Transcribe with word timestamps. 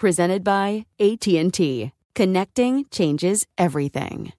Presented 0.00 0.42
by 0.42 0.86
AT&T. 0.98 1.92
Connecting 2.14 2.86
changes 2.90 3.46
everything. 3.58 4.32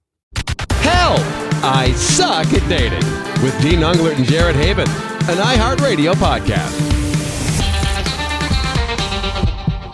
Help! 0.70 1.20
I 1.62 1.92
suck 1.96 2.52
at 2.52 2.68
dating. 2.68 3.04
With 3.44 3.56
Dean 3.62 3.78
Unglert 3.78 4.16
and 4.16 4.24
Jared 4.24 4.56
Haibon, 4.56 4.88
an 5.28 5.38
iHeartRadio 5.38 6.14
podcast. 6.14 6.76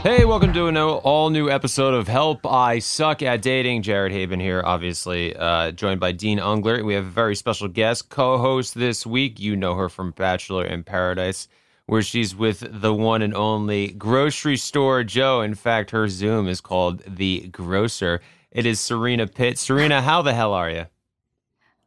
Hey, 0.01 0.25
welcome 0.25 0.55
to 0.55 0.69
an 0.69 0.79
all 0.79 1.29
new 1.29 1.51
episode 1.51 1.93
of 1.93 2.09
Help 2.09 2.47
I 2.47 2.79
Suck 2.79 3.21
at 3.21 3.43
Dating. 3.43 3.83
Jared 3.83 4.13
Haibon 4.13 4.41
here, 4.41 4.63
obviously, 4.65 5.37
uh, 5.37 5.73
joined 5.73 6.01
by 6.01 6.13
Dean 6.13 6.39
Unglert. 6.39 6.83
We 6.83 6.95
have 6.95 7.05
a 7.05 7.11
very 7.11 7.37
special 7.37 7.69
guest 7.69 8.09
co 8.09 8.39
host 8.39 8.75
this 8.75 9.05
week. 9.05 9.39
You 9.39 9.55
know 9.55 9.75
her 9.75 9.91
from 9.91 10.13
Bachelor 10.13 10.65
in 10.65 10.83
Paradise 10.83 11.47
where 11.89 12.03
she's 12.03 12.37
with 12.37 12.63
the 12.83 12.93
one 12.93 13.23
and 13.23 13.35
only 13.35 13.89
grocery 13.89 14.59
store 14.59 15.03
Joe. 15.03 15.41
In 15.41 15.55
fact, 15.55 15.91
her 15.91 16.07
Zoom 16.07 16.47
is 16.47 16.61
called 16.61 17.03
the 17.07 17.49
Grocer. 17.49 18.21
It 18.51 18.67
is 18.67 18.79
Serena 18.79 19.27
Pitt. 19.27 19.59
Serena, 19.59 20.03
how 20.03 20.21
the 20.21 20.35
hell 20.35 20.53
are 20.53 20.71
you? 20.71 20.85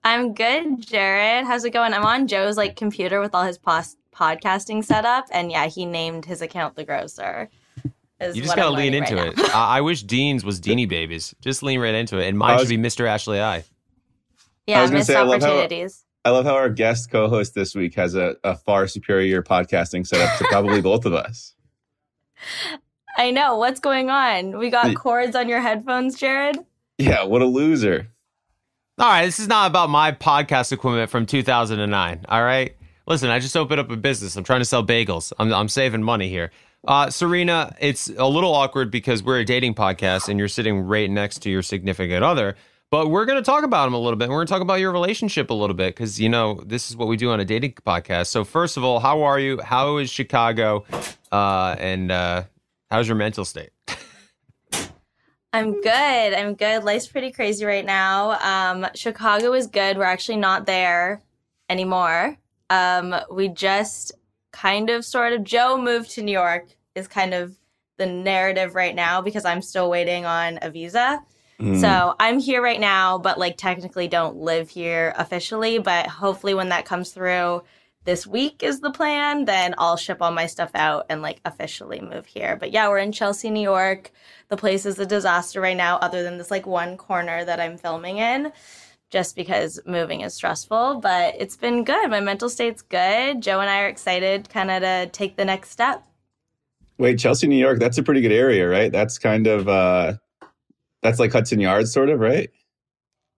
I'm 0.03 0.34
good, 0.34 0.81
Jared. 0.81 1.45
How's 1.45 1.66
it 1.66 1.69
going? 1.69 1.94
I'm 1.94 2.03
on 2.03 2.28
Joe's 2.28 2.57
like 2.57 2.75
computer 2.75 3.22
with 3.22 3.35
all 3.35 3.44
his 3.44 3.59
pos- 3.59 3.95
podcasting 4.12 4.84
setup, 4.84 5.28
and 5.31 5.51
yeah, 5.51 5.67
he 5.67 5.85
named 5.85 6.25
his 6.25 6.41
account 6.41 6.75
the 6.75 6.83
Grocer. 6.83 7.47
You 8.19 8.41
just 8.41 8.56
gotta 8.56 8.72
lean 8.72 8.95
into 8.95 9.16
right 9.16 9.38
it. 9.38 9.56
I-, 9.56 9.78
I 9.78 9.81
wish 9.81 10.01
Dean's 10.01 10.44
was 10.44 10.59
Deanie 10.59 10.89
Babies. 10.89 11.35
Just 11.41 11.62
lean 11.62 11.79
right 11.79 11.94
into 11.94 12.18
it, 12.18 12.28
and 12.28 12.39
mine 12.39 12.57
was, 12.57 12.68
should 12.68 12.81
be 12.81 12.89
Mr. 12.89 13.07
Ashley 13.07 13.39
I. 13.39 13.66
Yeah, 14.66 14.81
I 14.81 14.89
missed 14.89 15.07
say, 15.07 15.16
opportunities. 15.16 16.03
I 16.23 16.29
love 16.29 16.45
how 16.45 16.55
our 16.55 16.69
guest 16.69 17.09
co-host 17.09 17.55
this 17.55 17.73
week 17.73 17.95
has 17.95 18.13
a, 18.13 18.35
a 18.43 18.55
far 18.55 18.87
superior 18.87 19.41
podcasting 19.41 20.05
setup 20.05 20.37
to 20.37 20.43
probably 20.45 20.81
both 20.81 21.05
of 21.05 21.13
us. 21.13 21.55
I 23.17 23.31
know. 23.31 23.57
What's 23.57 23.79
going 23.79 24.09
on? 24.09 24.57
We 24.57 24.69
got 24.69 24.95
cords 24.95 25.35
on 25.35 25.49
your 25.49 25.61
headphones, 25.61 26.19
Jared? 26.19 26.59
Yeah, 26.97 27.23
what 27.23 27.41
a 27.41 27.45
loser. 27.45 28.07
All 28.99 29.07
right, 29.07 29.25
this 29.25 29.39
is 29.39 29.47
not 29.47 29.69
about 29.69 29.89
my 29.89 30.11
podcast 30.11 30.71
equipment 30.71 31.09
from 31.09 31.25
2009. 31.25 32.25
All 32.29 32.43
right. 32.43 32.75
Listen, 33.07 33.31
I 33.31 33.39
just 33.39 33.57
opened 33.57 33.79
up 33.79 33.89
a 33.89 33.97
business. 33.97 34.35
I'm 34.35 34.43
trying 34.43 34.61
to 34.61 34.65
sell 34.65 34.85
bagels. 34.85 35.33
I'm, 35.39 35.51
I'm 35.51 35.69
saving 35.69 36.03
money 36.03 36.29
here. 36.29 36.51
Uh, 36.88 37.09
Serena, 37.09 37.75
it's 37.79 38.09
a 38.09 38.27
little 38.27 38.53
awkward 38.53 38.91
because 38.91 39.23
we're 39.23 39.39
a 39.39 39.45
dating 39.45 39.73
podcast 39.73 40.29
and 40.29 40.38
you're 40.38 40.47
sitting 40.47 40.81
right 40.81 41.09
next 41.09 41.39
to 41.39 41.49
your 41.49 41.63
significant 41.63 42.23
other. 42.23 42.55
But 42.91 43.07
we're 43.07 43.24
going 43.24 43.38
to 43.38 43.46
talk 43.46 43.63
about 43.63 43.88
him 43.88 43.94
a 43.94 43.97
little 43.97 44.18
bit. 44.18 44.28
We're 44.28 44.35
going 44.35 44.47
to 44.47 44.52
talk 44.52 44.62
about 44.62 44.81
your 44.81 44.91
relationship 44.91 45.50
a 45.50 45.53
little 45.53 45.74
bit 45.74 45.96
because, 45.96 46.19
you 46.19 46.28
know, 46.28 46.62
this 46.66 46.90
is 46.90 46.97
what 46.97 47.07
we 47.07 47.16
do 47.16 47.31
on 47.31 47.40
a 47.40 47.46
dating 47.46 47.75
podcast. 47.85 48.28
So, 48.28 48.44
first 48.44 48.75
of 48.75 48.84
all, 48.84 49.00
how 49.00 49.24
are 49.24 49.40
you? 49.40 49.62
How 49.62 49.96
is 49.96 50.09
Chicago? 50.09 50.84
Uh, 51.31 51.78
and 51.80 52.12
uh, 52.12 52.44
how's 52.90 53.07
your 53.07 53.16
mental 53.16 53.46
state? 53.46 53.69
I'm 55.53 55.80
good. 55.81 56.34
I'm 56.34 56.53
good. 56.56 56.84
Life's 56.84 57.07
pretty 57.07 57.31
crazy 57.31 57.63
right 57.63 57.85
now. 57.85 58.31
Um, 58.41 58.85
Chicago 58.94 59.53
is 59.53 59.68
good. 59.68 59.97
We're 59.97 60.03
actually 60.03 60.38
not 60.38 60.66
there 60.66 61.22
anymore. 61.69 62.38
Um, 62.69 63.16
we 63.31 63.47
just 63.47 64.12
kind 64.51 64.90
of 64.90 65.06
sort 65.06 65.31
of, 65.31 65.46
Joe 65.46 65.78
moved 65.78 66.12
to 66.12 66.22
New 66.22 66.34
York, 66.34 66.68
is 66.96 67.07
kind 67.07 67.34
of 67.34 67.56
the 67.97 68.06
narrative 68.06 68.75
right 68.75 68.96
now 68.96 69.22
because 69.22 69.46
I'm 69.46 69.62
still 69.62 69.90
waiting 69.90 70.25
on 70.25 70.59
a 70.62 70.69
visa. 70.69 71.22
Mm. 71.61 71.79
So 71.79 72.16
I'm 72.19 72.39
here 72.39 72.61
right 72.61 72.79
now, 72.79 73.17
but 73.17 73.38
like 73.38 73.55
technically 73.55 74.07
don't 74.07 74.38
live 74.38 74.69
here 74.69 75.13
officially. 75.16 75.77
But 75.77 76.07
hopefully, 76.07 76.53
when 76.53 76.69
that 76.69 76.85
comes 76.85 77.11
through 77.11 77.63
this 78.03 78.25
week 78.25 78.63
is 78.63 78.79
the 78.79 78.89
plan, 78.89 79.45
then 79.45 79.75
I'll 79.77 79.97
ship 79.97 80.17
all 80.21 80.31
my 80.31 80.47
stuff 80.47 80.71
out 80.73 81.05
and 81.09 81.21
like 81.21 81.39
officially 81.45 82.01
move 82.01 82.25
here. 82.25 82.55
But 82.55 82.71
yeah, 82.71 82.89
we're 82.89 82.97
in 82.97 83.11
Chelsea, 83.11 83.51
New 83.51 83.61
York. 83.61 84.11
The 84.50 84.57
place 84.57 84.85
is 84.85 84.97
a 84.97 85.05
disaster 85.05 85.61
right 85.61 85.77
now, 85.77 85.97
other 85.97 86.23
than 86.23 86.38
this 86.38 86.51
like 86.51 86.66
one 86.66 86.97
corner 86.97 87.45
that 87.45 87.59
I'm 87.59 87.77
filming 87.77 88.17
in 88.17 88.51
just 89.11 89.35
because 89.35 89.79
moving 89.85 90.21
is 90.21 90.33
stressful, 90.33 90.95
but 91.01 91.35
it's 91.38 91.57
been 91.57 91.83
good. 91.83 92.09
My 92.09 92.21
mental 92.21 92.50
state's 92.50 92.81
good. 92.81 93.41
Joe 93.41 93.59
and 93.59 93.69
I 93.69 93.81
are 93.81 93.88
excited 93.88 94.50
kind 94.50 94.71
of 94.71 94.81
to 94.81 95.09
take 95.11 95.35
the 95.35 95.45
next 95.45 95.69
step. 95.69 96.03
Wait, 96.97 97.19
Chelsea, 97.19 97.47
New 97.47 97.57
York, 97.57 97.79
that's 97.79 97.97
a 97.97 98.03
pretty 98.03 98.21
good 98.21 98.31
area, 98.31 98.67
right? 98.67 98.91
That's 98.91 99.19
kind 99.19 99.47
of 99.47 99.67
uh 99.67 100.13
that's 101.01 101.19
like 101.19 101.31
Hudson 101.31 101.59
Yards, 101.59 101.91
sort 101.91 102.09
of, 102.09 102.19
right? 102.19 102.50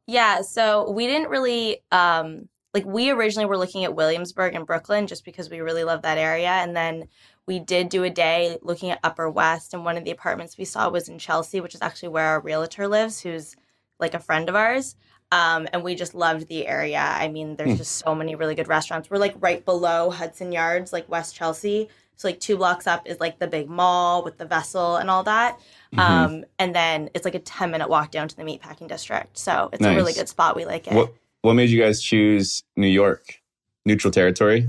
Yeah. 0.08 0.42
So 0.42 0.92
we 0.92 1.08
didn't 1.08 1.30
really 1.30 1.82
um 1.92 2.50
like 2.74 2.86
we 2.86 3.12
originally 3.12 3.46
were 3.46 3.58
looking 3.58 3.84
at 3.84 3.96
Williamsburg 3.96 4.56
and 4.56 4.66
Brooklyn 4.66 5.06
just 5.08 5.26
because 5.26 5.50
we 5.50 5.60
really 5.60 5.84
love 5.84 6.02
that 6.02 6.18
area, 6.18 6.50
and 6.50 6.76
then 6.76 7.08
we 7.46 7.60
did 7.60 7.90
do 7.90 8.04
a 8.04 8.10
day 8.10 8.58
looking 8.62 8.90
at 8.90 9.00
Upper 9.04 9.30
West, 9.30 9.74
and 9.74 9.86
one 9.86 9.98
of 9.98 10.04
the 10.04 10.12
apartments 10.12 10.58
we 10.58 10.66
saw 10.66 10.90
was 10.90 11.08
in 11.08 11.20
Chelsea, 11.20 11.62
which 11.62 11.76
is 11.76 11.82
actually 11.82 12.10
where 12.10 12.26
our 12.26 12.40
realtor 12.40 12.88
lives, 12.88 13.22
who's 13.22 13.56
like 14.00 14.14
a 14.14 14.20
friend 14.20 14.50
of 14.50 14.56
ours. 14.56 14.96
Um, 15.32 15.68
and 15.74 15.84
we 15.84 15.96
just 15.96 16.14
loved 16.14 16.48
the 16.48 16.68
area. 16.68 17.00
I 17.00 17.28
mean, 17.28 17.56
there's 17.56 17.72
mm. 17.72 17.78
just 17.78 17.98
so 17.98 18.14
many 18.14 18.36
really 18.36 18.54
good 18.54 18.68
restaurants. 18.68 19.10
We're 19.10 19.18
like 19.18 19.36
right 19.40 19.66
below 19.66 20.12
Hudson 20.12 20.52
Yards, 20.52 20.94
like 20.94 21.10
West 21.10 21.36
Chelsea. 21.36 21.90
So 22.16 22.28
like 22.28 22.40
two 22.40 22.58
blocks 22.58 22.86
up 22.86 23.08
is 23.08 23.20
like 23.20 23.40
the 23.40 23.48
big 23.48 23.68
mall 23.68 24.24
with 24.24 24.38
the 24.38 24.46
vessel 24.46 24.98
and 24.98 25.10
all 25.10 25.24
that. 25.24 25.60
Mm-hmm. 25.94 26.00
Um, 26.00 26.46
and 26.58 26.74
then 26.74 27.10
it's 27.14 27.26
like 27.26 27.36
a 27.36 27.40
10 27.40 27.70
minute 27.72 27.90
walk 27.90 28.12
down 28.12 28.28
to 28.28 28.36
the 28.36 28.44
meatpacking 28.44 28.88
district. 28.88 29.38
So 29.38 29.70
it's 29.72 29.82
nice. 29.82 29.94
a 29.94 29.96
really 29.96 30.14
good 30.14 30.28
spot. 30.28 30.56
We 30.56 30.66
like 30.66 30.88
it. 30.88 30.94
What, 30.94 31.14
what 31.42 31.54
made 31.54 31.70
you 31.70 31.82
guys 31.82 32.02
choose 32.02 32.64
New 32.76 32.88
York? 32.88 33.42
Neutral 33.86 34.12
territory? 34.12 34.68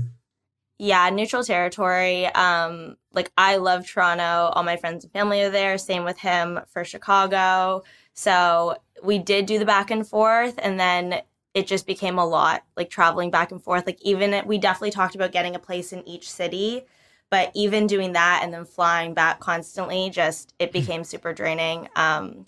Yeah, 0.77 1.09
neutral 1.09 1.43
territory. 1.43 2.27
Um, 2.27 2.97
like 3.13 3.31
I 3.37 3.57
love 3.57 3.87
Toronto. 3.87 4.51
All 4.53 4.63
my 4.63 4.77
friends 4.77 5.03
and 5.03 5.13
family 5.13 5.41
are 5.41 5.49
there. 5.49 5.77
Same 5.77 6.03
with 6.03 6.19
him 6.19 6.59
for 6.67 6.83
Chicago. 6.83 7.83
So 8.13 8.77
we 9.03 9.17
did 9.17 9.45
do 9.45 9.57
the 9.57 9.65
back 9.65 9.89
and 9.89 10.07
forth 10.07 10.55
and 10.59 10.79
then 10.79 11.21
it 11.53 11.67
just 11.67 11.87
became 11.87 12.19
a 12.19 12.25
lot 12.25 12.63
like 12.75 12.89
traveling 12.89 13.31
back 13.31 13.51
and 13.51 13.63
forth. 13.63 13.85
Like 13.85 14.01
even 14.01 14.45
we 14.45 14.57
definitely 14.57 14.91
talked 14.91 15.15
about 15.15 15.31
getting 15.31 15.55
a 15.55 15.59
place 15.59 15.93
in 15.93 16.07
each 16.07 16.29
city 16.29 16.83
but 17.29 17.51
even 17.53 17.87
doing 17.87 18.13
that 18.13 18.41
and 18.43 18.53
then 18.53 18.65
flying 18.65 19.13
back 19.13 19.39
constantly 19.39 20.09
just 20.09 20.53
it 20.59 20.65
mm-hmm. 20.65 20.79
became 20.79 21.03
super 21.03 21.33
draining 21.33 21.87
um, 21.95 22.45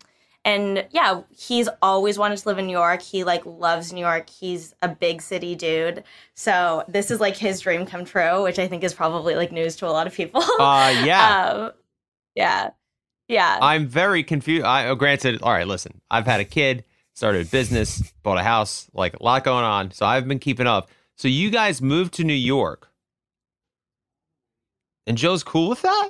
and 0.47 0.87
yeah, 0.91 1.23
he's 1.37 1.67
always 1.81 2.17
wanted 2.17 2.37
to 2.37 2.47
live 2.47 2.57
in 2.57 2.67
New 2.67 2.71
York. 2.71 3.01
He 3.01 3.25
like 3.25 3.45
loves 3.45 3.91
New 3.91 3.99
York. 3.99 4.29
He's 4.29 4.73
a 4.81 4.87
big 4.87 5.21
city 5.21 5.55
dude. 5.55 6.05
So 6.35 6.85
this 6.87 7.11
is 7.11 7.19
like 7.19 7.35
his 7.35 7.59
dream 7.59 7.85
come 7.85 8.05
true, 8.05 8.43
which 8.43 8.57
I 8.57 8.65
think 8.69 8.85
is 8.85 8.93
probably 8.93 9.35
like 9.35 9.51
news 9.51 9.75
to 9.77 9.87
a 9.87 9.91
lot 9.91 10.07
of 10.07 10.13
people. 10.13 10.41
Uh, 10.57 11.03
yeah. 11.03 11.51
um, 11.53 11.71
yeah. 12.33 12.69
Yeah. 13.27 13.59
I'm 13.61 13.87
very 13.87 14.23
confused. 14.23 14.65
I 14.65 14.87
oh, 14.87 14.95
granted, 14.95 15.41
all 15.41 15.51
right, 15.51 15.67
listen, 15.67 15.99
I've 16.09 16.25
had 16.25 16.39
a 16.39 16.45
kid, 16.45 16.85
started 17.13 17.45
a 17.45 17.49
business, 17.49 18.01
bought 18.23 18.37
a 18.37 18.43
house, 18.43 18.89
like 18.93 19.19
a 19.19 19.23
lot 19.23 19.43
going 19.43 19.65
on. 19.65 19.91
So 19.91 20.05
I've 20.05 20.29
been 20.29 20.39
keeping 20.39 20.65
up. 20.65 20.89
So 21.17 21.27
you 21.27 21.49
guys 21.49 21.81
moved 21.81 22.13
to 22.13 22.23
New 22.23 22.33
York. 22.33 22.89
And 25.07 25.17
Joe's 25.17 25.43
cool 25.43 25.69
with 25.69 25.81
that? 25.81 26.09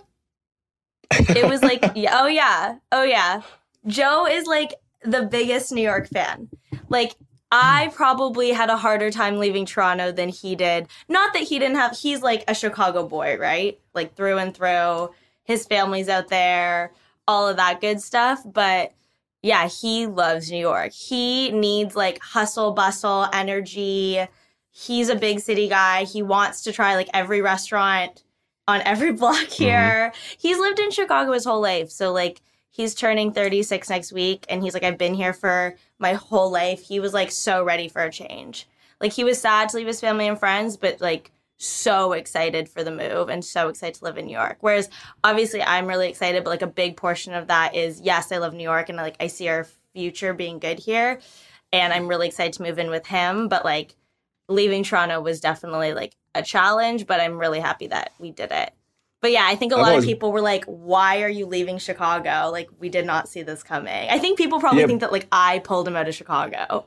it 1.12 1.48
was 1.48 1.62
like, 1.62 1.84
oh 2.12 2.28
yeah, 2.28 2.78
oh 2.92 3.04
yeah. 3.04 3.44
Joe 3.86 4.26
is 4.26 4.48
like 4.48 4.74
the 5.04 5.22
biggest 5.22 5.72
New 5.72 5.84
York 5.84 6.10
fan. 6.10 6.50
Like, 6.90 7.14
I 7.52 7.86
hmm. 7.86 7.96
probably 7.96 8.52
had 8.52 8.70
a 8.70 8.76
harder 8.76 9.12
time 9.12 9.38
leaving 9.38 9.66
Toronto 9.66 10.12
than 10.12 10.30
he 10.30 10.56
did. 10.56 10.88
Not 11.08 11.34
that 11.34 11.44
he 11.44 11.60
didn't 11.60 11.78
have, 11.78 11.96
he's 11.96 12.22
like 12.22 12.44
a 12.48 12.56
Chicago 12.56 13.08
boy, 13.08 13.38
right? 13.38 13.80
Like 13.94 14.16
through 14.16 14.40
and 14.40 14.54
through. 14.54 15.14
His 15.44 15.66
family's 15.66 16.10
out 16.10 16.28
there, 16.28 16.92
all 17.26 17.48
of 17.48 17.56
that 17.56 17.80
good 17.80 18.02
stuff. 18.02 18.42
But 18.44 18.94
yeah, 19.42 19.68
he 19.70 20.08
loves 20.08 20.52
New 20.52 20.58
York. 20.58 20.92
He 20.92 21.52
needs 21.52 21.96
like 21.96 22.20
hustle, 22.20 22.74
bustle, 22.74 23.28
energy. 23.32 24.28
He's 24.72 25.08
a 25.08 25.16
big 25.16 25.40
city 25.40 25.70
guy. 25.70 26.04
He 26.04 26.22
wants 26.22 26.64
to 26.64 26.74
try 26.74 26.96
like 26.96 27.10
every 27.14 27.42
restaurant 27.42 28.24
on 28.68 28.81
every 28.81 29.12
block 29.14 29.48
here. 29.48 30.12
Mm-hmm. 30.12 30.36
He's 30.38 30.60
lived 30.60 30.80
in 30.80 30.92
Chicago 30.92 31.31
his 31.31 31.46
whole 31.46 31.62
life. 31.62 31.90
So 31.90 32.12
like 32.12 32.42
he's 32.69 32.94
turning 32.94 33.31
36 33.31 33.90
next 33.90 34.12
week 34.12 34.46
and 34.50 34.62
he's 34.62 34.74
like 34.74 34.84
I've 34.84 34.98
been 34.98 35.14
here 35.14 35.34
for 35.34 35.75
my 36.00 36.14
whole 36.14 36.52
life. 36.52 36.81
He 36.81 37.00
was 37.00 37.14
like 37.14 37.31
so 37.31 37.64
ready 37.64 37.88
for 37.88 38.04
a 38.04 38.12
change. 38.12 38.68
Like 39.02 39.14
he 39.14 39.24
was 39.24 39.40
sad 39.40 39.69
to 39.69 39.78
leave 39.78 39.88
his 39.88 40.02
family 40.02 40.28
and 40.28 40.40
friends, 40.40 40.78
but 40.78 41.02
like 41.02 41.31
so 41.58 42.14
excited 42.14 42.69
for 42.69 42.84
the 42.84 42.92
move 42.92 43.30
and 43.30 43.44
so 43.44 43.68
excited 43.68 43.96
to 43.96 44.04
live 44.04 44.18
in 44.18 44.25
New 44.25 44.38
York. 44.38 44.58
Whereas 44.62 44.90
obviously 45.24 45.62
I'm 45.62 45.88
really 45.88 46.10
excited, 46.10 46.44
but 46.44 46.52
like 46.52 46.62
a 46.62 46.68
big 46.68 46.98
portion 46.98 47.34
of 47.34 47.48
that 47.48 47.75
is 47.75 48.02
yes, 48.02 48.31
I 48.31 48.38
love 48.38 48.54
New 48.54 48.63
York 48.63 48.90
and 48.90 48.98
like 48.98 49.16
I 49.20 49.28
see 49.28 49.48
our 49.48 49.68
future 49.94 50.34
being 50.34 50.60
good 50.60 50.80
here. 50.80 51.20
And 51.74 51.92
I'm 51.92 52.08
really 52.08 52.28
excited 52.28 52.54
to 52.54 52.63
move 52.63 52.80
in 52.80 52.90
with 52.90 53.08
him. 53.08 53.48
But 53.48 53.66
like 53.66 53.96
leaving 54.48 54.84
Toronto 54.84 55.20
was 55.20 55.42
definitely 55.42 55.94
like 55.94 56.16
a 56.38 56.44
challenge, 56.44 57.07
but 57.07 57.19
I'm 57.19 57.38
really 57.38 57.60
happy 57.60 57.88
that 57.88 58.12
we 58.19 58.31
did 58.31 58.51
it. 58.51 58.72
But 59.19 59.31
yeah, 59.31 59.45
I 59.48 59.56
think 59.56 59.74
a 59.74 59.78
lot 59.78 59.89
always, 59.89 60.04
of 60.04 60.07
people 60.07 60.31
were 60.31 60.42
like, 60.42 60.63
"Why 60.66 61.24
are 61.24 61.30
you 61.30 61.48
leaving 61.48 61.80
Chicago? 61.80 62.50
Like, 62.51 62.69
we 62.80 62.89
did 62.89 63.06
not 63.06 63.28
see 63.28 63.42
this 63.42 63.63
coming." 63.63 64.10
I 64.10 64.19
think 64.19 64.38
people 64.38 64.60
probably 64.60 64.81
yeah, 64.81 64.88
think 64.88 65.01
that 65.01 65.12
like 65.12 65.28
I 65.31 65.60
pulled 65.60 65.88
him 65.88 65.95
out 65.95 66.07
of 66.07 66.13
Chicago. 66.13 66.86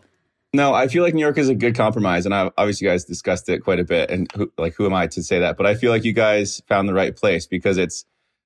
No, 0.53 0.75
I 0.75 0.89
feel 0.89 1.03
like 1.03 1.15
New 1.15 1.21
York 1.21 1.39
is 1.39 1.49
a 1.49 1.55
good 1.55 1.75
compromise, 1.75 2.27
and 2.27 2.35
I, 2.35 2.51
obviously 2.57 2.87
you 2.87 2.93
guys 2.93 3.05
discussed 3.05 3.49
it 3.49 3.61
quite 3.61 3.81
a 3.81 3.85
bit. 3.85 4.11
And 4.11 4.31
who, 4.33 4.53
like, 4.59 4.75
who 4.75 4.87
am 4.87 4.95
I 4.95 5.07
to 5.09 5.23
say 5.23 5.41
that? 5.41 5.57
But 5.57 5.67
I 5.67 5.75
feel 5.75 5.91
like 5.91 6.05
you 6.05 6.13
guys 6.13 6.63
found 6.69 6.89
the 6.89 6.95
right 6.95 7.15
place 7.15 7.47
because 7.47 7.79
it's 7.79 8.05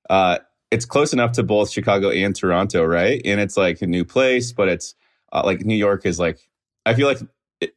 uh, 0.09 0.39
it's 0.71 0.87
close 0.87 1.13
enough 1.13 1.33
to 1.33 1.43
both 1.43 1.71
Chicago 1.71 2.11
and 2.11 2.35
Toronto, 2.35 2.85
right? 2.85 3.21
And 3.25 3.39
it's 3.41 3.57
like 3.57 3.83
a 3.83 3.87
new 3.87 4.05
place, 4.05 4.53
but 4.53 4.69
it's 4.69 4.95
uh, 5.33 5.43
like 5.45 5.61
New 5.61 5.77
York 5.77 6.07
is 6.07 6.19
like 6.19 6.39
I 6.87 6.95
feel 6.95 7.07
like, 7.07 7.19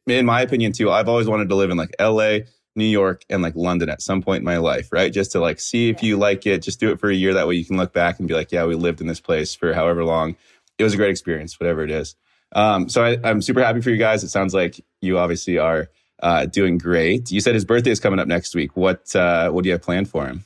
in 0.06 0.26
my 0.26 0.42
opinion, 0.42 0.72
too. 0.72 0.90
I've 0.90 1.08
always 1.08 1.26
wanted 1.26 1.48
to 1.48 1.54
live 1.54 1.70
in 1.70 1.76
like 1.76 1.94
L.A. 1.98 2.44
New 2.78 2.84
York 2.84 3.24
and 3.28 3.42
like 3.42 3.54
London 3.54 3.88
at 3.88 4.00
some 4.00 4.22
point 4.22 4.38
in 4.38 4.44
my 4.44 4.56
life, 4.56 4.90
right? 4.92 5.12
Just 5.12 5.32
to 5.32 5.40
like 5.40 5.60
see 5.60 5.90
if 5.90 6.02
you 6.02 6.16
like 6.16 6.46
it, 6.46 6.62
just 6.62 6.80
do 6.80 6.90
it 6.90 7.00
for 7.00 7.10
a 7.10 7.14
year. 7.14 7.34
That 7.34 7.46
way 7.46 7.56
you 7.56 7.64
can 7.64 7.76
look 7.76 7.92
back 7.92 8.18
and 8.18 8.26
be 8.26 8.34
like, 8.34 8.52
yeah, 8.52 8.64
we 8.64 8.74
lived 8.74 9.00
in 9.00 9.06
this 9.06 9.20
place 9.20 9.54
for 9.54 9.74
however 9.74 10.04
long. 10.04 10.36
It 10.78 10.84
was 10.84 10.94
a 10.94 10.96
great 10.96 11.10
experience, 11.10 11.58
whatever 11.60 11.82
it 11.82 11.90
is. 11.90 12.14
Um, 12.52 12.88
so 12.88 13.04
I, 13.04 13.28
am 13.28 13.42
super 13.42 13.62
happy 13.62 13.80
for 13.80 13.90
you 13.90 13.96
guys. 13.96 14.24
It 14.24 14.28
sounds 14.28 14.54
like 14.54 14.82
you 15.00 15.18
obviously 15.18 15.58
are 15.58 15.90
uh, 16.22 16.46
doing 16.46 16.78
great. 16.78 17.30
You 17.30 17.40
said 17.40 17.54
his 17.54 17.64
birthday 17.64 17.90
is 17.90 18.00
coming 18.00 18.18
up 18.18 18.28
next 18.28 18.54
week. 18.54 18.76
What 18.76 19.14
uh, 19.14 19.50
what 19.50 19.64
do 19.64 19.68
you 19.68 19.72
have 19.72 19.82
planned 19.82 20.08
for 20.08 20.26
him? 20.26 20.44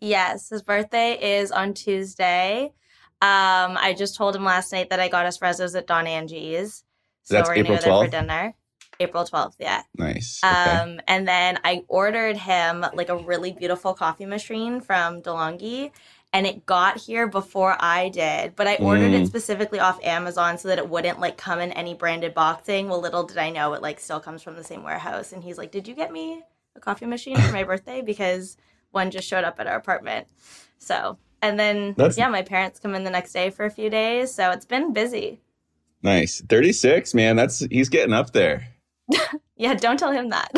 Yes, 0.00 0.48
his 0.48 0.62
birthday 0.62 1.38
is 1.38 1.50
on 1.52 1.74
Tuesday. 1.74 2.72
Um, 3.20 3.76
I 3.76 3.94
just 3.96 4.16
told 4.16 4.36
him 4.36 4.44
last 4.44 4.72
night 4.72 4.90
that 4.90 5.00
I 5.00 5.08
got 5.08 5.26
us 5.26 5.38
resos 5.38 5.76
at 5.76 5.86
Don 5.86 6.06
Angie's. 6.06 6.84
So 7.24 7.34
That's 7.34 7.48
we're 7.48 7.56
April 7.56 7.76
gonna 7.76 7.86
go 7.86 8.00
there 8.00 8.06
for 8.06 8.10
dinner. 8.10 8.54
April 9.00 9.24
12th, 9.24 9.54
yeah. 9.58 9.82
Nice. 9.96 10.40
Okay. 10.44 10.54
Um, 10.54 11.00
and 11.06 11.26
then 11.26 11.58
I 11.64 11.84
ordered 11.88 12.36
him 12.36 12.84
like 12.94 13.08
a 13.08 13.16
really 13.16 13.52
beautiful 13.52 13.94
coffee 13.94 14.26
machine 14.26 14.80
from 14.80 15.22
DeLonghi 15.22 15.92
and 16.32 16.46
it 16.46 16.66
got 16.66 16.98
here 16.98 17.26
before 17.26 17.76
I 17.78 18.10
did, 18.10 18.54
but 18.54 18.66
I 18.66 18.76
ordered 18.76 19.12
mm. 19.12 19.22
it 19.22 19.26
specifically 19.26 19.80
off 19.80 20.02
Amazon 20.04 20.58
so 20.58 20.68
that 20.68 20.78
it 20.78 20.88
wouldn't 20.88 21.20
like 21.20 21.38
come 21.38 21.58
in 21.58 21.72
any 21.72 21.94
branded 21.94 22.34
boxing. 22.34 22.88
Well, 22.88 23.00
little 23.00 23.24
did 23.24 23.38
I 23.38 23.50
know 23.50 23.72
it 23.72 23.82
like 23.82 23.98
still 23.98 24.20
comes 24.20 24.42
from 24.42 24.54
the 24.54 24.64
same 24.64 24.82
warehouse. 24.82 25.32
And 25.32 25.42
he's 25.42 25.56
like, 25.56 25.70
"Did 25.70 25.88
you 25.88 25.94
get 25.94 26.12
me 26.12 26.42
a 26.76 26.80
coffee 26.80 27.06
machine 27.06 27.36
for 27.38 27.52
my 27.52 27.64
birthday 27.64 28.02
because 28.02 28.56
one 28.90 29.10
just 29.10 29.26
showed 29.26 29.44
up 29.44 29.58
at 29.58 29.66
our 29.66 29.76
apartment?" 29.76 30.26
So, 30.78 31.16
and 31.40 31.58
then 31.58 31.94
That's... 31.96 32.18
yeah, 32.18 32.28
my 32.28 32.42
parents 32.42 32.78
come 32.78 32.94
in 32.94 33.04
the 33.04 33.10
next 33.10 33.32
day 33.32 33.48
for 33.48 33.64
a 33.64 33.70
few 33.70 33.88
days, 33.88 34.34
so 34.34 34.50
it's 34.50 34.66
been 34.66 34.92
busy. 34.92 35.40
Nice. 36.02 36.42
36, 36.42 37.14
man. 37.14 37.36
That's 37.36 37.60
he's 37.60 37.88
getting 37.88 38.12
up 38.12 38.32
there. 38.32 38.68
yeah, 39.56 39.74
don't 39.74 39.98
tell 39.98 40.12
him 40.12 40.30
that. 40.30 40.52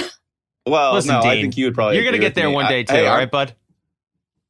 Well, 0.67 0.95
Listen, 0.95 1.15
no, 1.15 1.23
Dean, 1.23 1.31
I 1.31 1.41
think 1.41 1.57
you 1.57 1.67
would 1.67 1.75
probably. 1.75 1.97
You're 1.97 2.05
gonna 2.05 2.19
get 2.19 2.35
there 2.35 2.49
me. 2.49 2.55
one 2.55 2.69
day 2.69 2.85
too, 2.85 2.95
I, 2.95 3.07
all 3.07 3.17
right, 3.17 3.31
bud? 3.31 3.55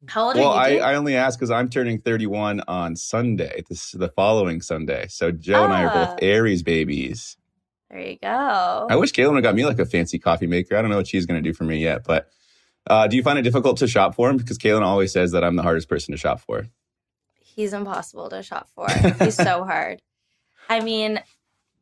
How 0.07 0.29
old 0.29 0.37
well, 0.37 0.51
are 0.53 0.71
you? 0.71 0.77
Well, 0.79 0.87
I, 0.87 0.93
I 0.93 0.95
only 0.97 1.15
ask 1.15 1.39
because 1.39 1.51
I'm 1.51 1.69
turning 1.69 2.01
31 2.01 2.63
on 2.67 2.97
Sunday. 2.97 3.63
This 3.69 3.93
is 3.93 4.01
the 4.01 4.09
following 4.09 4.63
Sunday. 4.63 5.07
So 5.09 5.31
Joe 5.31 5.65
and 5.65 5.73
I 5.73 5.85
are 5.85 5.93
both 5.93 6.09
ah. 6.15 6.19
Aries 6.23 6.63
babies. 6.63 7.37
There 7.91 8.01
you 8.01 8.19
go. 8.23 8.87
I 8.89 8.97
wish 8.97 9.13
Caelynn 9.13 9.35
would 9.35 9.43
got 9.43 9.55
me 9.55 9.67
like 9.67 9.79
a 9.79 9.85
fancy 9.85 10.19
coffee 10.19 10.47
maker. 10.47 10.77
I 10.77 10.81
don't 10.81 10.91
know 10.91 10.97
what 10.97 11.09
she's 11.09 11.27
going 11.27 11.43
to 11.43 11.49
do 11.49 11.53
for 11.53 11.65
me 11.65 11.79
yet, 11.79 12.05
but 12.07 12.31
uh, 12.87 13.09
do 13.09 13.17
you 13.17 13.23
find 13.23 13.39
it 13.39 13.43
difficult 13.43 13.79
to 13.79 13.89
shop 13.89 14.15
for 14.15 14.31
him? 14.31 14.37
Because 14.37 14.59
Caelynn 14.59 14.83
always 14.83 15.13
says 15.13 15.33
that 15.33 15.43
I'm 15.43 15.57
the 15.57 15.63
hardest 15.63 15.89
person 15.89 16.13
to 16.13 16.19
shop 16.19 16.41
for. 16.41 16.67
He's 17.41 17.73
impossible 17.73 18.31
to 18.31 18.43
shop 18.43 18.69
for. 18.75 18.89
He's 19.19 19.35
so 19.35 19.65
hard. 19.65 20.01
I 20.69 20.81
mean, 20.81 21.21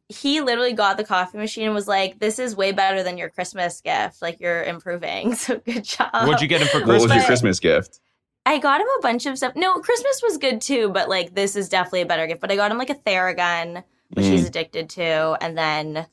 he 0.08 0.40
literally 0.40 0.72
got 0.72 0.96
the 0.96 1.05
coffee 1.05 1.38
machine 1.38 1.64
and 1.66 1.75
was 1.75 1.88
like, 1.88 2.19
"This 2.19 2.38
is 2.38 2.56
way 2.56 2.72
better 2.72 3.02
than 3.02 3.19
your 3.19 3.28
Christmas 3.28 3.81
gift. 3.81 4.22
Like 4.22 4.40
you're 4.40 4.62
improving. 4.62 5.34
So 5.37 5.58
good 5.58 5.84
job." 5.84 6.10
What'd 6.12 6.40
you 6.40 6.49
get 6.49 6.62
him 6.62 6.69
for 6.69 6.81
Christmas? 6.81 7.00
What 7.00 7.08
was 7.08 7.16
your 7.16 7.25
Christmas 7.25 7.60
gift? 7.60 8.00
I 8.46 8.58
got 8.58 8.81
him 8.81 8.87
a 8.99 9.02
bunch 9.02 9.26
of 9.26 9.37
stuff. 9.37 9.55
No, 9.56 9.78
Christmas 9.81 10.22
was 10.22 10.38
good 10.38 10.62
too, 10.62 10.88
but 10.88 11.08
like 11.08 11.34
this 11.34 11.55
is 11.55 11.69
definitely 11.69 12.00
a 12.02 12.06
better 12.06 12.26
gift. 12.26 12.40
But 12.40 12.50
I 12.50 12.56
got 12.56 12.70
him 12.70 12.78
like 12.78 12.90
a 12.90 12.94
Theragun, 12.94 13.84
which 14.10 14.25
mm. 14.25 14.31
he's 14.31 14.46
addicted 14.46 14.88
to, 14.90 15.37
and 15.42 15.56
then 15.56 16.06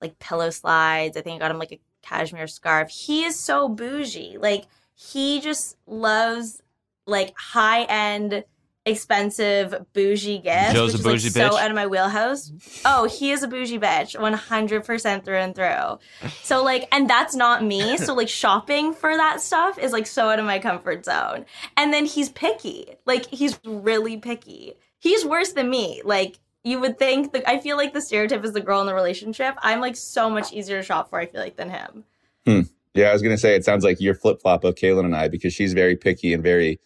like 0.00 0.18
pillow 0.18 0.50
slides. 0.50 1.16
I 1.16 1.20
think 1.20 1.36
I 1.36 1.44
got 1.44 1.50
him 1.50 1.58
like 1.58 1.72
a 1.72 1.80
cashmere 2.02 2.46
scarf. 2.46 2.88
He 2.88 3.24
is 3.24 3.38
so 3.38 3.68
bougie. 3.68 4.38
Like 4.38 4.64
he 4.94 5.40
just 5.40 5.76
loves 5.86 6.62
like 7.06 7.34
high 7.36 7.82
end 7.84 8.44
expensive 8.88 9.86
bougie 9.92 10.38
gifts. 10.38 10.72
Joe's 10.72 10.92
which 10.92 11.00
a 11.00 11.04
bougie 11.04 11.28
is, 11.28 11.36
like, 11.36 11.46
bitch. 11.46 11.50
So 11.50 11.58
out 11.58 11.70
of 11.70 11.74
my 11.74 11.86
wheelhouse. 11.86 12.52
Oh, 12.84 13.06
he 13.06 13.30
is 13.30 13.42
a 13.42 13.48
bougie 13.48 13.78
bitch, 13.78 14.18
one 14.20 14.32
hundred 14.32 14.84
percent 14.84 15.24
through 15.24 15.38
and 15.38 15.54
through. 15.54 15.98
So 16.42 16.62
like, 16.62 16.88
and 16.92 17.08
that's 17.08 17.34
not 17.34 17.64
me. 17.64 17.96
So 17.98 18.14
like, 18.14 18.28
shopping 18.38 18.94
for 18.94 19.16
that 19.16 19.40
stuff 19.40 19.78
is 19.78 19.92
like 19.92 20.06
so 20.06 20.28
out 20.28 20.38
of 20.38 20.44
my 20.44 20.58
comfort 20.58 21.04
zone. 21.04 21.44
And 21.76 21.92
then 21.92 22.06
he's 22.06 22.28
picky. 22.30 22.94
Like 23.06 23.26
he's 23.26 23.58
really 23.64 24.16
picky. 24.16 24.74
He's 24.98 25.24
worse 25.24 25.52
than 25.52 25.70
me. 25.70 26.02
Like 26.04 26.38
you 26.64 26.80
would 26.80 26.98
think. 26.98 27.32
that 27.32 27.48
I 27.48 27.58
feel 27.58 27.76
like 27.76 27.92
the 27.92 28.00
stereotype 28.00 28.44
is 28.44 28.52
the 28.52 28.60
girl 28.60 28.80
in 28.80 28.86
the 28.86 28.94
relationship. 28.94 29.54
I'm 29.62 29.80
like 29.80 29.96
so 29.96 30.28
much 30.28 30.52
easier 30.52 30.78
to 30.78 30.82
shop 30.82 31.10
for. 31.10 31.20
I 31.20 31.26
feel 31.26 31.40
like 31.40 31.56
than 31.56 31.70
him. 31.70 32.04
Hmm. 32.46 32.60
Yeah, 32.94 33.10
I 33.10 33.12
was 33.12 33.22
gonna 33.22 33.38
say 33.38 33.54
it 33.54 33.64
sounds 33.64 33.84
like 33.84 34.00
you're 34.00 34.14
flip 34.14 34.40
flop 34.40 34.64
of 34.64 34.74
Caelynn 34.74 35.04
and 35.04 35.14
I 35.14 35.28
because 35.28 35.52
she's 35.52 35.72
very 35.72 35.94
picky 35.94 36.32
and 36.32 36.42
very 36.42 36.80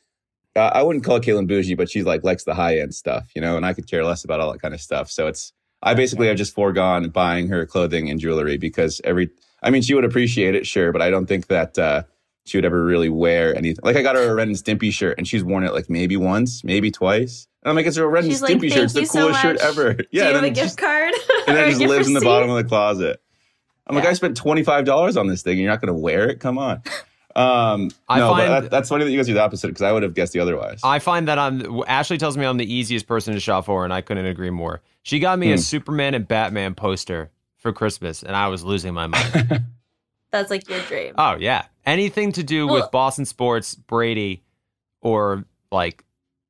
uh, 0.56 0.70
I 0.74 0.82
wouldn't 0.82 1.04
call 1.04 1.20
Caelynn 1.20 1.46
bougie, 1.46 1.74
but 1.74 1.90
she's 1.90 2.04
like 2.04 2.24
likes 2.24 2.44
the 2.44 2.54
high 2.54 2.78
end 2.78 2.94
stuff, 2.94 3.30
you 3.34 3.40
know, 3.40 3.56
and 3.56 3.64
I 3.64 3.72
could 3.72 3.88
care 3.88 4.04
less 4.04 4.24
about 4.24 4.40
all 4.40 4.52
that 4.52 4.60
kind 4.60 4.74
of 4.74 4.80
stuff. 4.80 5.10
So 5.10 5.26
it's 5.26 5.52
I 5.82 5.94
basically 5.94 6.28
have 6.28 6.36
just 6.36 6.54
foregone 6.54 7.08
buying 7.10 7.48
her 7.48 7.66
clothing 7.66 8.10
and 8.10 8.20
jewelry 8.20 8.58
because 8.58 9.00
every 9.04 9.30
I 9.62 9.70
mean 9.70 9.82
she 9.82 9.94
would 9.94 10.04
appreciate 10.04 10.54
it, 10.54 10.66
sure, 10.66 10.92
but 10.92 11.02
I 11.02 11.10
don't 11.10 11.26
think 11.26 11.46
that 11.48 11.78
uh, 11.78 12.02
she 12.44 12.58
would 12.58 12.64
ever 12.64 12.84
really 12.84 13.08
wear 13.08 13.56
anything. 13.56 13.80
Like 13.82 13.96
I 13.96 14.02
got 14.02 14.16
her 14.16 14.30
a 14.30 14.34
Ren 14.34 14.48
and 14.48 14.56
Stimpy 14.56 14.92
shirt 14.92 15.16
and 15.18 15.26
she's 15.26 15.44
worn 15.44 15.64
it 15.64 15.72
like 15.72 15.88
maybe 15.88 16.16
once, 16.16 16.64
maybe 16.64 16.90
twice. 16.90 17.46
And 17.62 17.70
I'm 17.70 17.76
like, 17.76 17.86
it's 17.86 17.96
a 17.96 18.06
Ren 18.06 18.24
she's 18.24 18.42
and 18.42 18.50
Stimpy 18.50 18.62
like, 18.64 18.72
shirt. 18.72 18.84
It's 18.84 18.92
the 18.92 19.06
coolest 19.06 19.40
so 19.40 19.48
shirt 19.48 19.60
ever. 19.60 19.96
Yeah. 20.10 20.24
Do 20.24 20.28
you 20.28 20.34
have 20.34 20.44
a 20.44 20.50
gift 20.50 20.56
just, 20.56 20.78
card? 20.78 21.12
and 21.46 21.56
then 21.56 21.68
it 21.68 21.70
just 21.72 21.80
lives 21.86 22.08
in 22.08 22.14
the 22.14 22.20
bottom 22.20 22.50
of 22.50 22.56
the 22.56 22.64
closet. 22.64 23.22
I'm 23.86 23.96
yeah. 23.96 24.02
like, 24.02 24.10
I 24.10 24.12
spent 24.14 24.40
$25 24.40 25.16
on 25.18 25.26
this 25.28 25.42
thing 25.42 25.52
and 25.52 25.60
you're 25.60 25.70
not 25.70 25.80
going 25.80 25.92
to 25.92 25.98
wear 25.98 26.28
it? 26.28 26.40
Come 26.40 26.58
on. 26.58 26.82
Um, 27.34 27.90
I 28.08 28.18
no, 28.18 28.30
find, 28.30 28.50
that, 28.50 28.70
that's 28.70 28.88
funny 28.88 29.04
that 29.04 29.10
you 29.10 29.16
guys 29.16 29.26
do 29.26 29.34
the 29.34 29.42
opposite 29.42 29.68
because 29.68 29.82
I 29.82 29.92
would 29.92 30.02
have 30.02 30.14
guessed 30.14 30.32
the 30.32 30.40
otherwise. 30.40 30.80
I 30.84 30.98
find 30.98 31.28
that 31.28 31.38
I'm 31.38 31.82
Ashley 31.86 32.18
tells 32.18 32.36
me 32.36 32.44
I'm 32.44 32.58
the 32.58 32.72
easiest 32.72 33.06
person 33.06 33.34
to 33.34 33.40
shop 33.40 33.66
for, 33.66 33.84
and 33.84 33.92
I 33.92 34.00
couldn't 34.00 34.26
agree 34.26 34.50
more. 34.50 34.82
She 35.02 35.18
got 35.18 35.38
me 35.38 35.48
hmm. 35.48 35.54
a 35.54 35.58
Superman 35.58 36.14
and 36.14 36.26
Batman 36.26 36.74
poster 36.74 37.30
for 37.56 37.72
Christmas, 37.72 38.22
and 38.22 38.36
I 38.36 38.48
was 38.48 38.64
losing 38.64 38.92
my 38.92 39.06
mind. 39.06 39.64
that's 40.30 40.50
like 40.50 40.68
your 40.68 40.80
dream. 40.82 41.14
Oh 41.16 41.36
yeah, 41.36 41.66
anything 41.86 42.32
to 42.32 42.42
do 42.42 42.66
with 42.66 42.90
Boston 42.90 43.24
sports, 43.24 43.74
Brady, 43.74 44.42
or 45.00 45.44
like 45.70 46.04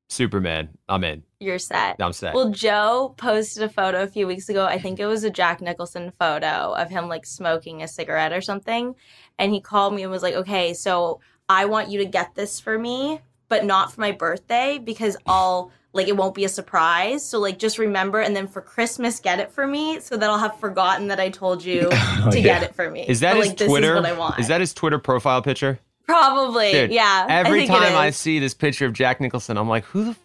Superman, 0.09 0.69
I'm 0.89 1.03
in. 1.03 1.23
You're 1.43 1.59
set. 1.59 1.97
I'm 1.99 2.13
set. 2.13 2.33
Well, 2.33 2.49
Joe 2.49 3.13
posted 3.17 3.63
a 3.63 3.69
photo 3.69 4.01
a 4.03 4.07
few 4.07 4.25
weeks 4.25 4.49
ago. 4.49 4.65
I 4.65 4.79
think 4.79 4.99
it 4.99 5.05
was 5.05 5.23
a 5.23 5.29
Jack 5.29 5.61
Nicholson 5.61 6.11
photo 6.17 6.73
of 6.73 6.89
him 6.89 7.07
like 7.07 7.25
smoking 7.25 7.83
a 7.83 7.87
cigarette 7.87 8.33
or 8.33 8.41
something. 8.41 8.95
And 9.37 9.51
he 9.53 9.59
called 9.61 9.93
me 9.93 10.03
and 10.03 10.11
was 10.11 10.23
like, 10.23 10.35
okay, 10.35 10.73
so 10.73 11.19
I 11.49 11.65
want 11.65 11.89
you 11.89 11.99
to 11.99 12.05
get 12.05 12.35
this 12.35 12.59
for 12.59 12.79
me, 12.79 13.19
but 13.49 13.65
not 13.65 13.91
for 13.93 14.01
my 14.01 14.11
birthday 14.11 14.79
because 14.83 15.17
I'll 15.25 15.71
like 15.95 16.07
it 16.07 16.17
won't 16.17 16.33
be 16.33 16.45
a 16.45 16.49
surprise. 16.49 17.23
So 17.27 17.39
like 17.39 17.59
just 17.59 17.77
remember 17.77 18.19
and 18.19 18.35
then 18.35 18.47
for 18.47 18.61
Christmas 18.61 19.19
get 19.19 19.39
it 19.39 19.51
for 19.51 19.67
me 19.67 19.99
so 19.99 20.17
that 20.17 20.27
I'll 20.29 20.39
have 20.39 20.59
forgotten 20.59 21.07
that 21.09 21.19
I 21.19 21.29
told 21.29 21.63
you 21.63 21.87
Oh, 21.91 22.29
to 22.31 22.37
yeah. 22.37 22.43
get 22.43 22.63
it 22.63 22.73
for 22.75 22.89
me. 22.89 23.05
is 23.07 23.19
that 23.19 23.33
But, 23.33 23.39
his 23.39 23.47
like, 23.49 23.57
this 23.57 23.67
Twitter? 23.67 23.95
Is 23.95 24.01
what 24.01 24.09
I 24.09 24.13
want. 24.13 24.39
Is 24.39 24.47
that 24.47 24.59
his 24.61 24.73
Twitter 24.73 24.97
profile 24.97 25.41
picture? 25.41 25.79
Probably. 26.05 26.71
Dude, 26.71 26.91
yeah. 26.91 27.25
Every 27.29 27.63
it 27.63 27.67
time 27.67 27.95
I 27.95 28.09
see 28.09 28.39
this 28.39 28.53
picture 28.53 28.85
of 28.85 28.93
Jack 28.93 29.21
Nicholson, 29.21 29.57
I'm 29.57 29.69
like, 29.69 29.85
who 29.85 30.03
the 30.05 30.15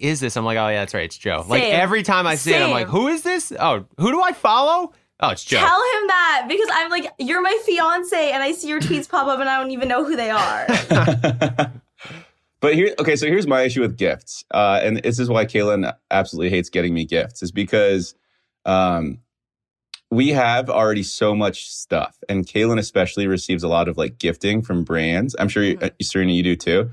is 0.00 0.20
this? 0.20 0.36
I'm 0.36 0.44
like, 0.44 0.58
oh 0.58 0.68
yeah, 0.68 0.80
that's 0.80 0.94
right, 0.94 1.04
it's 1.04 1.18
Joe. 1.18 1.44
Like 1.46 1.64
every 1.64 2.02
time 2.02 2.26
I 2.26 2.34
see 2.34 2.54
it, 2.54 2.62
I'm 2.62 2.70
like, 2.70 2.88
who 2.88 3.08
is 3.08 3.22
this? 3.22 3.52
Oh, 3.58 3.84
who 3.98 4.10
do 4.10 4.22
I 4.22 4.32
follow? 4.32 4.92
Oh, 5.22 5.28
it's 5.28 5.44
Joe. 5.44 5.58
Tell 5.58 5.68
him 5.68 6.06
that 6.08 6.46
because 6.48 6.68
I'm 6.72 6.90
like, 6.90 7.12
you're 7.18 7.42
my 7.42 7.56
fiance, 7.64 8.32
and 8.32 8.42
I 8.42 8.52
see 8.52 8.68
your 8.68 8.80
tweets 8.80 9.08
pop 9.08 9.26
up, 9.26 9.38
and 9.38 9.48
I 9.48 9.60
don't 9.60 9.70
even 9.70 9.88
know 9.88 10.04
who 10.04 10.16
they 10.16 10.30
are. 10.30 10.66
but 12.60 12.74
here, 12.74 12.94
okay, 12.98 13.16
so 13.16 13.26
here's 13.26 13.46
my 13.46 13.62
issue 13.62 13.82
with 13.82 13.98
gifts, 13.98 14.44
uh, 14.50 14.80
and 14.82 14.96
this 14.98 15.18
is 15.18 15.28
why 15.28 15.44
Caelynn 15.44 15.94
absolutely 16.10 16.50
hates 16.50 16.70
getting 16.70 16.94
me 16.94 17.04
gifts, 17.04 17.42
is 17.42 17.52
because 17.52 18.14
um, 18.64 19.18
we 20.10 20.30
have 20.30 20.70
already 20.70 21.02
so 21.02 21.34
much 21.34 21.68
stuff, 21.68 22.16
and 22.28 22.46
Caelynn 22.46 22.78
especially 22.78 23.26
receives 23.26 23.62
a 23.62 23.68
lot 23.68 23.88
of 23.88 23.98
like 23.98 24.18
gifting 24.18 24.62
from 24.62 24.84
brands. 24.84 25.36
I'm 25.38 25.48
sure, 25.48 25.62
you, 25.62 25.78
uh, 25.82 25.90
Serena, 26.00 26.32
you 26.32 26.42
do 26.42 26.56
too. 26.56 26.90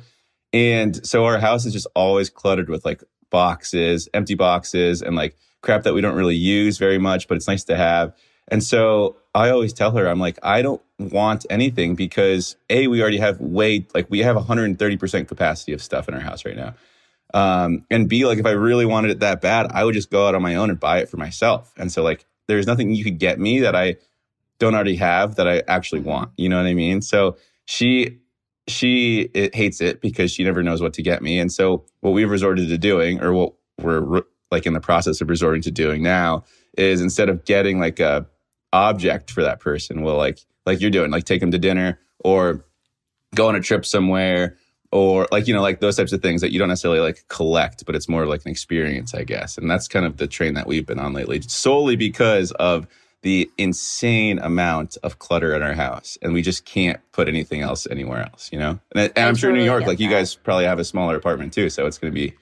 And 0.54 1.06
so 1.06 1.26
our 1.26 1.40
house 1.40 1.66
is 1.66 1.74
just 1.74 1.88
always 1.96 2.30
cluttered 2.30 2.70
with 2.70 2.86
like 2.86 3.04
boxes, 3.30 4.08
empty 4.14 4.36
boxes, 4.36 5.02
and 5.02 5.16
like 5.16 5.36
crap 5.62 5.84
that 5.84 5.94
we 5.94 6.02
don't 6.02 6.16
really 6.16 6.36
use 6.36 6.78
very 6.78 6.98
much, 6.98 7.28
but 7.28 7.36
it's 7.36 7.48
nice 7.48 7.64
to 7.66 7.76
have. 7.76 8.16
And 8.48 8.64
so 8.64 9.18
I 9.36 9.50
always 9.50 9.74
tell 9.74 9.92
her, 9.92 10.08
I'm 10.08 10.20
like, 10.20 10.40
I 10.42 10.62
don't 10.62 10.82
want 11.00 11.46
anything 11.50 11.96
because 11.96 12.56
A, 12.70 12.88
we 12.88 13.02
already 13.02 13.18
have 13.18 13.40
way, 13.40 13.86
like, 13.94 14.10
we 14.10 14.20
have 14.20 14.36
130% 14.36 15.28
capacity 15.28 15.74
of 15.74 15.82
stuff 15.82 16.08
in 16.08 16.14
our 16.14 16.22
house 16.22 16.46
right 16.46 16.56
now. 16.56 16.74
Um, 17.34 17.86
and 17.92 18.08
B, 18.08 18.26
like, 18.26 18.38
if 18.38 18.46
I 18.46 18.52
really 18.52 18.86
wanted 18.86 19.12
it 19.12 19.20
that 19.20 19.42
bad, 19.42 19.68
I 19.72 19.84
would 19.84 19.94
just 19.94 20.10
go 20.10 20.28
out 20.28 20.36
on 20.36 20.42
my 20.42 20.56
own 20.56 20.70
and 20.70 20.80
buy 20.80 21.00
it 21.00 21.10
for 21.10 21.18
myself. 21.18 21.74
And 21.78 21.92
so, 21.92 22.04
like, 22.04 22.26
there's 22.48 22.66
nothing 22.66 22.96
you 22.96 23.04
could 23.04 23.20
get 23.20 23.38
me 23.38 23.60
that 23.60 23.76
I 23.76 23.98
don't 24.60 24.74
already 24.74 24.96
have 24.96 25.36
that 25.36 25.48
I 25.48 25.62
actually 25.68 26.02
want. 26.02 26.32
You 26.38 26.48
know 26.48 26.58
what 26.58 26.68
I 26.68 26.74
mean? 26.74 27.02
So 27.02 27.38
she, 27.66 28.20
she 28.68 29.30
it 29.34 29.56
hates 29.56 29.82
it 29.82 30.02
because 30.02 30.32
she 30.32 30.44
never 30.44 30.64
knows 30.64 30.82
what 30.82 30.94
to 30.94 31.02
get 31.02 31.22
me. 31.22 31.40
And 31.40 31.52
so 31.52 31.86
what 32.02 32.12
we've 32.12 32.30
resorted 32.30 32.70
to 32.70 32.78
doing, 32.78 33.22
or 33.22 33.34
what 33.34 33.54
we're 33.80 34.02
re- 34.02 34.22
like 34.52 34.66
in 34.66 34.74
the 34.74 34.80
process 34.80 35.22
of 35.22 35.30
resorting 35.30 35.62
to 35.64 35.72
doing 35.72 36.04
now, 36.04 36.44
is 36.78 37.02
instead 37.02 37.30
of 37.30 37.46
getting 37.46 37.80
like 37.80 38.00
a 38.00 38.28
object 38.74 39.32
for 39.32 39.44
that 39.44 39.60
person, 39.60 40.02
we'll 40.02 40.18
like 40.18 40.40
like 40.66 40.82
you're 40.82 40.92
doing, 40.92 41.12
like 41.12 41.24
take 41.24 41.40
them 41.40 41.52
to 41.52 41.60
dinner 41.60 42.00
or 42.20 42.66
go 43.36 43.48
on 43.48 43.56
a 43.56 43.62
trip 43.62 43.86
somewhere 43.86 44.58
or 44.92 45.28
like 45.32 45.48
you 45.48 45.54
know 45.54 45.62
like 45.62 45.80
those 45.80 45.98
types 45.98 46.14
of 46.14 46.22
things 46.22 46.42
that 46.42 46.52
you 46.52 46.60
don't 46.60 46.70
necessarily 46.70 47.00
like 47.00 47.26
collect 47.28 47.86
but 47.86 47.96
it's 47.96 48.08
more 48.08 48.26
like 48.26 48.44
an 48.46 48.52
experience 48.52 49.14
i 49.14 49.24
guess 49.24 49.58
and 49.58 49.70
that's 49.70 49.88
kind 49.88 50.06
of 50.06 50.18
the 50.18 50.28
train 50.28 50.54
that 50.54 50.66
we've 50.66 50.86
been 50.86 51.00
on 51.00 51.14
lately 51.14 51.42
solely 51.42 51.96
because 51.96 52.52
of 52.54 52.88
the 53.22 53.50
insane 53.58 54.40
amount 54.40 54.98
of 55.04 55.20
clutter 55.20 55.56
in 55.56 55.62
our 55.62 55.74
house 55.74 56.18
and 56.22 56.34
we 56.34 56.42
just 56.42 56.66
can't 56.66 57.00
put 57.12 57.28
anything 57.28 57.62
else 57.62 57.88
anywhere 57.90 58.22
else 58.22 58.50
you 58.52 58.60
know 58.60 58.80
and, 58.94 59.12
and 59.16 59.26
I 59.26 59.28
i'm 59.28 59.36
sure 59.36 59.50
in 59.50 59.58
new 59.58 59.64
york 59.64 59.86
like 59.86 60.00
you 60.00 60.10
guys 60.10 60.36
probably 60.36 60.66
have 60.66 60.80
a 60.80 60.86
smaller 60.86 61.16
apartment 61.16 61.54
too 61.54 61.70
so 61.70 61.86
it's 61.86 61.98
going 61.98 62.14
to 62.14 62.16
be 62.16 62.36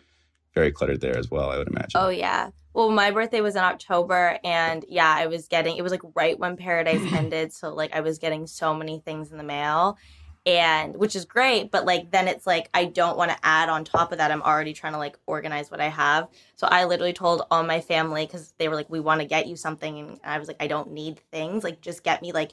very 0.54 0.72
cluttered 0.72 1.02
there 1.02 1.18
as 1.18 1.32
well 1.32 1.50
i 1.50 1.58
would 1.58 1.68
imagine 1.68 1.92
oh 1.96 2.10
yeah. 2.10 2.50
Well, 2.76 2.92
my 2.92 3.12
birthday 3.12 3.40
was 3.40 3.56
in 3.56 3.64
October, 3.64 4.38
and 4.44 4.84
yeah, 4.90 5.16
I 5.18 5.28
was 5.28 5.48
getting. 5.48 5.78
It 5.78 5.82
was 5.82 5.94
like 5.94 6.02
right 6.14 6.38
when 6.38 6.58
Paradise 6.58 7.00
ended, 7.14 7.54
so 7.54 7.74
like 7.74 7.96
I 7.96 8.02
was 8.02 8.20
getting 8.20 8.48
so 8.48 8.76
many 8.76 9.00
things 9.00 9.32
in 9.32 9.38
the 9.38 9.46
mail, 9.46 9.98
and 10.46 10.96
which 10.96 11.16
is 11.16 11.26
great. 11.26 11.72
But 11.72 11.86
like 11.86 12.12
then 12.12 12.28
it's 12.28 12.46
like 12.46 12.70
I 12.74 12.86
don't 12.86 13.18
want 13.18 13.32
to 13.32 13.38
add 13.44 13.70
on 13.70 13.84
top 13.84 14.12
of 14.12 14.20
that. 14.20 14.32
I'm 14.32 14.42
already 14.42 14.74
trying 14.74 14.94
to 14.94 15.00
like 15.00 15.18
organize 15.26 15.72
what 15.72 15.82
I 15.82 15.90
have. 15.90 16.28
So 16.56 16.68
I 16.68 16.86
literally 16.86 17.14
told 17.14 17.44
all 17.50 17.64
my 17.64 17.82
family 17.82 18.26
because 18.26 18.54
they 18.58 18.68
were 18.70 18.76
like, 18.76 18.90
"We 18.90 19.00
want 19.00 19.22
to 19.22 19.28
get 19.28 19.48
you 19.48 19.56
something," 19.56 19.98
and 20.00 20.20
I 20.24 20.38
was 20.38 20.48
like, 20.48 20.58
"I 20.62 20.68
don't 20.68 20.92
need 20.92 21.20
things. 21.32 21.64
Like 21.64 21.82
just 21.82 22.04
get 22.04 22.22
me 22.22 22.32
like." 22.32 22.52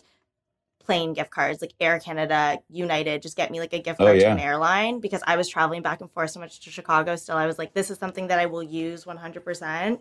plane 0.84 1.12
gift 1.12 1.30
cards 1.30 1.60
like 1.60 1.72
air 1.78 2.00
canada 2.00 2.58
united 2.68 3.22
just 3.22 3.36
get 3.36 3.52
me 3.52 3.60
like 3.60 3.72
a 3.72 3.78
gift 3.78 4.00
Oh, 4.00 4.04
card 4.06 4.16
yeah. 4.16 4.24
to 4.24 4.30
an 4.32 4.40
airline 4.40 4.98
because 4.98 5.22
i 5.28 5.36
was 5.36 5.48
traveling 5.48 5.80
back 5.80 6.00
and 6.00 6.10
forth 6.10 6.32
so 6.32 6.40
much 6.40 6.58
to 6.58 6.70
chicago 6.70 7.14
still 7.14 7.36
i 7.36 7.46
was 7.46 7.56
like 7.56 7.72
this 7.72 7.88
is 7.88 7.98
something 7.98 8.26
that 8.26 8.40
i 8.40 8.46
will 8.46 8.64
use 8.64 9.04
100% 9.04 10.00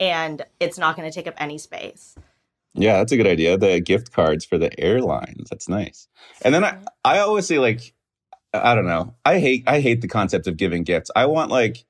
and 0.00 0.46
it's 0.58 0.78
not 0.78 0.96
going 0.96 1.06
to 1.06 1.14
take 1.14 1.26
up 1.26 1.34
any 1.36 1.58
space 1.58 2.14
Yeah, 2.74 2.98
that's 2.98 3.12
a 3.12 3.16
good 3.16 3.26
idea. 3.26 3.56
The 3.58 3.80
gift 3.80 4.12
cards 4.12 4.44
for 4.44 4.56
the 4.58 4.78
airlines. 4.80 5.50
That's 5.50 5.68
nice. 5.68 6.08
And 6.42 6.54
then 6.54 6.64
I, 6.64 6.78
I 7.04 7.18
always 7.18 7.46
say 7.46 7.58
like, 7.58 7.92
I 8.54 8.74
don't 8.74 8.86
know. 8.86 9.14
I 9.24 9.38
hate 9.40 9.64
I 9.66 9.80
hate 9.80 10.00
the 10.00 10.08
concept 10.08 10.46
of 10.46 10.56
giving 10.56 10.82
gifts. 10.84 11.10
I 11.16 11.26
want 11.26 11.50
like 11.50 11.84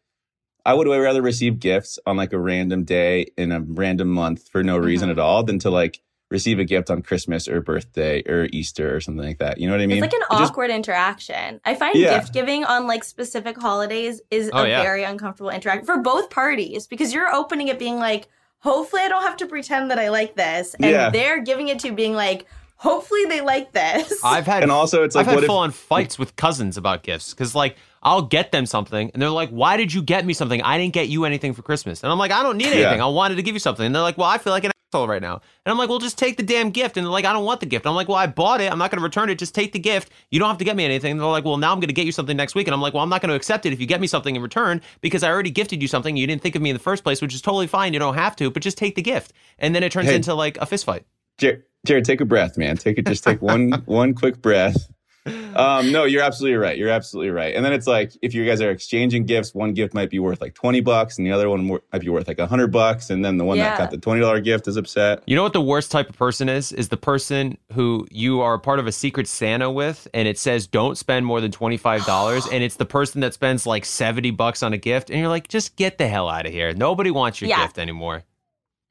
I 0.65 0.75
would 0.75 0.87
rather 0.87 1.23
receive 1.23 1.59
gifts 1.59 1.99
on 2.07 2.17
like 2.17 2.33
a 2.33 2.39
random 2.39 2.85
day 2.85 3.27
in 3.37 3.51
a 3.53 3.61
random 3.61 4.09
month 4.09 4.49
for 4.49 4.63
no 4.63 4.77
reason 4.77 5.09
Mhm. 5.09 5.13
at 5.13 5.19
all 5.19 5.43
than 5.43 5.59
to 5.61 5.71
like 5.71 6.01
receive 6.31 6.59
a 6.61 6.65
gift 6.65 6.89
on 6.89 7.03
Christmas 7.03 7.47
or 7.49 7.61
birthday 7.61 8.23
or 8.29 8.49
Easter 8.53 8.95
or 8.97 9.01
something 9.01 9.27
like 9.27 9.39
that. 9.39 9.59
You 9.59 9.67
know 9.67 9.75
what 9.75 9.83
I 9.83 9.87
mean? 9.87 10.03
it's 10.03 10.13
like 10.15 10.15
an 10.15 10.27
It 10.31 10.39
just- 10.39 10.53
awkward 10.53 10.71
interaction 10.71 11.61
i 11.65 11.75
find 11.75 11.95
Yeah. 11.97 12.19
gift 12.19 12.33
giving 12.33 12.65
on 12.65 12.87
like 12.87 13.05
specific 13.05 13.61
holidays 13.61 14.23
is 14.31 14.49
Oh, 14.53 14.63
a 14.63 14.69
yeah. 14.69 14.83
very 14.83 15.03
uncomfortable 15.03 15.51
interaction 15.51 15.85
for 15.85 15.99
both 15.99 16.31
parties 16.31 16.87
because 16.87 17.13
you're 17.13 17.33
opening 17.35 17.69
it 17.69 17.79
being 17.79 17.99
like 17.99 18.29
hopefully 18.63 19.03
i 19.03 19.09
don't 19.09 19.23
have 19.23 19.37
to 19.37 19.47
pretend 19.47 19.91
that 19.91 19.99
i 19.99 20.09
like 20.09 20.35
this 20.35 20.75
and 20.75 20.87
Yeah. 20.91 21.11
they're 21.11 21.43
giving 21.43 21.69
it 21.69 21.79
to 21.81 21.93
being 21.93 22.15
like 22.15 22.47
hopefully 22.77 23.25
they 23.27 23.41
like 23.41 23.71
this 23.73 24.21
I've 24.25 24.47
had 24.47 24.63
and 24.65 24.73
also 24.73 25.05
it's 25.05 25.15
like 25.15 25.23
I've 25.27 25.29
had 25.29 25.35
what 25.37 25.45
if 25.45 25.49
full 25.49 25.59
on 25.59 25.71
fights 25.71 26.19
with 26.19 26.35
cousins 26.37 26.77
about 26.77 27.03
gifts 27.05 27.33
because 27.33 27.55
like 27.55 27.77
I'll 28.05 28.23
get 28.23 28.51
them 28.51 28.67
something 28.67 29.13
and 29.15 29.23
they're 29.23 29.31
like, 29.31 29.51
"Why 29.51 29.77
did 29.77 29.95
you 29.95 30.03
get 30.03 30.27
me 30.27 30.33
something? 30.33 30.61
I 30.63 30.77
didn't 30.77 30.93
get 30.93 31.07
you 31.09 31.25
anything 31.25 31.53
for 31.53 31.63
Christmas." 31.63 32.03
And 32.03 32.11
I'm 32.11 32.19
like, 32.19 32.33
"I 32.33 32.43
don't 32.43 32.57
need 32.57 32.65
Yeah. 32.71 32.87
anything. 32.87 33.01
I 33.01 33.07
wanted 33.07 33.37
to 33.37 33.43
give 33.45 33.55
you 33.55 33.61
something." 33.61 33.87
And 33.87 33.95
they're 33.95 34.03
like, 34.03 34.19
"Well, 34.19 34.27
I 34.27 34.39
feel 34.39 34.53
like 34.53 34.65
an 34.65 34.73
asshole 34.93 35.09
right 35.09 35.23
now." 35.23 35.41
And 35.65 35.73
I'm 35.73 35.79
like, 35.79 35.89
"Well, 35.89 35.99
just 35.99 36.19
take 36.19 36.37
the 36.37 36.43
damn 36.43 36.71
gift." 36.71 36.97
And 36.97 37.05
they're 37.07 37.11
like, 37.13 37.25
"I 37.25 37.33
don't 37.33 37.45
want 37.45 37.61
the 37.61 37.67
gift." 37.67 37.85
And 37.85 37.91
I'm 37.91 37.97
like, 37.97 38.09
"Well, 38.09 38.17
I 38.19 38.27
bought 38.27 38.61
it. 38.61 38.71
I'm 38.71 38.79
not 38.79 38.91
going 38.91 38.99
to 38.99 39.03
return 39.05 39.31
it. 39.31 39.39
Just 39.39 39.55
take 39.55 39.73
the 39.73 39.79
gift. 39.79 40.11
You 40.31 40.39
don't 40.39 40.49
have 40.49 40.59
to 40.59 40.65
get 40.65 40.77
me 40.77 40.85
anything." 40.85 41.13
And 41.13 41.21
they're 41.21 41.27
like, 41.29 41.45
"Well, 41.45 41.57
now 41.57 41.73
I'm 41.73 41.79
going 41.81 41.89
to 41.89 41.95
get 41.95 42.07
you 42.07 42.13
something 42.13 42.37
next 42.37 42.55
week." 42.55 42.67
And 42.67 42.75
I'm 42.75 42.81
like, 42.81 42.95
"Well, 42.95 43.03
I'm 43.03 43.09
not 43.09 43.21
going 43.21 43.31
to 43.31 43.35
accept 43.37 43.67
it 43.67 43.73
if 43.73 43.81
you 43.81 43.87
get 43.87 44.01
me 44.01 44.07
something 44.07 44.37
in 44.37 44.43
return 44.43 44.81
because 45.01 45.23
I 45.23 45.31
already 45.31 45.51
gifted 45.51 45.81
you 45.83 45.89
something. 45.89 46.17
You 46.17 46.27
didn't 46.27 46.43
think 46.43 46.55
of 46.55 46.63
me 46.63 46.71
in 46.71 46.77
the 46.77 46.81
first 46.83 47.03
place, 47.03 47.21
which 47.23 47.35
is 47.35 47.43
totally 47.43 47.67
fine. 47.67 47.93
You 47.93 47.99
don't 47.99 48.15
have 48.15 48.37
to, 48.37 48.51
but 48.51 48.63
just 48.63 48.79
take 48.79 48.95
the 48.95 49.03
gift." 49.03 49.33
And 49.59 49.75
then 49.75 49.83
it 49.83 49.93
turns 49.93 50.09
Hey. 50.09 50.17
into 50.17 50.35
like 50.35 50.57
a 50.59 50.67
fist 50.67 50.85
fight. 50.85 51.05
Jared, 51.39 51.63
Jared, 51.87 52.05
take 52.05 52.21
a 52.21 52.25
breath, 52.25 52.59
man. 52.59 52.77
Take 52.77 52.99
it. 52.99 53.07
Just 53.07 53.25
take 53.25 53.41
one 53.43 53.73
one 53.87 54.15
quick 54.15 54.43
breath. 54.43 54.89
Um, 55.25 55.93
no, 55.93 56.05
you're 56.05 56.23
absolutely 56.23 56.57
right. 56.57 56.77
You're 56.77 56.89
absolutely 56.89 57.31
right. 57.31 57.55
And 57.55 57.65
then 57.65 57.73
it's 57.73 57.87
like 57.87 58.13
if 58.23 58.35
you 58.35 58.45
guys 58.45 58.61
are 58.61 58.71
exchanging 58.71 59.25
gifts, 59.27 59.55
one 59.55 59.73
gift 59.73 59.95
might 59.95 60.11
be 60.11 60.19
worth 60.19 60.41
like 60.41 60.55
twenty 60.55 60.81
bucks, 60.81 61.17
and 61.19 61.27
the 61.27 61.31
other 61.31 61.49
one 61.49 61.65
might 61.67 62.01
be 62.01 62.09
worth 62.09 62.27
like 62.27 62.41
hundred 62.41 62.73
bucks, 62.73 63.09
and 63.11 63.25
then 63.25 63.37
the 63.37 63.45
one 63.45 63.59
that 63.59 63.79
got 63.79 63.91
the 63.93 63.99
twenty 63.99 64.21
dollar 64.21 64.41
gift 64.41 64.67
is 64.67 64.77
upset. 64.77 65.23
You 65.27 65.37
know 65.37 65.43
what 65.45 65.53
the 65.53 65.61
worst 65.61 65.93
type 65.93 66.09
of 66.09 66.17
person 66.17 66.49
is? 66.49 66.73
Is 66.73 66.89
the 66.89 66.97
person 66.97 67.57
who 67.73 68.07
you 68.11 68.41
are 68.41 68.59
part 68.59 68.79
of 68.81 68.87
a 68.89 68.93
secret 68.93 69.29
Santa 69.29 69.71
with, 69.71 70.09
and 70.13 70.27
it 70.27 70.39
says 70.39 70.67
don't 70.67 70.99
spend 70.99 71.25
more 71.25 71.41
than 71.41 71.53
twenty 71.53 71.77
five 71.77 72.05
dollars, 72.05 72.47
and 72.53 72.65
it's 72.65 72.77
the 72.77 72.87
person 72.87 73.21
that 73.21 73.33
spends 73.35 73.65
like 73.67 73.85
seventy 73.85 74.33
bucks 74.33 74.63
on 74.63 74.73
a 74.73 74.79
gift, 74.79 75.11
and 75.11 75.21
you're 75.21 75.29
like, 75.29 75.47
just 75.47 75.77
get 75.77 75.99
the 75.99 76.09
hell 76.09 76.29
out 76.29 76.47
of 76.47 76.53
here. 76.53 76.73
Nobody 76.73 77.11
wants 77.13 77.41
your 77.41 77.49
Yeah. 77.51 77.63
gift 77.65 77.79
anymore. 77.79 78.25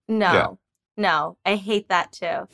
no 0.08 0.32
Yeah. 0.34 0.48
no 0.98 1.38
i 1.46 1.56
hate 1.56 1.88
that 1.90 2.12
too 2.12 2.48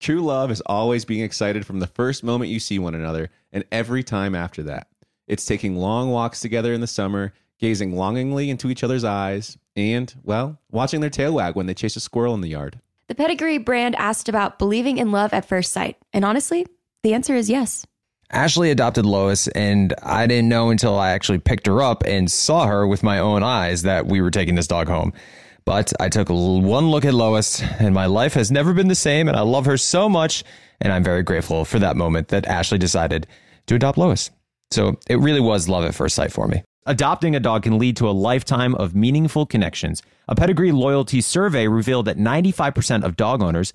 True 0.00 0.20
love 0.20 0.50
is 0.50 0.60
always 0.66 1.04
being 1.04 1.22
excited 1.24 1.66
from 1.66 1.80
the 1.80 1.86
first 1.86 2.22
moment 2.22 2.50
you 2.50 2.60
see 2.60 2.78
one 2.78 2.94
another 2.94 3.30
and 3.52 3.64
every 3.72 4.04
time 4.04 4.34
after 4.34 4.62
that. 4.64 4.88
It's 5.26 5.44
taking 5.44 5.76
long 5.76 6.10
walks 6.10 6.40
together 6.40 6.72
in 6.72 6.80
the 6.80 6.86
summer, 6.86 7.32
gazing 7.58 7.96
longingly 7.96 8.48
into 8.48 8.70
each 8.70 8.84
other's 8.84 9.04
eyes, 9.04 9.58
and, 9.74 10.14
well, 10.22 10.58
watching 10.70 11.00
their 11.00 11.10
tail 11.10 11.34
wag 11.34 11.56
when 11.56 11.66
they 11.66 11.74
chase 11.74 11.96
a 11.96 12.00
squirrel 12.00 12.34
in 12.34 12.40
the 12.40 12.48
yard. 12.48 12.80
The 13.08 13.14
Pedigree 13.14 13.58
brand 13.58 13.96
asked 13.96 14.28
about 14.28 14.58
believing 14.58 14.98
in 14.98 15.10
love 15.10 15.32
at 15.32 15.46
first 15.46 15.72
sight. 15.72 15.96
And 16.12 16.24
honestly, 16.24 16.66
the 17.02 17.14
answer 17.14 17.34
is 17.34 17.50
yes. 17.50 17.84
Ashley 18.30 18.70
adopted 18.70 19.06
Lois, 19.06 19.48
and 19.48 19.94
I 20.02 20.26
didn't 20.26 20.48
know 20.48 20.70
until 20.70 20.98
I 20.98 21.10
actually 21.10 21.38
picked 21.38 21.66
her 21.66 21.82
up 21.82 22.04
and 22.06 22.30
saw 22.30 22.66
her 22.66 22.86
with 22.86 23.02
my 23.02 23.18
own 23.18 23.42
eyes 23.42 23.82
that 23.82 24.06
we 24.06 24.20
were 24.20 24.30
taking 24.30 24.54
this 24.54 24.66
dog 24.66 24.88
home. 24.88 25.12
But 25.68 25.92
I 26.00 26.08
took 26.08 26.30
one 26.30 26.90
look 26.90 27.04
at 27.04 27.12
Lois, 27.12 27.60
and 27.78 27.92
my 27.94 28.06
life 28.06 28.32
has 28.32 28.50
never 28.50 28.72
been 28.72 28.88
the 28.88 28.94
same, 28.94 29.28
and 29.28 29.36
I 29.36 29.42
love 29.42 29.66
her 29.66 29.76
so 29.76 30.08
much. 30.08 30.42
And 30.80 30.90
I'm 30.90 31.04
very 31.04 31.22
grateful 31.22 31.66
for 31.66 31.78
that 31.78 31.94
moment 31.94 32.28
that 32.28 32.46
Ashley 32.46 32.78
decided 32.78 33.26
to 33.66 33.74
adopt 33.74 33.98
Lois. 33.98 34.30
So 34.70 34.98
it 35.10 35.18
really 35.18 35.42
was 35.42 35.68
love 35.68 35.84
at 35.84 35.94
first 35.94 36.14
sight 36.14 36.32
for 36.32 36.48
me. 36.48 36.62
Adopting 36.86 37.36
a 37.36 37.40
dog 37.40 37.64
can 37.64 37.76
lead 37.78 37.98
to 37.98 38.08
a 38.08 38.16
lifetime 38.16 38.74
of 38.76 38.94
meaningful 38.94 39.44
connections. 39.44 40.02
A 40.26 40.34
pedigree 40.34 40.72
loyalty 40.72 41.20
survey 41.20 41.68
revealed 41.68 42.06
that 42.06 42.16
95% 42.16 43.04
of 43.04 43.14
dog 43.14 43.42
owners 43.42 43.74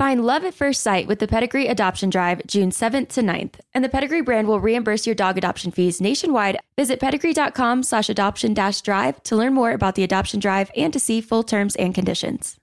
Find 0.00 0.24
love 0.24 0.44
at 0.44 0.54
first 0.54 0.80
sight 0.80 1.06
with 1.06 1.18
the 1.18 1.28
Pedigree 1.28 1.66
Adoption 1.66 2.08
Drive 2.08 2.40
June 2.46 2.70
7th 2.70 3.08
to 3.08 3.20
9th, 3.20 3.56
and 3.74 3.84
the 3.84 3.88
Pedigree 3.90 4.22
brand 4.22 4.48
will 4.48 4.58
reimburse 4.58 5.04
your 5.04 5.14
dog 5.14 5.36
adoption 5.36 5.70
fees 5.70 6.00
nationwide. 6.00 6.58
Visit 6.74 7.00
pedigree.com 7.00 7.82
slash 7.82 8.08
adoption 8.08 8.54
dash 8.54 8.80
drive 8.80 9.22
to 9.24 9.36
learn 9.36 9.52
more 9.52 9.72
about 9.72 9.96
the 9.96 10.02
adoption 10.02 10.40
drive 10.40 10.70
and 10.74 10.90
to 10.94 10.98
see 10.98 11.20
full 11.20 11.42
terms 11.42 11.76
and 11.76 11.94
conditions. 11.94 12.56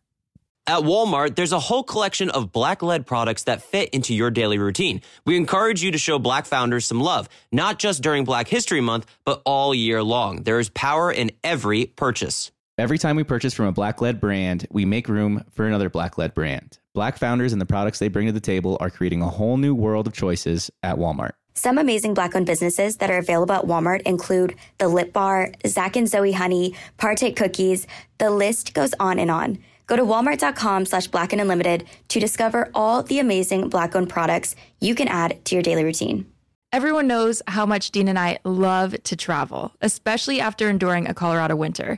At 0.65 0.79
Walmart, 0.79 1.36
there's 1.36 1.51
a 1.51 1.60
whole 1.60 1.84
collection 1.84 2.32
of 2.32 2.51
black 2.51 2.82
led 2.82 3.06
products 3.06 3.44
that 3.44 3.62
fit 3.62 3.89
into 3.89 4.15
your 4.15 4.32
daily 4.32 4.58
routine. 4.58 5.03
We 5.24 5.38
encourage 5.38 5.84
you 5.84 5.91
to 5.91 6.00
show 6.00 6.17
black 6.17 6.48
founders 6.48 6.88
some 6.88 7.00
love, 7.00 7.29
not 7.51 7.77
just 7.77 8.01
during 8.01 8.24
Black 8.24 8.48
History 8.48 8.82
Month, 8.82 9.06
but 9.25 9.44
all 9.46 9.75
year 9.75 10.01
long. 10.01 10.41
There 10.41 10.60
is 10.60 10.70
power 10.70 11.12
in 11.12 11.29
every 11.44 11.86
purchase. 11.86 12.51
Every 12.79 13.00
time 13.00 13.15
we 13.15 13.24
purchase 13.24 13.55
from 13.55 13.65
a 13.65 13.72
black 13.72 14.01
led 14.01 14.22
brand, 14.22 14.67
we 14.69 14.86
make 14.86 15.10
room 15.10 15.43
for 15.50 15.65
another 15.65 15.89
black 15.89 16.19
led 16.19 16.36
brand. 16.36 16.77
Black 16.93 17.17
founders 17.17 17.51
and 17.51 17.60
the 17.60 17.65
products 17.65 17.98
they 17.98 18.07
bring 18.07 18.27
to 18.27 18.31
the 18.31 18.39
table 18.39 18.77
are 18.79 18.91
creating 18.91 19.24
a 19.24 19.29
whole 19.29 19.57
new 19.57 19.74
world 19.74 20.05
of 20.05 20.13
choices 20.13 20.69
at 20.84 20.98
Walmart. 20.98 21.31
Some 21.55 21.79
amazing 21.79 22.13
black 22.13 22.36
owned 22.36 22.46
businesses 22.46 22.98
that 22.98 23.10
are 23.10 23.17
available 23.17 23.55
at 23.55 23.63
Walmart 23.63 24.03
include 24.03 24.53
The 24.77 24.89
Lip 24.89 25.12
Bar, 25.12 25.53
Zach 25.65 25.96
and 25.96 26.07
Zoe 26.07 26.34
Honey, 26.34 26.75
Partake 26.98 27.36
Cookies. 27.36 27.88
The 28.19 28.29
list 28.29 28.75
goes 28.75 28.93
on 29.00 29.17
and 29.17 29.31
on. 29.31 29.57
Go 29.88 29.96
to 29.96 30.03
walmart.com 30.03 30.86
slash 30.86 31.07
black 31.07 31.31
and 31.31 31.41
unlimited 31.41 31.88
to 32.10 32.19
discover 32.19 32.69
all 32.75 33.01
the 33.01 33.17
amazing 33.17 33.69
black 33.69 33.96
owned 33.96 34.10
products 34.10 34.55
you 34.79 34.93
can 34.93 35.07
add 35.07 35.43
to 35.46 35.55
your 35.55 35.63
daily 35.63 35.84
routine. 35.84 36.31
Everyone 36.72 37.07
knows 37.07 37.41
how 37.48 37.65
much 37.65 37.89
Dean 37.89 38.07
and 38.07 38.19
I 38.19 38.38
love 38.43 39.01
to 39.01 39.15
travel, 39.15 39.73
especially 39.82 40.39
after 40.39 40.69
enduring 40.69 41.08
a 41.08 41.15
Colorado 41.15 41.56
winter. 41.56 41.97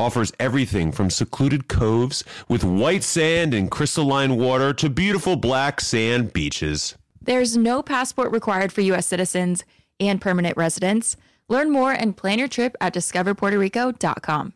offers 0.00 0.32
everything 0.40 0.90
from 0.90 1.10
secluded 1.10 1.68
coves 1.68 2.24
with 2.48 2.64
white 2.64 3.04
sand 3.04 3.54
and 3.54 3.70
crystalline 3.70 4.36
water 4.36 4.72
to 4.72 4.88
beautiful 4.88 5.36
black 5.36 5.80
sand 5.80 6.32
beaches. 6.32 6.96
There's 7.22 7.56
no 7.56 7.82
passport 7.82 8.32
required 8.32 8.72
for 8.72 8.80
U.S. 8.80 9.06
citizens 9.06 9.62
and 10.00 10.20
permanent 10.20 10.56
residents. 10.56 11.16
Learn 11.48 11.70
more 11.70 11.92
and 11.92 12.16
plan 12.16 12.38
your 12.38 12.48
trip 12.48 12.76
at 12.80 12.94
discoverpuertorico.com. 12.94 14.54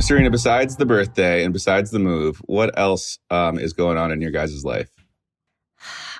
Serena, 0.00 0.30
besides 0.30 0.76
the 0.76 0.86
birthday 0.86 1.44
and 1.44 1.52
besides 1.52 1.90
the 1.90 1.98
move, 1.98 2.38
what 2.46 2.78
else 2.78 3.18
um, 3.30 3.58
is 3.58 3.74
going 3.74 3.98
on 3.98 4.10
in 4.10 4.22
your 4.22 4.30
guys' 4.30 4.64
life? 4.64 4.88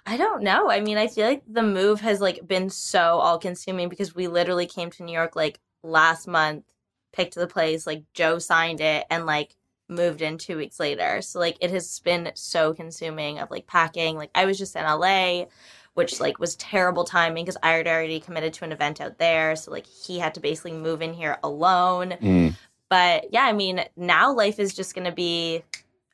I 0.09 0.17
don't 0.17 0.43
know. 0.43 0.71
I 0.71 0.81
mean, 0.81 0.97
I 0.97 1.07
feel 1.07 1.27
like 1.27 1.43
the 1.47 1.63
move 1.63 2.01
has 2.01 2.19
like 2.19 2.49
been 2.49 2.71
so 2.71 3.19
all 3.19 3.39
consuming 3.39 3.91
because 3.91 4.15
we 4.15 4.27
literally 4.27 4.67
came 4.67 4.91
to 4.93 5.03
New 5.03 5.13
York 5.13 5.37
like 5.37 5.61
last 5.83 6.27
month, 6.27 6.65
picked 7.13 7.35
the 7.35 7.47
place, 7.47 7.87
like 7.87 8.05
Joe 8.15 8.39
signed 8.39 8.81
it 8.81 9.05
and 9.11 9.27
like 9.27 9.55
moved 9.87 10.23
in 10.23 10.39
2 10.39 10.57
weeks 10.57 10.81
later. 10.81 11.21
So 11.21 11.39
like 11.39 11.59
it 11.61 11.71
has 11.73 12.01
been 12.01 12.31
so 12.35 12.73
consuming 12.73 13.39
of 13.39 13.51
like 13.51 13.67
packing. 13.67 14.17
Like 14.17 14.31
I 14.35 14.47
was 14.47 14.57
just 14.57 14.77
in 14.77 14.85
LA, 14.85 15.45
which 15.93 16.21
like 16.21 16.39
was 16.39 16.57
terrible 16.57 17.05
timing 17.05 17.45
because 17.45 17.59
I 17.63 17.73
had 17.73 17.87
already 17.87 18.19
committed 18.19 18.55
to 18.55 18.65
an 18.65 18.73
event 18.73 19.03
out 19.03 19.19
there, 19.19 19.57
so 19.57 19.71
like 19.71 19.87
he 19.87 20.19
had 20.19 20.33
to 20.35 20.41
basically 20.41 20.73
move 20.73 21.03
in 21.03 21.13
here 21.13 21.37
alone. 21.43 22.15
Mm. 22.23 22.57
But 22.89 23.35
yeah, 23.35 23.43
I 23.43 23.53
mean, 23.53 23.85
now 23.95 24.33
life 24.33 24.59
is 24.59 24.73
just 24.73 24.95
going 24.95 25.05
to 25.05 25.13
be 25.13 25.65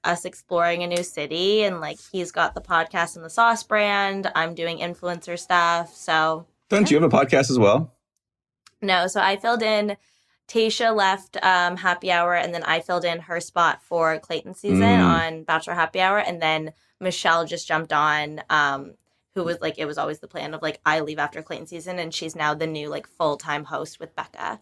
us 0.05 0.25
exploring 0.25 0.83
a 0.83 0.87
new 0.87 1.03
city 1.03 1.63
and 1.65 1.81
like 1.81 1.99
he's 2.13 2.31
got 2.33 2.55
the 2.55 2.61
podcast 2.61 3.17
and 3.17 3.25
the 3.25 3.31
sauce 3.31 3.63
brand 3.63 4.31
i'm 4.35 4.55
doing 4.55 4.79
influencer 4.79 5.39
stuff 5.39 5.95
so 5.95 6.47
Don't 6.69 6.91
you 6.91 7.01
have 7.01 7.13
a 7.13 7.17
podcast 7.17 7.51
as 7.51 7.59
well? 7.59 7.93
no 8.83 9.07
so 9.07 9.21
i 9.21 9.37
filled 9.37 9.63
in 9.63 9.97
tasha 10.49 10.95
left 10.95 11.37
um, 11.43 11.77
happy 11.77 12.11
hour 12.13 12.35
and 12.35 12.53
then 12.55 12.63
i 12.65 12.81
filled 12.81 13.05
in 13.05 13.19
her 13.21 13.41
spot 13.41 13.83
for 13.83 14.19
clayton 14.19 14.55
season 14.55 14.81
Mm. 14.81 15.05
on 15.05 15.43
bachelor 15.45 15.75
happy 15.75 16.01
hour 16.01 16.19
and 16.19 16.41
then 16.43 16.73
michelle 17.01 17.45
just 17.47 17.67
jumped 17.67 17.93
on 17.93 18.43
um, 18.51 18.95
who 19.35 19.43
was 19.43 19.59
like 19.61 19.79
it 19.79 19.87
was 19.87 19.97
always 19.99 20.21
the 20.21 20.29
plan 20.29 20.53
of 20.55 20.61
like 20.63 20.81
i 20.85 21.01
leave 21.01 21.19
after 21.19 21.43
clayton 21.43 21.67
season 21.67 21.99
and 21.99 22.13
she's 22.13 22.37
now 22.37 22.53
the 22.55 22.67
new 22.67 22.89
like 22.89 23.07
full-time 23.07 23.65
host 23.65 23.99
with 24.01 24.15
becca 24.15 24.61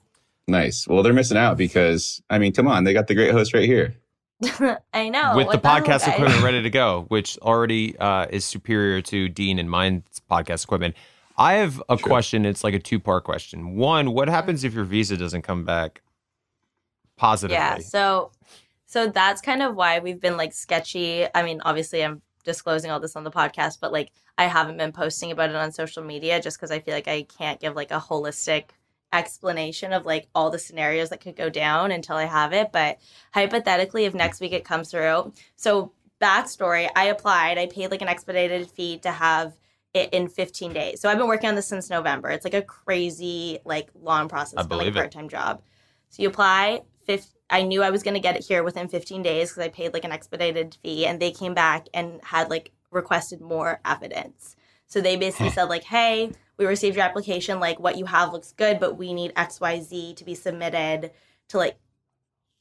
Nice. 0.49 0.89
Well, 0.89 1.05
they're 1.05 1.13
missing 1.13 1.37
out 1.39 1.57
because, 1.57 2.21
I 2.29 2.41
mean, 2.41 2.53
come 2.53 2.67
on, 2.67 2.83
they 2.83 2.93
got 2.93 3.07
the 3.07 3.15
great 3.15 3.31
host 3.31 3.55
right 3.55 3.65
here. 3.65 3.95
i 4.93 5.09
know 5.09 5.37
with 5.37 5.51
the 5.51 5.59
what 5.59 5.63
podcast 5.63 5.87
guys? 6.07 6.09
equipment 6.09 6.43
ready 6.43 6.63
to 6.63 6.71
go, 6.71 7.05
which 7.09 7.39
already 7.39 7.97
uh, 7.99 8.27
is 8.31 8.45
superior 8.45 9.01
to 9.03 9.29
Dean 9.29 9.59
and 9.59 9.71
mine's 9.71 10.21
podcast 10.31 10.65
equipment. 10.65 10.95
I 11.39 11.55
have 11.55 11.83
a 11.89 11.97
question. 11.97 12.45
It's 12.45 12.63
like 12.63 12.75
a 12.75 12.79
two 12.79 13.01
part 13.01 13.25
question. 13.25 13.77
One, 13.77 14.13
what 14.13 14.29
happens 14.29 14.65
if 14.65 14.75
your 14.75 14.85
visa 14.85 15.17
doesn't 15.17 15.43
come 15.43 15.65
back 15.65 16.03
positively? 17.17 17.57
Yeah. 17.57 17.79
So 17.79 18.33
so 18.87 19.09
that's 19.09 19.41
kind 19.41 19.63
of 19.63 19.75
why 19.75 20.01
we've 20.01 20.21
been 20.21 20.37
like 20.37 20.53
sketchy. 20.53 21.27
I 21.35 21.43
mean, 21.43 21.61
obviously 21.65 22.05
I'm 22.05 22.21
disclosing 22.45 22.91
all 22.91 23.01
this 23.01 23.17
on 23.17 23.25
the 23.25 23.31
podcast, 23.31 23.79
but 23.81 23.93
like 23.93 24.13
I 24.39 24.45
haven't 24.45 24.77
been 24.77 24.93
posting 24.93 25.31
about 25.31 25.51
it 25.51 25.57
on 25.57 25.73
social 25.73 26.03
media 26.03 26.41
just 26.41 26.59
because 26.59 26.71
I 26.71 26.81
feel 26.81 26.95
like 26.95 27.09
I 27.09 27.23
can't 27.23 27.61
give 27.61 27.75
like 27.75 27.91
a 27.91 28.01
holistic 28.01 28.65
explanation 29.13 29.93
of 29.93 30.07
like 30.07 30.29
all 30.35 30.51
the 30.51 30.59
scenarios 30.59 31.11
that 31.11 31.21
could 31.21 31.37
go 31.37 31.51
down 31.51 31.93
until 31.93 32.17
I 32.17 32.25
have 32.25 32.53
it. 32.53 32.73
But 32.73 32.99
hypothetically, 33.33 34.05
if 34.05 34.15
next 34.15 34.41
week 34.41 34.53
it 34.53 34.65
comes 34.65 34.91
through, 34.91 35.33
so 35.57 35.93
backstory, 36.21 36.89
I 36.95 37.07
applied, 37.07 37.59
I 37.59 37.67
paid 37.67 37.91
like 37.91 38.03
an 38.03 38.09
expedited 38.09 38.71
fee 38.71 38.99
to 38.99 39.11
have 39.11 39.55
it 39.95 40.11
in 40.13 40.29
15 40.29 40.73
days. 40.73 41.01
So 41.01 41.09
I've 41.09 41.19
been 41.19 41.27
working 41.27 41.49
on 41.49 41.55
this 41.55 41.67
since 41.67 41.91
November. 41.91 42.31
It's 42.31 42.45
like 42.45 42.55
a 42.55 42.63
crazy, 42.63 43.59
like 43.65 43.91
long 44.01 44.29
process 44.29 44.59
I 44.59 44.63
for 44.63 44.71
like 44.71 44.79
believe 44.79 44.95
part 44.95 45.13
time 45.13 45.29
job. 45.29 45.63
So 46.09 46.23
you 46.23 46.29
apply. 46.29 46.83
Fif- 47.05 47.35
I 47.51 47.63
knew 47.63 47.83
I 47.83 47.91
was 47.91 48.03
going 48.03 48.15
to 48.15 48.21
get 48.21 48.37
it 48.37 48.45
here 48.45 48.63
within 48.63 48.89
15 48.89 49.23
days 49.23 49.51
because 49.51 49.65
I 49.65 49.69
paid 49.69 49.93
like 49.93 50.05
an 50.05 50.13
expedited 50.13 50.77
fee, 50.83 51.05
and 51.05 51.21
they 51.21 51.33
came 51.33 51.53
back 51.53 51.89
and 51.93 52.21
had 52.23 52.49
like 52.49 52.73
requested 52.91 53.41
more 53.41 53.81
evidence. 53.85 54.57
So 54.87 55.01
they 55.01 55.17
basically 55.17 55.49
hmm. 55.49 55.55
said 55.55 55.65
like, 55.65 55.85
"Hey, 55.85 56.33
we 56.63 56.69
received 56.69 56.97
your 56.97 57.05
application. 57.05 57.61
Like, 57.61 57.81
what 57.81 57.99
you 57.99 58.05
have 58.07 58.33
looks 58.33 58.53
good, 58.53 58.79
but 58.79 58.97
we 58.97 59.13
need 59.13 59.33
X, 59.37 59.61
Y, 59.61 59.81
Z 59.81 60.15
to 60.15 60.25
be 60.25 60.35
submitted 60.35 61.11
to 61.49 61.59
like 61.59 61.77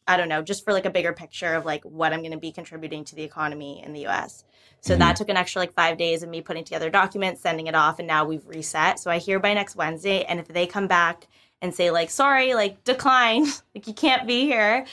I 0.08 0.18
don't 0.18 0.30
know, 0.30 0.42
just 0.42 0.66
for 0.66 0.74
like 0.74 0.86
a 0.86 0.90
bigger 0.90 1.14
picture 1.14 1.54
of 1.54 1.64
like 1.64 1.84
what 1.86 2.12
I'm 2.12 2.22
going 2.22 2.32
to 2.32 2.38
be 2.38 2.52
contributing 2.52 3.06
to 3.06 3.16
the 3.16 3.22
economy 3.24 3.82
in 3.86 3.94
the 3.94 4.08
US. 4.08 4.44
So 4.82 4.96
Mhm. 4.96 5.00
that 5.00 5.16
took 5.16 5.30
an 5.30 5.38
extra 5.38 5.62
like 5.62 5.74
five 5.74 5.98
days 5.98 6.24
of 6.24 6.30
me 6.30 6.42
putting 6.42 6.64
together 6.64 6.90
documents, 6.90 7.40
sending 7.40 7.68
it 7.68 7.76
off, 7.76 8.00
and 8.00 8.08
now 8.08 8.26
we've 8.26 8.46
reset. 8.48 9.00
So 9.00 9.12
I 9.12 9.20
hear 9.20 9.40
by 9.40 9.54
next 9.54 9.76
Wednesday. 9.76 10.24
And 10.24 10.40
if 10.40 10.48
they 10.48 10.66
come 10.66 10.88
back 10.88 11.28
and 11.62 11.74
say, 11.74 11.92
like, 11.92 12.10
sorry, 12.10 12.56
like, 12.56 12.84
decline, 12.84 13.44
like, 13.76 13.88
you 13.88 13.94
can't 13.94 14.26
be 14.26 14.46
here, 14.46 14.86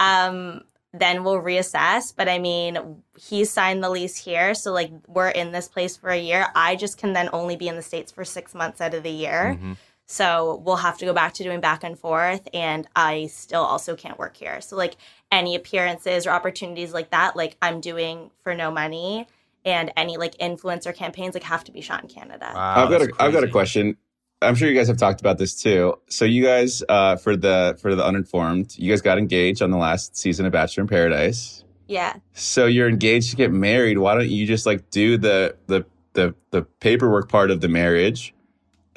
um, 0.00 0.62
then 0.94 1.24
we'll 1.24 1.42
reassess. 1.42 2.14
But 2.16 2.28
I 2.28 2.38
mean, 2.38 3.02
he 3.18 3.44
signed 3.44 3.82
the 3.82 3.90
lease 3.90 4.16
here. 4.16 4.54
So, 4.54 4.72
like, 4.72 4.92
we're 5.08 5.28
in 5.28 5.50
this 5.50 5.66
place 5.66 5.96
for 5.96 6.10
a 6.10 6.18
year. 6.18 6.46
I 6.54 6.76
just 6.76 6.98
can 6.98 7.12
then 7.12 7.28
only 7.32 7.56
be 7.56 7.66
in 7.66 7.74
the 7.74 7.82
States 7.82 8.12
for 8.12 8.24
six 8.24 8.54
months 8.54 8.80
out 8.80 8.94
of 8.94 9.02
the 9.02 9.10
year. 9.10 9.56
Mm-hmm. 9.56 9.72
So 10.06 10.62
we'll 10.64 10.76
have 10.76 10.98
to 10.98 11.04
go 11.04 11.12
back 11.12 11.32
to 11.34 11.42
doing 11.42 11.60
back 11.60 11.82
and 11.82 11.98
forth. 11.98 12.46
And 12.54 12.86
I 12.94 13.26
still 13.26 13.62
also 13.62 13.96
can't 13.96 14.18
work 14.18 14.36
here. 14.36 14.60
So, 14.60 14.76
like, 14.76 14.96
any 15.32 15.56
appearances 15.56 16.26
or 16.26 16.30
opportunities 16.30 16.92
like 16.92 17.10
that, 17.10 17.34
like, 17.34 17.56
I'm 17.60 17.80
doing 17.80 18.30
for 18.42 18.54
no 18.54 18.70
money. 18.70 19.26
And 19.66 19.90
any 19.96 20.18
like 20.18 20.36
influencer 20.36 20.94
campaigns 20.94 21.32
like 21.32 21.42
have 21.44 21.64
to 21.64 21.72
be 21.72 21.80
shot 21.80 22.02
in 22.02 22.10
Canada. 22.10 22.52
I've 22.54 22.90
got 22.90 23.00
a 23.00 23.08
have 23.18 23.32
got 23.32 23.44
a 23.44 23.48
question. 23.48 23.96
I'm 24.42 24.54
sure 24.54 24.68
you 24.68 24.74
guys 24.76 24.88
have 24.88 24.98
talked 24.98 25.20
about 25.20 25.38
this 25.38 25.54
too. 25.60 25.94
So 26.08 26.24
you 26.24 26.44
guys, 26.44 26.82
uh, 26.88 27.16
for 27.16 27.36
the 27.36 27.76
for 27.80 27.94
the 27.94 28.04
uninformed, 28.04 28.74
you 28.76 28.90
guys 28.90 29.00
got 29.00 29.18
engaged 29.18 29.62
on 29.62 29.70
the 29.70 29.76
last 29.78 30.16
season 30.16 30.44
of 30.46 30.52
Bachelor 30.52 30.82
in 30.82 30.88
Paradise. 30.88 31.64
Yeah. 31.88 32.14
So 32.34 32.66
you're 32.66 32.88
engaged 32.88 33.30
to 33.30 33.36
get 33.36 33.50
married. 33.52 33.98
Why 33.98 34.14
don't 34.14 34.28
you 34.28 34.46
just 34.46 34.66
like 34.66 34.90
do 34.90 35.16
the 35.16 35.56
the 35.66 35.84
the 36.12 36.34
the 36.50 36.62
paperwork 36.62 37.28
part 37.28 37.50
of 37.50 37.60
the 37.60 37.68
marriage, 37.68 38.34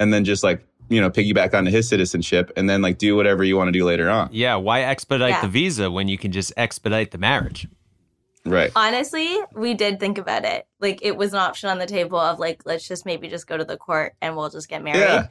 and 0.00 0.12
then 0.12 0.24
just 0.24 0.42
like 0.44 0.64
you 0.90 1.00
know 1.00 1.10
piggyback 1.10 1.54
onto 1.54 1.70
his 1.70 1.88
citizenship, 1.88 2.50
and 2.56 2.68
then 2.68 2.82
like 2.82 2.98
do 2.98 3.16
whatever 3.16 3.42
you 3.44 3.56
want 3.56 3.68
to 3.68 3.72
do 3.72 3.84
later 3.84 4.10
on. 4.10 4.28
Yeah, 4.32 4.56
why 4.56 4.82
expedite 4.82 5.30
Yeah. 5.30 5.40
the 5.42 5.48
visa 5.48 5.90
when 5.90 6.08
you 6.08 6.18
can 6.18 6.32
just 6.32 6.52
expedite 6.56 7.10
the 7.10 7.18
marriage? 7.18 7.66
Right. 8.50 8.70
Honestly, 8.74 9.36
we 9.54 9.74
did 9.74 10.00
think 10.00 10.18
about 10.18 10.44
it. 10.44 10.66
Like 10.80 11.00
it 11.02 11.16
was 11.16 11.32
an 11.32 11.38
option 11.38 11.68
on 11.70 11.78
the 11.78 11.86
table 11.86 12.18
of 12.18 12.38
like, 12.38 12.62
let's 12.64 12.86
just 12.86 13.06
maybe 13.06 13.28
just 13.28 13.46
go 13.46 13.56
to 13.56 13.64
the 13.64 13.76
court 13.76 14.14
and 14.20 14.36
we'll 14.36 14.50
just 14.50 14.68
get 14.68 14.82
married. 14.82 15.00
Yeah. 15.00 15.26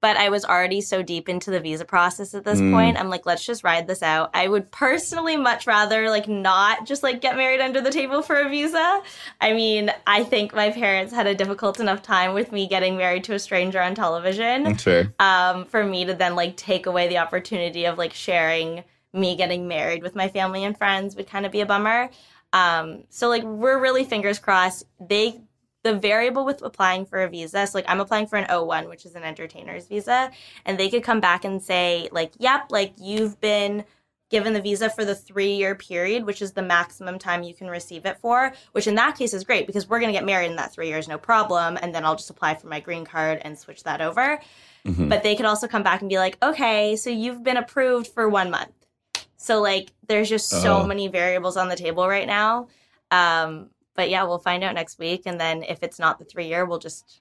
But 0.00 0.16
I 0.16 0.30
was 0.30 0.44
already 0.44 0.80
so 0.80 1.00
deep 1.00 1.28
into 1.28 1.52
the 1.52 1.60
visa 1.60 1.84
process 1.84 2.34
at 2.34 2.42
this 2.44 2.60
Mm. 2.60 2.72
point. 2.72 2.98
I'm 2.98 3.08
like, 3.08 3.24
let's 3.24 3.44
just 3.46 3.62
ride 3.62 3.86
this 3.86 4.02
out. 4.02 4.30
I 4.34 4.48
would 4.48 4.72
personally 4.72 5.36
much 5.36 5.64
rather 5.64 6.10
like 6.10 6.26
not 6.26 6.86
just 6.86 7.04
like 7.04 7.20
get 7.20 7.36
married 7.36 7.60
under 7.60 7.80
the 7.80 7.92
table 7.92 8.20
for 8.20 8.34
a 8.34 8.48
visa. 8.48 9.00
I 9.40 9.52
mean, 9.52 9.92
I 10.04 10.24
think 10.24 10.56
my 10.56 10.70
parents 10.70 11.12
had 11.14 11.28
a 11.28 11.36
difficult 11.36 11.78
enough 11.78 12.02
time 12.02 12.34
with 12.34 12.50
me 12.50 12.66
getting 12.66 12.96
married 12.96 13.22
to 13.24 13.34
a 13.34 13.38
stranger 13.38 13.80
on 13.80 13.94
television 13.94 14.64
That's 14.64 14.82
fair. 14.82 15.14
um, 15.20 15.66
for 15.66 15.84
me 15.84 16.04
to 16.06 16.14
then 16.14 16.34
like 16.34 16.56
take 16.56 16.86
away 16.86 17.06
the 17.06 17.18
opportunity 17.18 17.84
of 17.84 17.96
like 17.96 18.12
sharing 18.12 18.82
me 19.12 19.36
getting 19.36 19.68
married 19.68 20.02
with 20.02 20.16
my 20.16 20.26
family 20.26 20.64
and 20.64 20.76
friends 20.76 21.14
would 21.14 21.28
kind 21.28 21.46
of 21.46 21.52
be 21.52 21.60
a 21.60 21.66
bummer. 21.66 22.10
Um, 22.52 23.04
so 23.08 23.28
like 23.28 23.42
we're 23.42 23.78
really 23.78 24.04
fingers 24.04 24.38
crossed. 24.38 24.84
They 25.00 25.40
the 25.82 25.94
variable 25.94 26.44
with 26.44 26.62
applying 26.62 27.06
for 27.06 27.22
a 27.22 27.28
visa, 27.28 27.66
so 27.66 27.78
like 27.78 27.84
I'm 27.88 28.00
applying 28.00 28.26
for 28.26 28.36
an 28.36 28.46
O1, 28.46 28.88
which 28.88 29.04
is 29.04 29.14
an 29.14 29.24
entertainer's 29.24 29.86
visa, 29.86 30.30
and 30.64 30.78
they 30.78 30.88
could 30.88 31.02
come 31.02 31.20
back 31.20 31.44
and 31.44 31.62
say 31.62 32.08
like, 32.12 32.32
"Yep, 32.38 32.66
like 32.70 32.92
you've 32.98 33.40
been 33.40 33.84
given 34.30 34.54
the 34.54 34.60
visa 34.60 34.88
for 34.88 35.04
the 35.04 35.14
three 35.14 35.54
year 35.54 35.74
period, 35.74 36.24
which 36.24 36.40
is 36.40 36.52
the 36.52 36.62
maximum 36.62 37.18
time 37.18 37.42
you 37.42 37.54
can 37.54 37.68
receive 37.68 38.06
it 38.06 38.18
for." 38.18 38.52
Which 38.72 38.86
in 38.86 38.94
that 38.94 39.16
case 39.16 39.34
is 39.34 39.44
great 39.44 39.66
because 39.66 39.88
we're 39.88 40.00
gonna 40.00 40.12
get 40.12 40.24
married 40.24 40.50
in 40.50 40.56
that 40.56 40.72
three 40.72 40.88
years, 40.88 41.08
no 41.08 41.18
problem, 41.18 41.78
and 41.80 41.94
then 41.94 42.04
I'll 42.04 42.16
just 42.16 42.30
apply 42.30 42.54
for 42.54 42.68
my 42.68 42.80
green 42.80 43.04
card 43.04 43.40
and 43.42 43.58
switch 43.58 43.82
that 43.82 44.00
over. 44.00 44.40
Mm-hmm. 44.86 45.08
But 45.08 45.22
they 45.22 45.36
could 45.36 45.46
also 45.46 45.68
come 45.68 45.82
back 45.82 46.00
and 46.00 46.08
be 46.08 46.18
like, 46.18 46.38
okay, 46.42 46.96
so 46.96 47.10
you've 47.10 47.42
been 47.42 47.56
approved 47.56 48.08
for 48.08 48.28
one 48.28 48.50
month. 48.50 48.81
So 49.42 49.60
like 49.60 49.92
there's 50.08 50.28
just 50.28 50.48
so 50.50 50.78
Oh. 50.82 50.86
many 50.86 51.08
variables 51.08 51.56
on 51.56 51.68
the 51.68 51.76
table 51.76 52.06
right 52.08 52.26
now. 52.26 52.68
Um, 53.10 53.70
but 53.94 54.08
yeah, 54.08 54.22
we'll 54.24 54.38
find 54.38 54.64
out 54.64 54.74
next 54.74 54.98
week. 54.98 55.22
And 55.26 55.38
then 55.40 55.62
if 55.62 55.82
it's 55.82 55.98
not 55.98 56.18
the 56.18 56.24
three 56.24 56.46
year, 56.46 56.64
we'll 56.64 56.78
just 56.78 57.20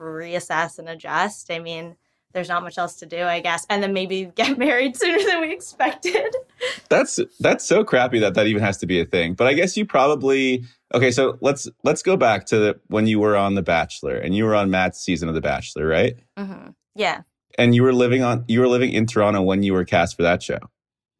reassess 0.00 0.78
and 0.78 0.88
adjust. 0.88 1.50
I 1.50 1.58
mean, 1.58 1.96
there's 2.32 2.48
not 2.48 2.62
much 2.62 2.76
else 2.78 2.96
to 2.96 3.06
do, 3.06 3.22
I 3.22 3.40
guess. 3.40 3.66
And 3.70 3.82
then 3.82 3.92
maybe 3.92 4.24
get 4.34 4.58
married 4.58 4.96
sooner 4.96 5.22
than 5.24 5.40
we 5.40 5.52
expected. 5.52 6.34
That's 6.88 7.20
that's 7.38 7.64
so 7.66 7.84
crappy 7.84 8.18
that 8.20 8.32
that 8.34 8.46
even 8.46 8.62
has 8.62 8.78
to 8.78 8.86
be 8.86 8.98
a 9.00 9.04
thing. 9.04 9.34
But 9.34 9.46
I 9.46 9.52
guess 9.52 9.76
you 9.76 9.84
probably 9.84 10.64
okay. 10.94 11.10
So 11.10 11.36
let's 11.42 11.68
let's 11.84 12.02
go 12.02 12.16
back 12.16 12.46
to 12.46 12.58
the, 12.58 12.80
when 12.86 13.06
you 13.06 13.20
were 13.20 13.36
on 13.36 13.54
The 13.54 13.62
Bachelor 13.62 14.16
and 14.16 14.34
you 14.34 14.44
were 14.46 14.54
on 14.54 14.70
Matt's 14.70 14.98
season 14.98 15.28
of 15.28 15.34
The 15.34 15.42
Bachelor, 15.42 15.86
right? 15.86 16.14
hmm 16.38 16.68
Yeah. 16.94 17.22
And 17.58 17.74
you 17.74 17.82
were 17.82 17.92
living 17.92 18.22
on 18.22 18.44
you 18.48 18.60
were 18.60 18.68
living 18.68 18.92
in 18.92 19.04
Toronto 19.06 19.42
when 19.42 19.62
you 19.62 19.74
were 19.74 19.84
cast 19.84 20.16
for 20.16 20.22
that 20.22 20.42
show. 20.42 20.58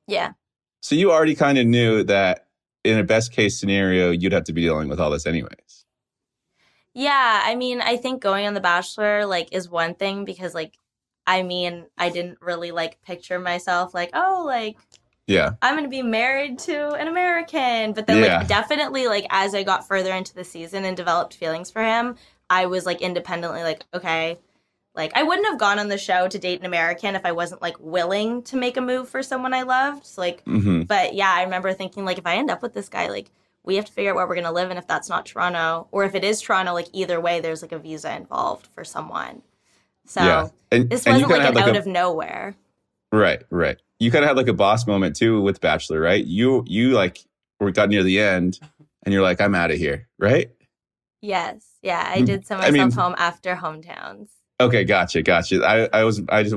Yeah. 0.07 0.33
So 0.81 0.95
you 0.95 1.11
already 1.11 1.35
kind 1.35 1.59
of 1.59 1.67
knew 1.67 2.05
that 2.05 2.47
in 2.85 2.99
a 2.99 3.05
best 3.05 3.33
case 3.33 3.59
scenario, 3.59 4.11
you'd 4.11 4.33
have 4.33 4.45
to 4.45 4.53
be 4.53 4.63
dealing 4.63 4.89
with 4.89 5.01
all 5.01 5.11
this 5.11 5.27
anyways. 5.27 5.85
Yeah, 6.95 7.43
I 7.45 7.55
mean, 7.55 7.81
I 7.81 7.97
think 7.97 8.23
going 8.23 8.47
on 8.47 8.55
The 8.55 8.61
Bachelor 8.61 9.27
like 9.27 9.49
is 9.53 9.69
one 9.69 9.95
thing 9.95 10.25
because 10.25 10.55
like 10.55 10.79
I 11.27 11.43
mean, 11.43 11.85
I 11.99 12.09
didn't 12.09 12.39
really 12.41 12.71
like 12.71 13.03
picture 13.03 13.39
myself 13.39 13.93
like, 13.93 14.11
oh, 14.15 14.45
like 14.47 14.77
Yeah. 15.27 15.53
I'm 15.61 15.75
gonna 15.77 15.89
be 15.89 16.03
married 16.03 16.59
to 16.61 16.93
an 16.93 17.09
American. 17.09 17.93
But 17.93 18.07
then 18.07 18.23
Yeah. 18.23 18.39
like 18.39 18.49
definitely 18.49 19.07
like 19.07 19.27
as 19.31 19.55
I 19.55 19.63
got 19.63 19.87
further 19.87 20.13
into 20.13 20.35
the 20.35 20.45
season 20.45 20.85
and 20.85 20.97
developed 20.97 21.35
feelings 21.35 21.71
for 21.71 21.83
him, 21.83 22.17
I 22.49 22.67
was 22.67 22.87
like 22.87 23.03
independently 23.03 23.63
like, 23.63 23.85
okay. 23.93 24.39
Like 24.99 25.13
I 25.17 25.23
wouldn't 25.23 25.47
have 25.47 25.59
gone 25.59 25.79
on 25.79 25.89
the 25.89 25.97
show 25.97 26.29
to 26.29 26.39
date 26.39 26.61
an 26.61 26.67
American 26.67 27.15
if 27.15 27.25
I 27.25 27.33
wasn't 27.33 27.63
like 27.63 27.77
willing 27.81 28.43
to 28.43 28.57
make 28.57 28.77
a 28.77 28.81
move 28.83 29.09
for 29.09 29.23
someone 29.23 29.55
I 29.55 29.63
loved. 29.63 30.05
So 30.05 30.21
like 30.21 30.45
Mhm. 30.45 30.87
but 30.87 31.15
yeah, 31.15 31.33
I 31.33 31.45
remember 31.45 31.73
thinking 31.73 32.05
like 32.05 32.19
if 32.19 32.27
I 32.27 32.35
end 32.37 32.51
up 32.51 32.61
with 32.63 32.75
this 32.75 32.89
guy, 32.91 33.09
like 33.09 33.31
we 33.65 33.77
have 33.77 33.85
to 33.87 33.93
figure 33.93 34.11
out 34.11 34.17
where 34.17 34.27
we're 34.27 34.35
gonna 34.35 34.53
live 34.53 34.71
and 34.71 34.79
if 34.79 34.87
that's 34.89 35.09
not 35.09 35.25
Toronto 35.25 35.87
or 35.93 36.05
if 36.05 36.15
it 36.15 36.25
is 36.25 36.41
Toronto, 36.41 36.75
like 36.75 36.89
either 36.93 37.21
way 37.21 37.39
there's 37.41 37.63
like 37.63 37.73
a 37.73 37.79
visa 37.79 38.15
involved 38.15 38.67
for 38.75 38.83
someone. 38.85 39.43
So 40.05 40.21
Yeah. 40.23 40.49
And- 40.73 40.91
this 40.91 41.07
wasn't 41.07 41.31
like 41.31 41.43
an 41.49 41.55
like, 41.55 41.65
out 41.69 41.77
a- 41.77 41.79
of 41.79 41.87
nowhere. 41.87 42.57
Right, 43.13 43.43
right. 43.51 43.79
You 44.01 44.11
kind 44.11 44.25
of 44.25 44.29
had 44.29 44.37
like 44.37 44.49
a 44.49 44.53
boss 44.53 44.87
moment 44.87 45.15
too 45.17 45.41
with 45.41 45.61
Bachelor, 45.61 46.01
right? 46.01 46.25
You 46.25 46.65
you 46.67 46.91
like 46.91 47.19
were 47.61 47.71
got 47.71 47.89
near 47.89 48.03
the 48.03 48.19
end, 48.21 48.59
and 49.05 49.13
you're 49.13 49.23
like, 49.23 49.41
I'm 49.41 49.55
out 49.55 49.71
of 49.71 49.79
here, 49.79 50.09
right? 50.19 50.51
Yes. 51.21 51.65
Yeah. 51.83 52.05
I 52.07 52.21
did 52.23 52.47
send 52.47 52.61
Mm, 52.61 52.65
I 52.65 52.71
myself 52.71 52.91
mean- 52.97 52.99
home 53.05 53.15
after 53.19 53.55
hometowns. 53.57 54.29
Okay, 54.61 54.85
gotcha, 54.85 55.23
gotcha. 55.23 55.65
I 55.65 55.89
I 55.93 56.05
was 56.05 56.23
I 56.29 56.43
just 56.43 56.57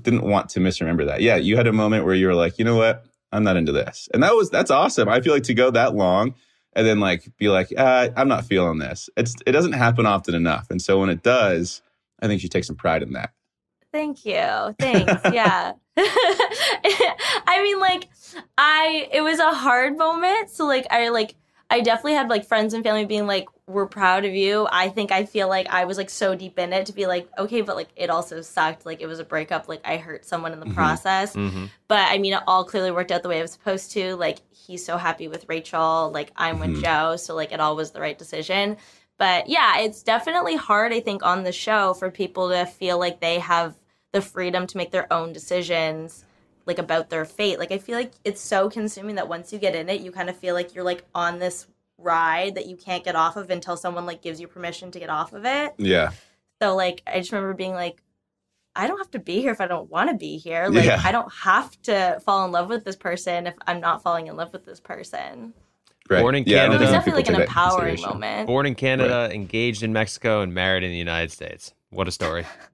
didn't 0.00 0.22
want 0.22 0.48
to 0.50 0.60
misremember 0.60 1.04
that. 1.06 1.20
Yeah, 1.20 1.36
you 1.36 1.56
had 1.56 1.66
a 1.66 1.72
moment 1.72 2.04
where 2.04 2.14
you 2.14 2.26
were 2.26 2.34
like, 2.34 2.58
you 2.58 2.64
know 2.64 2.76
what, 2.76 3.04
I'm 3.32 3.44
not 3.44 3.56
into 3.56 3.72
this, 3.72 4.08
and 4.14 4.22
that 4.22 4.34
was 4.34 4.50
that's 4.50 4.70
awesome. 4.70 5.08
I 5.08 5.20
feel 5.20 5.32
like 5.32 5.44
to 5.44 5.54
go 5.54 5.70
that 5.70 5.94
long 5.94 6.34
and 6.74 6.86
then 6.86 7.00
like 7.00 7.28
be 7.38 7.48
like, 7.48 7.72
uh, 7.76 8.10
I'm 8.16 8.28
not 8.28 8.44
feeling 8.44 8.78
this. 8.78 9.10
It's 9.16 9.34
it 9.46 9.52
doesn't 9.52 9.72
happen 9.72 10.06
often 10.06 10.34
enough, 10.34 10.70
and 10.70 10.80
so 10.80 11.00
when 11.00 11.08
it 11.08 11.22
does, 11.22 11.82
I 12.20 12.26
think 12.28 12.42
you 12.42 12.48
take 12.48 12.64
some 12.64 12.76
pride 12.76 13.02
in 13.02 13.12
that. 13.12 13.32
Thank 13.92 14.24
you. 14.24 14.74
Thanks. 14.78 15.20
yeah. 15.32 15.72
I 15.96 17.60
mean, 17.62 17.78
like, 17.78 18.08
I, 18.56 19.08
it 19.12 19.20
was 19.20 19.38
a 19.38 19.52
hard 19.52 19.98
moment. 19.98 20.50
So, 20.50 20.66
like, 20.66 20.86
I, 20.90 21.10
like, 21.10 21.34
I 21.72 21.80
definitely 21.80 22.12
had, 22.12 22.28
like, 22.28 22.44
friends 22.44 22.74
and 22.74 22.84
family 22.84 23.06
being 23.06 23.26
like, 23.26 23.48
we're 23.66 23.86
proud 23.86 24.26
of 24.26 24.34
you. 24.34 24.68
I 24.70 24.90
think 24.90 25.10
I 25.10 25.24
feel 25.24 25.48
like 25.48 25.68
I 25.70 25.86
was, 25.86 25.96
like, 25.96 26.10
so 26.10 26.34
deep 26.34 26.58
in 26.58 26.70
it 26.74 26.84
to 26.86 26.92
be 26.92 27.06
like, 27.06 27.26
okay, 27.38 27.62
but, 27.62 27.76
like, 27.76 27.88
it 27.96 28.10
also 28.10 28.42
sucked. 28.42 28.84
Like, 28.84 29.00
it 29.00 29.06
was 29.06 29.20
a 29.20 29.24
breakup. 29.24 29.68
Like, 29.68 29.80
I 29.82 29.96
hurt 29.96 30.26
someone 30.26 30.52
in 30.52 30.60
the 30.60 30.66
Mhm. 30.66 30.74
process. 30.74 31.34
Mhm. 31.34 31.70
But, 31.88 32.10
I 32.10 32.18
mean, 32.18 32.34
it 32.34 32.42
all 32.46 32.64
clearly 32.64 32.90
worked 32.90 33.10
out 33.10 33.22
the 33.22 33.30
way 33.30 33.38
it 33.38 33.42
was 33.42 33.52
supposed 33.52 33.90
to. 33.92 34.16
Like, 34.16 34.40
he's 34.50 34.84
so 34.84 34.98
happy 34.98 35.28
with 35.28 35.46
Rachel. 35.48 36.10
Like, 36.12 36.30
I'm 36.36 36.58
with 36.60 36.76
Mhm. 36.76 36.82
Joe. 36.84 37.16
So, 37.16 37.34
like, 37.34 37.52
it 37.52 37.60
all 37.60 37.74
was 37.74 37.92
the 37.92 38.02
right 38.02 38.18
decision. 38.18 38.76
But 39.16 39.48
yeah, 39.48 39.78
it's 39.78 40.02
definitely 40.02 40.56
hard, 40.56 40.92
I 40.92 41.00
think, 41.00 41.24
on 41.24 41.42
the 41.42 41.52
show 41.52 41.94
for 41.94 42.10
people 42.10 42.50
to 42.50 42.66
feel 42.66 42.98
like 42.98 43.20
they 43.20 43.38
have 43.38 43.76
the 44.12 44.20
freedom 44.20 44.66
to 44.66 44.76
make 44.76 44.90
their 44.90 45.10
own 45.10 45.32
decisions 45.32 46.26
like 46.66 46.78
about 46.78 47.10
their 47.10 47.24
fate. 47.24 47.58
Like 47.58 47.72
I 47.72 47.78
feel 47.78 47.96
like 47.96 48.12
it's 48.24 48.40
so 48.40 48.68
consuming 48.70 49.16
that 49.16 49.28
once 49.28 49.52
you 49.52 49.58
get 49.58 49.74
in 49.74 49.88
it, 49.88 50.00
you 50.00 50.12
kind 50.12 50.28
of 50.30 50.36
feel 50.36 50.54
like 50.54 50.74
you're 50.74 50.84
like 50.84 51.04
on 51.14 51.38
this 51.38 51.66
ride 51.98 52.54
that 52.56 52.66
you 52.66 52.76
can't 52.76 53.04
get 53.04 53.14
off 53.14 53.36
of 53.36 53.50
until 53.50 53.76
someone 53.76 54.06
like 54.06 54.22
gives 54.22 54.40
you 54.40 54.48
permission 54.48 54.90
to 54.90 54.98
get 54.98 55.08
off 55.10 55.32
of 55.32 55.44
it. 55.44 55.74
Yeah, 55.78 56.10
So 56.60 56.74
like 56.74 57.02
I 57.06 57.18
just 57.18 57.32
remember 57.32 57.54
being 57.54 57.74
like 57.74 58.02
I 58.74 58.86
don't 58.86 58.98
have 58.98 59.10
to 59.10 59.18
be 59.18 59.40
here 59.42 59.52
if 59.52 59.60
I 59.60 59.66
don't 59.66 59.90
want 59.90 60.08
to 60.10 60.16
be 60.16 60.38
here. 60.38 60.68
Like 60.68 60.84
Yeah. 60.86 61.00
I 61.04 61.12
don't 61.12 61.30
have 61.32 61.80
to 61.82 62.20
fall 62.24 62.44
in 62.46 62.52
love 62.52 62.68
with 62.68 62.84
this 62.84 62.96
person 62.96 63.46
if 63.46 63.54
I'm 63.66 63.80
not 63.80 64.02
falling 64.02 64.28
in 64.28 64.36
love 64.36 64.52
with 64.52 64.64
this 64.64 64.80
person. 64.80 65.52
right. 66.08 66.20
Born 66.22 66.34
in 66.34 66.44
Yeah, 66.46 66.64
I 66.64 66.66
don't 66.66 66.76
It 66.76 66.80
was 66.80 66.88
Canada. 66.88 66.92
definitely 66.98 67.22
like 67.22 67.28
an 67.28 67.34
take 67.34 67.48
that 67.48 67.48
into 67.48 67.60
empowering 67.60 68.00
moment. 68.00 68.46
Born 68.46 68.66
in 68.66 68.74
Canada, 68.74 69.30
engaged 69.32 69.82
in 69.82 69.92
Mexico, 69.92 70.40
and 70.40 70.54
married 70.54 70.82
in 70.84 70.90
the 70.90 70.96
United 70.96 71.30
States. 71.30 71.72
What 71.90 72.08
a 72.08 72.10
story. 72.10 72.46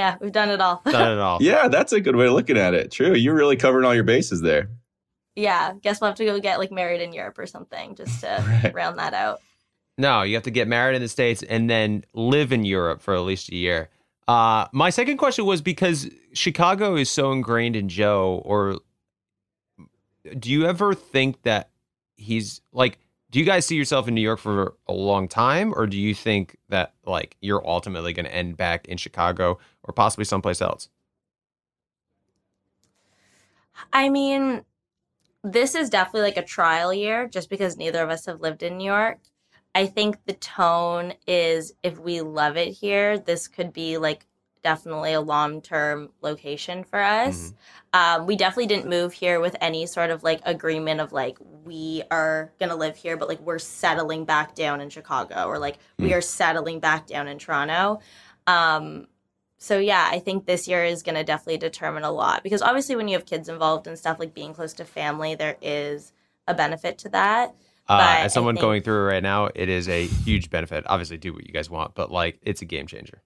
Yeah, 0.00 0.16
we've 0.18 0.32
done 0.32 0.48
it 0.48 0.62
all. 0.62 0.80
Done 0.86 1.12
it 1.12 1.18
all. 1.18 1.38
Yeah, 1.42 1.68
that's 1.68 1.92
a 1.92 2.00
good 2.00 2.16
way 2.16 2.26
of 2.26 2.32
looking 2.32 2.56
at 2.56 2.72
it. 2.72 2.90
True, 2.90 3.14
you're 3.14 3.34
really 3.34 3.56
covering 3.56 3.84
all 3.84 3.94
your 3.94 4.02
bases 4.04 4.40
there. 4.40 4.70
yeah, 5.36 5.74
guess 5.82 6.00
we'll 6.00 6.08
have 6.08 6.16
to 6.16 6.24
go 6.24 6.40
get 6.40 6.58
like 6.58 6.72
married 6.72 7.02
in 7.02 7.12
Europe 7.12 7.38
or 7.38 7.46
something 7.46 7.94
just 7.96 8.20
to 8.22 8.42
Right. 8.64 8.72
round 8.74 8.98
that 8.98 9.12
out. 9.12 9.40
No, 9.98 10.22
you 10.22 10.34
have 10.36 10.44
to 10.44 10.50
get 10.50 10.68
married 10.68 10.96
in 10.96 11.02
the 11.02 11.08
States 11.08 11.42
and 11.42 11.68
then 11.68 12.04
live 12.14 12.50
in 12.52 12.64
Europe 12.64 13.02
for 13.02 13.12
at 13.14 13.20
least 13.20 13.50
a 13.50 13.54
year. 13.56 13.90
Uh, 14.26 14.66
my 14.72 14.88
second 14.88 15.18
question 15.18 15.44
was 15.44 15.60
because 15.60 16.08
Chicago 16.32 16.96
is 16.96 17.10
so 17.10 17.30
ingrained 17.32 17.76
in 17.76 17.90
Joe, 17.90 18.40
or 18.44 18.78
do 20.38 20.50
you 20.50 20.64
ever 20.66 20.94
think 20.94 21.42
that 21.42 21.68
he's 22.16 22.62
like? 22.72 22.98
Do 23.30 23.38
you 23.38 23.44
guys 23.44 23.64
see 23.64 23.76
yourself 23.76 24.08
in 24.08 24.14
New 24.14 24.20
York 24.20 24.40
for 24.40 24.74
a 24.88 24.92
long 24.92 25.28
time, 25.28 25.72
or 25.76 25.86
do 25.86 25.96
you 25.96 26.14
think 26.14 26.56
that 26.68 26.94
like 27.06 27.36
you're 27.40 27.66
ultimately 27.66 28.12
going 28.12 28.26
to 28.26 28.34
end 28.34 28.56
back 28.56 28.88
in 28.88 28.96
Chicago 28.96 29.58
or 29.84 29.92
possibly 29.92 30.24
someplace 30.24 30.60
else? 30.60 30.88
I 33.92 34.08
mean, 34.08 34.64
this 35.44 35.74
is 35.74 35.90
definitely 35.90 36.22
like 36.22 36.36
a 36.36 36.44
trial 36.44 36.92
year 36.92 37.28
just 37.28 37.48
because 37.48 37.76
neither 37.76 38.02
of 38.02 38.10
us 38.10 38.26
have 38.26 38.40
lived 38.40 38.62
in 38.62 38.76
New 38.76 38.84
York. 38.84 39.20
I 39.74 39.86
think 39.86 40.18
the 40.26 40.34
tone 40.34 41.14
is 41.26 41.72
if 41.82 41.98
we 41.98 42.20
love 42.22 42.56
it 42.56 42.72
here, 42.72 43.18
this 43.18 43.46
could 43.46 43.72
be 43.72 43.96
like 43.98 44.26
definitely 44.62 45.12
a 45.12 45.20
long 45.20 45.62
term 45.62 46.10
location 46.22 46.84
for 46.84 47.00
us. 47.00 47.54
Um, 47.92 48.26
we 48.26 48.36
definitely 48.36 48.66
didn't 48.66 48.88
move 48.88 49.12
here 49.12 49.40
with 49.40 49.56
any 49.60 49.86
sort 49.86 50.10
of 50.10 50.22
like 50.22 50.40
agreement 50.44 51.00
of 51.00 51.12
like 51.12 51.38
we 51.64 52.02
are 52.10 52.52
gonna 52.60 52.76
live 52.76 52.96
here, 52.96 53.16
but 53.16 53.28
like 53.28 53.40
we're 53.40 53.58
settling 53.58 54.24
back 54.24 54.54
down 54.54 54.80
in 54.80 54.90
Chicago 54.90 55.46
or 55.46 55.58
like 55.58 55.78
we 55.98 56.12
are 56.14 56.20
settling 56.20 56.80
back 56.80 57.06
down 57.06 57.26
in 57.28 57.38
Toronto. 57.38 58.00
Um, 58.46 59.06
so 59.58 59.78
yeah, 59.78 60.08
I 60.10 60.20
think 60.20 60.46
this 60.46 60.66
year 60.66 60.84
is 60.84 61.02
going 61.02 61.16
to 61.16 61.22
definitely 61.22 61.58
determine 61.58 62.02
a 62.02 62.10
lot 62.10 62.42
because 62.42 62.62
obviously 62.62 62.96
when 62.96 63.08
you 63.08 63.16
have 63.16 63.26
kids 63.26 63.46
involved 63.46 63.86
and 63.86 63.98
stuff 63.98 64.18
like 64.18 64.32
being 64.32 64.54
close 64.54 64.72
to 64.74 64.86
family, 64.86 65.34
there 65.34 65.58
is 65.60 66.12
a 66.48 66.54
benefit 66.54 66.96
to 66.98 67.10
that. 67.10 67.54
Uh, 67.86 68.16
as 68.20 68.32
someone 68.32 68.54
think- 68.54 68.62
going 68.62 68.82
through 68.82 69.02
it 69.02 69.12
right 69.12 69.22
now, 69.22 69.50
it 69.54 69.68
is 69.68 69.88
a 69.88 70.06
huge 70.06 70.48
benefit. 70.48 70.84
Obviously, 70.86 71.18
do 71.18 71.32
what 71.32 71.46
you 71.46 71.52
guys 71.52 71.68
want, 71.68 71.94
but 71.94 72.10
like 72.10 72.38
it's 72.42 72.62
a 72.62 72.64
game 72.64 72.86
changer. 72.86 73.22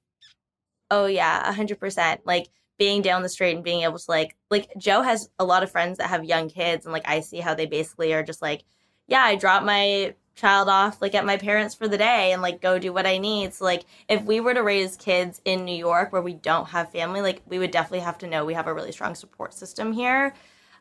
Oh 0.91 1.07
yeah, 1.07 1.49
a 1.49 1.53
hundred 1.53 1.81
percent. 1.81 2.21
Like 2.25 2.49
being 2.79 3.03
down 3.03 3.23
the 3.23 3.29
street 3.29 3.55
and 3.55 3.65
being 3.65 3.83
able 3.83 3.99
to 3.99 4.11
like 4.11 4.37
like 4.51 4.69
Joe 4.77 5.03
has 5.03 5.31
a 5.39 5.45
lot 5.45 5.63
of 5.63 5.71
friends 5.71 5.99
that 5.99 6.11
have 6.11 6.25
young 6.25 6.49
kids 6.49 6.87
and 6.87 6.93
like 6.93 7.09
I 7.09 7.21
see 7.21 7.41
how 7.41 7.55
they 7.55 7.67
basically 7.67 8.13
are 8.13 8.23
just 8.23 8.43
like, 8.43 8.65
yeah, 9.07 9.23
I 9.23 9.37
drop 9.37 9.63
my 9.65 10.15
child 10.35 10.69
off 10.69 11.01
like 11.01 11.15
at 11.15 11.25
my 11.25 11.37
parents 11.37 11.77
for 11.77 11.87
the 11.87 11.97
day 11.99 12.33
and 12.33 12.43
like 12.43 12.61
go 12.61 12.79
do 12.79 12.93
what 12.93 13.07
I 13.07 13.19
need. 13.19 13.55
So 13.55 13.65
like 13.65 13.85
if 14.09 14.23
we 14.25 14.41
were 14.41 14.55
to 14.55 14.63
raise 14.63 14.97
kids 14.97 15.41
in 15.45 15.65
New 15.65 15.77
York 15.77 16.13
where 16.13 16.23
we 16.23 16.35
don't 16.35 16.69
have 16.69 16.91
family, 16.91 17.21
like 17.23 17.43
we 17.47 17.59
would 17.59 17.71
definitely 17.71 18.01
have 18.01 18.19
to 18.19 18.27
know 18.27 18.45
we 18.45 18.55
have 18.55 18.67
a 18.67 18.75
really 18.75 18.93
strong 18.93 19.15
support 19.15 19.55
system 19.55 19.93
here. 19.93 20.35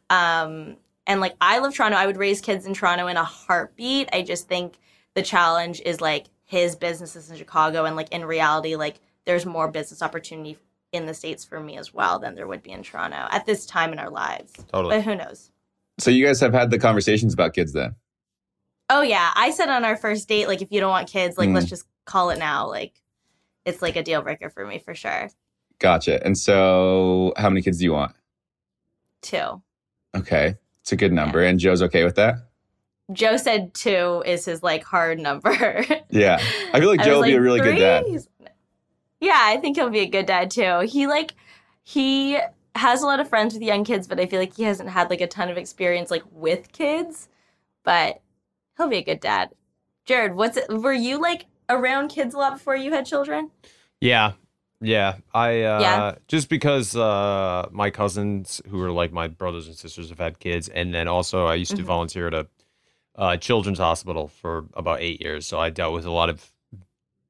Um 0.09 0.77
and 1.05 1.21
like 1.21 1.35
I 1.41 1.59
love 1.59 1.75
Toronto. 1.75 1.97
I 1.97 2.07
would 2.07 2.17
raise 2.17 2.41
kids 2.41 2.65
in 2.65 2.73
Toronto 2.73 3.07
in 3.07 3.17
a 3.17 3.23
heartbeat. 3.23 4.09
I 4.13 4.21
just 4.23 4.47
think 4.47 4.79
the 5.13 5.21
challenge 5.21 5.81
is 5.85 6.01
like 6.01 6.27
his 6.45 6.75
businesses 6.75 7.29
in 7.29 7.37
Chicago 7.37 7.85
and 7.85 7.95
like 7.95 8.11
in 8.11 8.25
reality 8.25 8.75
like 8.75 8.99
there's 9.25 9.45
more 9.45 9.67
business 9.69 10.01
opportunity 10.01 10.57
in 10.91 11.05
the 11.05 11.13
states 11.13 11.43
for 11.43 11.59
me 11.59 11.77
as 11.77 11.93
well 11.93 12.19
than 12.19 12.35
there 12.35 12.47
would 12.47 12.61
be 12.61 12.71
in 12.71 12.83
Toronto 12.83 13.27
at 13.31 13.45
this 13.45 13.65
time 13.65 13.91
in 13.93 13.99
our 13.99 14.09
lives. 14.09 14.53
Totally. 14.71 14.97
But 14.97 15.05
who 15.05 15.15
knows? 15.15 15.51
So 15.99 16.11
you 16.11 16.25
guys 16.25 16.39
have 16.39 16.53
had 16.53 16.69
the 16.71 16.79
conversations 16.79 17.33
about 17.33 17.53
kids 17.53 17.73
then? 17.73 17.95
Oh 18.89 19.01
yeah, 19.01 19.31
I 19.35 19.51
said 19.51 19.69
on 19.69 19.85
our 19.85 19.95
first 19.95 20.27
date 20.27 20.47
like 20.47 20.61
if 20.61 20.71
you 20.71 20.79
don't 20.79 20.91
want 20.91 21.07
kids, 21.09 21.37
like 21.37 21.49
Mm. 21.49 21.55
let's 21.55 21.69
just 21.69 21.85
call 22.05 22.29
it 22.29 22.37
now. 22.39 22.67
Like 22.67 22.93
it's 23.65 23.81
like 23.81 23.95
a 23.95 24.03
deal 24.03 24.21
breaker 24.21 24.49
for 24.49 24.65
me 24.67 24.77
for 24.79 24.93
sure. 24.93 25.29
Gotcha. 25.79 26.23
And 26.25 26.37
so 26.37 27.33
how 27.37 27.49
many 27.49 27.61
kids 27.61 27.79
do 27.79 27.85
you 27.85 27.93
want? 27.93 28.13
Two. 29.21 29.61
Okay. 30.15 30.55
It's 30.81 30.91
a 30.91 30.95
good 30.95 31.13
number. 31.13 31.41
And 31.43 31.59
Joe's 31.59 31.81
okay 31.83 32.03
with 32.03 32.15
that? 32.15 32.35
Joe 33.11 33.37
said 33.37 33.73
two 33.73 34.21
is 34.25 34.45
his 34.45 34.61
like 34.63 34.83
hard 34.83 35.19
number. 35.19 35.85
Yeah. 36.09 36.35
I 36.73 36.79
feel 36.79 36.89
like 36.89 36.99
I 36.99 37.05
Joe 37.05 37.09
was 37.13 37.17
will 37.21 37.23
be 37.25 37.33
a 37.33 37.41
really 37.41 37.59
good 37.59 37.77
dad. 37.77 38.05
Yeah, 39.23 39.39
I 39.39 39.55
think 39.55 39.77
he'll 39.77 39.89
be 39.89 40.01
a 40.01 40.05
good 40.05 40.25
dad 40.25 40.51
too. 40.51 40.81
He 40.81 41.07
like 41.07 41.33
he 41.83 42.37
has 42.75 43.01
a 43.01 43.05
lot 43.05 43.21
of 43.21 43.29
friends 43.29 43.53
with 43.53 43.63
young 43.63 43.85
kids, 43.85 44.05
but 44.05 44.19
I 44.19 44.25
feel 44.25 44.39
like 44.39 44.55
he 44.57 44.63
hasn't 44.63 44.89
had 44.89 45.09
like 45.09 45.21
a 45.21 45.27
ton 45.27 45.49
of 45.49 45.57
experience 45.57 46.11
like 46.11 46.23
with 46.31 46.73
kids. 46.73 47.29
But 47.85 48.21
he'll 48.75 48.89
be 48.89 48.97
a 48.97 49.03
good 49.03 49.21
dad. 49.21 49.51
Jared, 50.05 50.35
what's 50.35 50.57
it? 50.57 50.65
Were 50.69 50.91
you 50.91 51.21
like 51.21 51.45
around 51.69 52.09
kids 52.09 52.33
a 52.33 52.37
lot 52.37 52.53
before 52.53 52.75
you 52.75 52.91
had 52.91 53.05
children? 53.05 53.49
Yeah. 54.01 54.33
Yeah. 54.81 55.15
I 55.33 55.61
uh 55.61 55.79
Yeah. 55.79 56.15
just 56.27 56.49
because 56.49 56.93
uh 56.93 57.69
my 57.71 57.89
cousins 57.91 58.61
who 58.67 58.81
are 58.81 58.91
like 58.91 59.13
my 59.13 59.29
brothers 59.29 59.67
and 59.67 59.75
sisters 59.77 60.09
have 60.09 60.19
had 60.19 60.39
kids 60.39 60.67
and 60.67 60.93
then 60.93 61.07
also 61.07 61.45
I 61.45 61.55
used 61.55 61.77
to 61.77 61.83
Mhm. 61.83 61.85
volunteer 61.85 62.27
at 62.27 62.33
a 62.33 62.47
uh 63.15 63.37
children's 63.37 63.79
hospital 63.79 64.27
for 64.27 64.65
about 64.73 64.99
8 64.99 65.21
years. 65.21 65.45
So 65.47 65.61
I 65.61 65.69
dealt 65.69 65.93
with 65.93 66.05
a 66.05 66.11
lot 66.11 66.29
of 66.29 66.51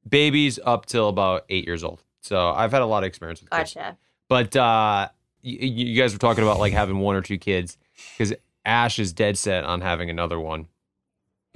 babies 0.08 0.58
up 0.64 0.86
till 0.86 1.08
about 1.08 1.44
8 1.48 1.64
years 1.66 1.82
old. 1.84 2.02
So 2.20 2.50
I've 2.50 2.72
had 2.72 2.82
a 2.82 2.86
lot 2.86 3.02
of 3.02 3.08
experience 3.08 3.40
with 3.40 3.50
kids. 3.50 3.74
Gotcha. 3.74 3.96
But 4.28 4.56
uh 4.56 5.08
you, 5.42 5.58
you 5.68 6.00
guys 6.02 6.12
were 6.12 6.18
talking 6.18 6.42
about 6.42 6.58
like 6.58 6.72
having 6.72 6.98
one 6.98 7.16
or 7.16 7.20
two 7.20 7.38
kids 7.38 7.76
cuz 8.18 8.32
Ash 8.64 8.98
is 8.98 9.12
dead 9.12 9.36
set 9.36 9.64
on 9.64 9.80
having 9.82 10.08
another 10.08 10.40
one. 10.40 10.68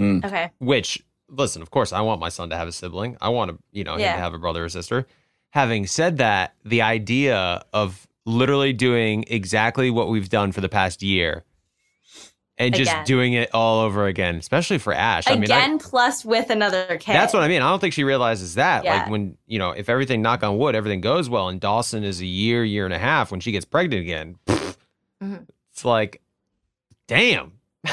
Okay. 0.00 0.50
Which, 0.58 1.02
listen, 1.28 1.62
of 1.62 1.70
course, 1.70 1.92
I 1.92 2.02
want 2.02 2.20
my 2.20 2.28
son 2.28 2.50
to 2.50 2.56
have 2.56 2.68
a 2.68 2.72
sibling. 2.72 3.16
I 3.20 3.30
want 3.30 3.50
to, 3.50 3.58
you 3.72 3.82
know, 3.84 3.94
him 3.94 4.00
Yeah. 4.00 4.14
to 4.14 4.20
have 4.20 4.34
a 4.34 4.38
brother 4.38 4.64
or 4.64 4.68
sister. 4.68 5.06
Having 5.50 5.87
said 5.87 6.18
that, 6.18 6.54
the 6.64 6.82
idea 6.82 7.64
of 7.72 8.06
literally 8.26 8.72
doing 8.74 9.24
exactly 9.28 9.90
what 9.90 10.08
we've 10.08 10.28
done 10.28 10.52
for 10.52 10.61
the 10.61 10.68
past 10.68 11.02
year 11.02 11.44
and 12.59 12.75
just 12.75 12.90
Again. 12.90 13.05
doing 13.05 13.33
it 13.35 13.51
all 13.55 13.81
over 13.81 14.07
again, 14.07 14.35
especially 14.37 14.79
for 14.79 14.92
Ash. 14.92 15.25
I 15.29 15.37
mean, 15.37 15.51
I- 15.51 15.59
Again, 15.59 15.79
plus 15.79 16.25
with 16.25 16.51
another 16.51 16.97
kid. 16.99 17.12
that's 17.14 17.33
what 17.33 17.42
I 17.42 17.49
mean. 17.49 17.62
I 17.62 17.71
don't 17.71 17.79
think 17.81 17.94
she 17.94 18.05
realizes 18.05 18.57
that. 18.57 18.85
Like 18.85 19.09
when, 19.09 19.37
you 19.47 19.59
know, 19.59 19.71
if 19.71 19.88
everything, 19.88 20.23
knock 20.23 20.42
on 20.42 20.59
wood, 20.59 20.75
everything 20.75 21.01
goes 21.01 21.31
well 21.31 21.49
and 21.49 21.61
Dawson 21.61 22.03
is 22.05 22.21
a 22.21 22.27
year, 22.27 22.64
year 22.64 22.85
and 22.85 22.92
a 22.92 22.99
half 22.99 23.31
when 23.31 23.40
she 23.40 23.53
gets 23.53 23.64
pregnant 23.64 24.03
again, 24.03 24.37
pfft, 24.47 24.77
Mhm. 25.23 25.47
it's 25.73 25.85
like, 25.85 26.21
damn. 27.07 27.53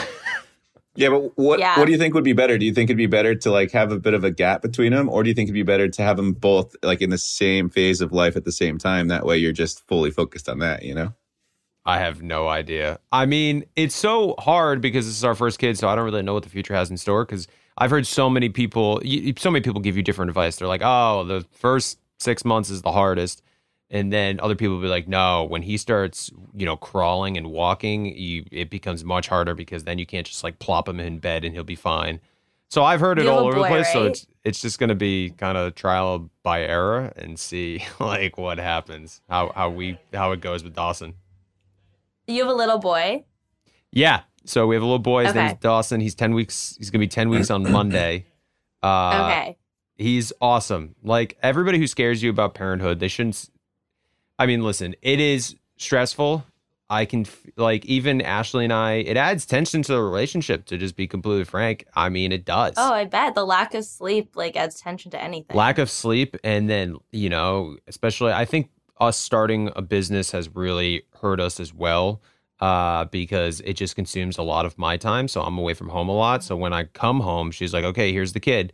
Yeah, 0.98 1.10
but 1.10 1.38
what 1.38 1.60
Yeah. 1.60 1.78
what 1.78 1.88
do 1.88 1.92
you 1.92 1.98
think 1.98 2.14
would 2.14 2.24
be 2.24 2.32
better? 2.32 2.58
Do 2.58 2.66
you 2.66 2.74
think 2.74 2.90
it'd 2.90 2.96
be 2.96 3.06
better 3.06 3.36
to 3.36 3.52
like 3.52 3.72
have 3.74 3.92
a 3.92 4.00
bit 4.00 4.14
of 4.14 4.24
a 4.24 4.32
gap 4.32 4.62
between 4.62 4.94
them, 4.94 5.10
or 5.10 5.24
do 5.24 5.30
you 5.30 5.34
think 5.36 5.48
it'd 5.48 5.54
be 5.54 5.62
better 5.62 5.90
to 5.90 6.02
have 6.02 6.16
them 6.16 6.32
both 6.32 6.74
like 6.84 7.02
in 7.02 7.10
the 7.10 7.18
same 7.18 7.70
phase 7.70 8.00
of 8.00 8.14
life 8.14 8.38
at 8.38 8.46
the 8.46 8.52
same 8.54 8.78
time? 8.78 9.10
That 9.10 9.26
way, 9.26 9.38
you're 9.38 9.52
just 9.52 9.86
fully 9.90 10.10
focused 10.10 10.48
on 10.48 10.60
that. 10.60 10.84
You 10.84 10.96
know? 10.96 11.14
I 11.86 12.00
have 12.00 12.24
no 12.24 12.48
idea. 12.48 13.00
I 13.12 13.26
mean, 13.26 13.66
it's 13.76 13.96
so 13.96 14.36
hard 14.40 14.82
because 14.82 15.06
this 15.06 15.16
is 15.16 15.24
our 15.24 15.36
first 15.36 15.60
kid, 15.60 15.78
so 15.78 15.88
I 15.88 15.96
don't 15.96 16.06
really 16.06 16.24
know 16.24 16.34
what 16.34 16.44
the 16.44 16.50
future 16.50 16.74
has 16.74 16.90
in 16.90 16.98
store. 16.98 17.26
Because 17.26 17.48
I've 17.78 17.92
heard 17.92 18.08
so 18.08 18.30
many 18.30 18.50
people, 18.50 19.02
so 19.38 19.52
many 19.52 19.62
people 19.62 19.82
give 19.82 19.96
you 19.96 20.02
different 20.02 20.30
advice. 20.30 20.56
They're 20.56 20.68
like, 20.68 20.82
"Oh, 20.84 21.24
the 21.24 21.46
first 21.52 22.00
six 22.20 22.44
months 22.44 22.72
is 22.72 22.82
the 22.82 22.92
hardest," 22.92 23.44
and 23.92 24.12
then 24.12 24.40
other 24.40 24.56
people 24.56 24.76
will 24.76 24.82
be 24.82 24.88
like, 24.88 25.08
"No, 25.08 25.44
when 25.44 25.62
he 25.62 25.78
starts, 25.78 26.32
you 26.56 26.66
know, 26.66 26.76
crawling 26.76 27.38
and 27.38 27.52
walking, 27.52 28.08
you, 28.18 28.46
it 28.52 28.72
becomes 28.72 29.04
much 29.04 29.28
harder 29.28 29.54
because 29.54 29.84
then 29.84 30.00
you 30.00 30.08
can't 30.08 30.26
just 30.26 30.44
like 30.44 30.58
plop 30.58 30.90
him 30.90 31.00
in 31.00 31.20
bed 31.20 31.46
and 31.46 31.54
he'll 31.54 31.64
be 31.64 31.76
fine." 31.76 32.20
So 32.70 32.84
I've 32.84 33.00
heard 33.00 33.20
it 33.20 33.26
You 33.26 33.32
all 33.32 33.40
over 33.46 33.60
the 33.60 33.66
place. 33.66 33.94
So 33.94 34.06
it's 34.06 34.26
it's 34.44 34.60
just 34.60 34.80
going 34.80 34.90
to 34.90 34.96
be 34.96 35.30
kind 35.38 35.58
of 35.58 35.76
trial 35.76 36.32
by 36.42 36.64
error 36.64 37.14
and 37.16 37.38
see 37.40 37.86
like 38.00 38.40
what 38.40 38.58
happens, 38.58 39.22
how 39.30 39.52
how 39.54 39.70
we 39.70 40.00
how 40.14 40.32
it 40.32 40.42
goes 40.42 40.64
with 40.64 40.74
Dawson. 40.74 41.14
You 42.28 42.44
have 42.44 42.52
a 42.52 42.56
little 42.56 42.80
boy. 42.80 43.26
Yeah. 43.92 44.22
So 44.46 44.68
we 44.68 44.76
have 44.76 44.82
a 44.84 44.86
little 44.86 45.00
boy. 45.00 45.24
His 45.24 45.32
Okay. 45.32 45.48
name's 45.48 45.60
Dawson. 45.60 46.02
He's 46.02 46.16
ten 46.16 46.34
weeks. 46.34 46.76
He's 46.78 46.90
gonna 46.90 47.00
be 47.02 47.08
ten 47.08 47.30
weeks 47.30 47.50
on 47.50 47.64
Monday. 47.72 48.26
Uh, 48.84 49.26
okay. 49.30 49.58
He's 49.98 50.34
awesome. 50.42 50.96
Like 51.04 51.38
everybody 51.42 51.78
who 51.80 51.88
scares 51.88 52.22
you 52.22 52.30
about 52.30 52.54
parenthood, 52.54 53.00
they 53.00 53.08
shouldn't. 53.08 53.36
s- 53.36 53.50
I 54.38 54.46
mean, 54.46 54.64
listen, 54.64 54.96
it 55.02 55.20
is 55.20 55.56
stressful. 55.78 56.46
I 56.88 57.06
can 57.06 57.22
f- 57.22 57.44
like 57.56 57.86
even 57.86 58.22
Ashley 58.22 58.66
and 58.66 58.74
I. 58.74 58.96
It 58.96 59.18
adds 59.18 59.46
tension 59.48 59.82
to 59.84 59.94
the 59.94 60.02
relationship. 60.04 60.66
To 60.66 60.78
just 60.78 60.96
be 60.96 61.08
completely 61.08 61.46
frank, 61.46 61.86
I 61.96 62.10
mean, 62.10 62.32
it 62.32 62.46
does. 62.46 62.74
Oh, 62.78 62.94
I 62.94 63.06
bet 63.06 63.34
the 63.34 63.46
lack 63.46 63.74
of 63.74 63.86
sleep 63.86 64.36
like 64.36 64.56
adds 64.56 64.80
tension 64.82 65.10
to 65.12 65.24
anything. 65.24 65.56
lack 65.58 65.80
of 65.80 65.90
sleep 65.90 66.36
and 66.44 66.70
then 66.70 66.98
you 67.12 67.30
know 67.30 67.78
especially 67.88 68.34
i 68.34 68.46
think 68.46 68.70
us 69.00 69.18
starting 69.18 69.72
a 69.76 69.82
business 69.82 70.32
has 70.32 70.50
really 70.56 71.04
hurt 71.22 71.40
us 71.40 71.60
as 71.60 71.74
well 71.74 72.22
uh, 72.62 73.06
because 73.06 73.60
it 73.62 73.74
just 73.74 73.96
consumes 73.96 74.38
a 74.38 74.42
lot 74.44 74.66
of 74.66 74.78
my 74.78 74.96
time. 74.98 75.28
So 75.28 75.42
i'm 75.42 75.58
away 75.58 75.74
from 75.74 75.90
home 75.90 76.08
a 76.10 76.16
lot. 76.16 76.44
So 76.44 76.56
when 76.56 76.72
i 76.74 76.84
come 76.86 77.20
home 77.20 77.52
she's 77.52 77.74
like 77.74 77.84
okay 77.84 78.12
here's 78.14 78.34
the 78.34 78.40
kid. 78.40 78.72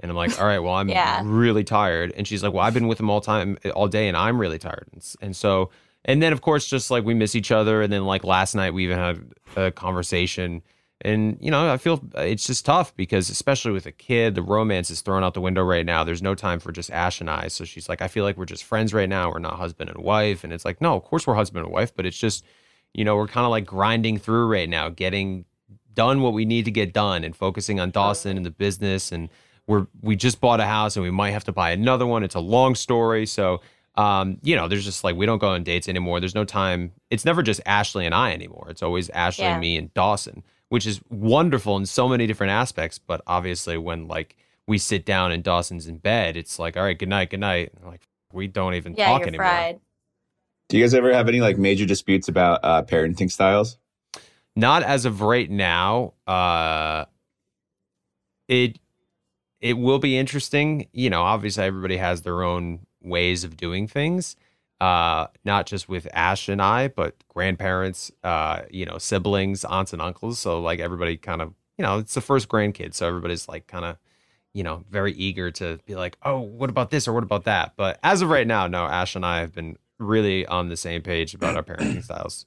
And 0.00 0.10
i'm 0.10 0.16
like 0.16 0.38
all 0.40 0.46
right 0.46 0.58
well 0.58 0.74
i'm 0.74 0.88
Yeah. 1.00 1.22
really 1.24 1.64
tired. 1.64 2.12
And 2.16 2.26
she's 2.28 2.42
like 2.42 2.52
well 2.52 2.64
i've 2.64 2.74
been 2.74 2.88
with 2.88 3.00
him 3.00 3.08
all 3.10 3.20
time 3.20 3.56
all 3.74 3.88
day 3.88 4.08
and 4.08 4.16
i'm 4.16 4.38
really 4.40 4.58
tired. 4.58 4.88
And, 4.92 5.14
and 5.22 5.36
so 5.36 5.70
and 6.04 6.20
then 6.22 6.32
of 6.32 6.40
course 6.42 6.66
just 6.66 6.90
like 6.90 7.04
we 7.04 7.14
miss 7.14 7.34
each 7.34 7.50
other. 7.50 7.80
And 7.80 7.92
then 7.92 8.04
like 8.04 8.24
last 8.24 8.54
night 8.54 8.74
we 8.74 8.84
even 8.84 8.98
had 8.98 9.22
a 9.56 9.70
conversation 9.70 10.62
and 11.04 11.36
you 11.40 11.50
know 11.50 11.70
i 11.72 11.76
feel 11.76 12.02
it's 12.16 12.46
just 12.46 12.64
tough 12.64 12.94
because 12.96 13.28
especially 13.30 13.72
with 13.72 13.86
a 13.86 13.92
kid 13.92 14.34
the 14.34 14.42
romance 14.42 14.90
is 14.90 15.00
thrown 15.00 15.22
out 15.24 15.34
the 15.34 15.40
window 15.40 15.62
right 15.62 15.84
now. 15.86 16.04
There's 16.04 16.22
no 16.22 16.34
time 16.34 16.60
for 16.60 16.72
just 16.72 16.90
ash 16.90 17.20
and 17.20 17.28
i 17.30 17.48
so 17.48 17.64
she's 17.64 17.88
like 17.88 18.00
i 18.02 18.08
feel 18.08 18.24
like 18.24 18.36
we're 18.36 18.44
just 18.46 18.64
friends 18.64 18.94
right 18.94 19.08
now. 19.08 19.30
We're 19.30 19.38
not 19.38 19.54
husband 19.54 19.90
and 19.90 19.98
wife. 20.02 20.44
And 20.44 20.52
it's 20.52 20.64
like 20.64 20.80
no 20.80 20.94
of 20.96 21.04
course 21.04 21.26
we're 21.26 21.34
husband 21.34 21.64
and 21.64 21.72
wife 21.72 21.94
but 21.94 22.06
it's 22.06 22.16
just 22.18 22.44
you 22.94 23.04
know 23.04 23.16
we're 23.16 23.26
kind 23.28 23.44
of 23.44 23.50
like 23.50 23.66
grinding 23.66 24.18
through 24.18 24.46
right 24.46 24.68
now 24.68 24.88
getting 24.88 25.44
done 25.94 26.22
what 26.22 26.32
we 26.32 26.44
need 26.44 26.64
to 26.64 26.70
get 26.70 26.92
done 26.94 27.22
and 27.24 27.36
focusing 27.36 27.78
on 27.78 27.90
dawson 27.90 28.36
and 28.38 28.46
the 28.46 28.50
business. 28.50 29.12
And 29.12 29.28
we're 29.66 29.86
we 30.00 30.16
just 30.16 30.40
bought 30.40 30.60
a 30.60 30.66
house 30.66 30.96
and 30.96 31.02
we 31.02 31.10
might 31.10 31.32
have 31.32 31.44
to 31.44 31.52
buy 31.52 31.70
another 31.70 32.06
one. 32.06 32.22
It's 32.22 32.34
a 32.34 32.40
long 32.40 32.74
story. 32.74 33.26
So 33.26 33.60
Um, 33.94 34.38
you 34.42 34.56
know, 34.56 34.68
there's 34.68 34.86
just 34.86 35.04
like 35.04 35.16
we 35.16 35.26
don't 35.26 35.38
go 35.38 35.48
on 35.48 35.64
dates 35.64 35.86
anymore. 35.86 36.18
There's 36.18 36.34
no 36.34 36.46
time. 36.46 36.92
It's 37.10 37.26
never 37.26 37.42
just 37.42 37.60
Ashley 37.66 38.06
and 38.06 38.14
I 38.14 38.32
anymore. 38.32 38.68
It's 38.70 38.82
always 38.82 39.10
Ashley, 39.10 39.44
Yeah. 39.44 39.58
me, 39.58 39.76
and 39.76 39.92
Dawson, 39.92 40.42
which 40.72 40.86
is 40.86 41.02
wonderful 41.10 41.76
in 41.76 41.84
so 41.84 42.08
many 42.08 42.26
different 42.26 42.50
aspects. 42.50 42.98
But 42.98 43.20
obviously, 43.26 43.76
when 43.76 44.08
like 44.08 44.36
we 44.66 44.78
sit 44.78 45.04
down 45.04 45.30
and 45.30 45.44
Dawson's 45.44 45.86
in 45.86 45.98
bed, 45.98 46.34
it's 46.34 46.58
like, 46.58 46.78
all 46.78 46.82
right, 46.82 46.98
good 46.98 47.10
night, 47.10 47.28
good 47.28 47.40
night. 47.40 47.72
Like 47.84 48.08
we 48.32 48.46
don't 48.46 48.72
even 48.72 48.94
Yeah, 48.94 49.08
talk 49.08 49.18
you're 49.20 49.28
anymore. 49.28 49.44
fried. 49.44 49.80
Do 50.70 50.78
you 50.78 50.82
guys 50.82 50.94
ever 50.94 51.12
have 51.12 51.28
any 51.28 51.42
like 51.42 51.58
major 51.58 51.84
disputes 51.84 52.26
about 52.26 52.60
uh, 52.62 52.82
parenting 52.84 53.30
styles? 53.30 53.76
Not 54.56 54.82
as 54.82 55.04
of 55.04 55.20
right 55.20 55.50
now. 55.50 56.14
Uh, 56.26 57.04
it 58.48 58.78
it 59.60 59.74
will 59.74 59.98
be 59.98 60.16
interesting. 60.16 60.88
You 60.94 61.10
know, 61.10 61.20
obviously 61.20 61.64
everybody 61.64 61.98
has 61.98 62.22
their 62.22 62.42
own 62.42 62.86
ways 63.02 63.44
of 63.44 63.58
doing 63.58 63.88
things. 63.88 64.36
Uh, 64.82 65.28
not 65.44 65.64
just 65.64 65.88
with 65.88 66.08
Ash 66.12 66.48
and 66.48 66.60
I, 66.60 66.88
but 66.88 67.14
grandparents, 67.28 68.10
uh, 68.24 68.62
you 68.68 68.84
know, 68.84 68.98
siblings, 68.98 69.64
aunts 69.64 69.92
and 69.92 70.02
uncles. 70.02 70.40
So 70.40 70.60
like 70.60 70.80
everybody 70.80 71.16
kind 71.16 71.40
of, 71.40 71.54
you 71.78 71.84
know, 71.84 71.98
it's 71.98 72.14
the 72.14 72.20
first 72.20 72.48
grandkid, 72.48 72.92
so 72.92 73.06
everybody's 73.06 73.46
like 73.46 73.68
kind 73.68 73.84
of, 73.84 73.96
you 74.52 74.64
know, 74.64 74.82
very 74.90 75.12
eager 75.12 75.52
to 75.52 75.78
be 75.86 75.94
like, 75.94 76.16
oh, 76.24 76.40
what 76.40 76.68
about 76.68 76.90
this 76.90 77.06
or 77.06 77.12
what 77.12 77.22
about 77.22 77.44
that? 77.44 77.74
But 77.76 78.00
as 78.02 78.22
of 78.22 78.28
right 78.28 78.46
now, 78.46 78.66
no, 78.66 78.84
Ash 78.86 79.14
and 79.14 79.24
I 79.24 79.38
have 79.38 79.54
been 79.54 79.76
really 80.00 80.44
on 80.46 80.68
the 80.68 80.76
same 80.76 81.00
page 81.00 81.32
about 81.32 81.54
our 81.54 81.62
parenting 81.62 82.02
styles. 82.02 82.46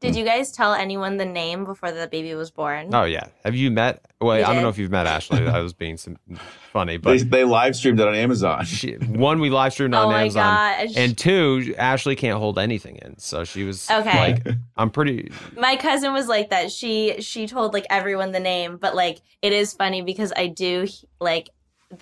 Did 0.00 0.12
hmm. 0.12 0.18
you 0.18 0.24
guys 0.24 0.52
tell 0.52 0.74
anyone 0.74 1.16
the 1.16 1.24
name 1.24 1.64
before 1.64 1.90
the 1.90 2.06
baby 2.06 2.34
was 2.34 2.50
born? 2.50 2.94
Oh 2.94 3.04
yeah. 3.04 3.28
Have 3.44 3.54
you 3.54 3.70
met? 3.70 4.04
Well, 4.20 4.36
We 4.36 4.42
I 4.42 4.52
don't 4.52 4.62
know 4.62 4.68
if 4.68 4.78
you've 4.78 4.90
met 4.90 5.06
Ashley. 5.06 5.46
I 5.48 5.60
was 5.60 5.72
being 5.72 5.96
some 5.96 6.16
funny, 6.72 6.96
but 6.96 7.30
they 7.30 7.44
live 7.44 7.74
streamed 7.76 8.00
it 8.00 8.06
on 8.06 8.14
Amazon. 8.14 8.64
she, 8.64 8.94
one 8.94 9.40
we 9.40 9.50
live 9.50 9.72
streamed 9.72 9.94
Oh 9.94 10.06
on 10.06 10.12
my 10.12 10.22
Amazon, 10.22 10.42
gosh. 10.44 10.96
and 10.96 11.16
two, 11.16 11.74
Ashley 11.78 12.16
can't 12.16 12.38
hold 12.38 12.58
anything 12.58 12.96
in, 12.96 13.18
so 13.18 13.44
she 13.44 13.64
was 13.64 13.90
Okay. 13.90 14.18
like, 14.18 14.46
"I'm 14.76 14.90
pretty." 14.90 15.32
my 15.56 15.76
cousin 15.76 16.12
was 16.12 16.28
like 16.28 16.50
that. 16.50 16.70
She 16.70 17.20
she 17.20 17.46
told 17.46 17.72
like 17.72 17.86
everyone 17.90 18.32
the 18.32 18.40
name, 18.40 18.76
but 18.76 18.94
like 18.94 19.20
it 19.42 19.52
is 19.52 19.72
funny 19.72 20.02
because 20.02 20.32
I 20.36 20.46
do 20.46 20.86
like 21.20 21.50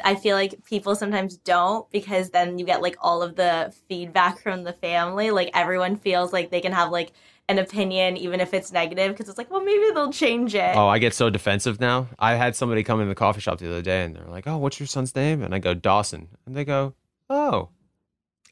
I 0.05 0.17
feel 0.17 0.35
like 0.37 0.65
people 0.65 0.97
sometimes 0.97 1.37
don't 1.37 1.89
because 1.91 2.31
then 2.31 2.59
you 2.59 2.65
get 2.67 2.83
like 2.83 2.97
all 3.01 3.23
of 3.23 3.37
the 3.37 3.73
feedback 3.89 4.41
from 4.43 4.65
the 4.65 4.73
family. 4.73 5.31
Like 5.31 5.51
everyone 5.55 5.97
feels 5.97 6.33
like 6.33 6.51
they 6.51 6.61
can 6.61 6.73
have 6.73 6.91
like 6.91 7.13
an 7.49 7.59
opinion 7.61 8.17
even 8.17 8.41
if 8.41 8.53
it's 8.53 8.73
negative 8.73 9.13
because 9.13 9.29
it's 9.29 9.39
like, 9.39 9.49
well, 9.51 9.63
maybe 9.63 9.85
they'll 9.95 10.13
change 10.13 10.57
it. 10.57 10.75
Oh, 10.77 10.89
I 10.89 10.99
get 10.99 11.15
so 11.15 11.31
defensive 11.31 11.79
now. 11.81 12.09
I 12.19 12.35
had 12.35 12.57
somebody 12.57 12.83
come 12.83 13.01
in 13.01 13.09
the 13.09 13.15
coffee 13.15 13.41
shop 13.41 13.59
the 13.59 13.69
other 13.69 13.83
day, 13.83 14.03
and 14.05 14.17
they're 14.17 14.25
like, 14.27 14.49
"Oh, 14.49 14.57
what's 14.59 14.81
your 14.81 14.89
son's 14.89 15.15
name?" 15.15 15.43
And 15.45 15.55
I 15.55 15.61
go, 15.61 15.73
"Dawson," 15.73 16.29
and 16.47 16.57
they 16.57 16.65
go, 16.65 16.95
"Oh," 17.31 17.69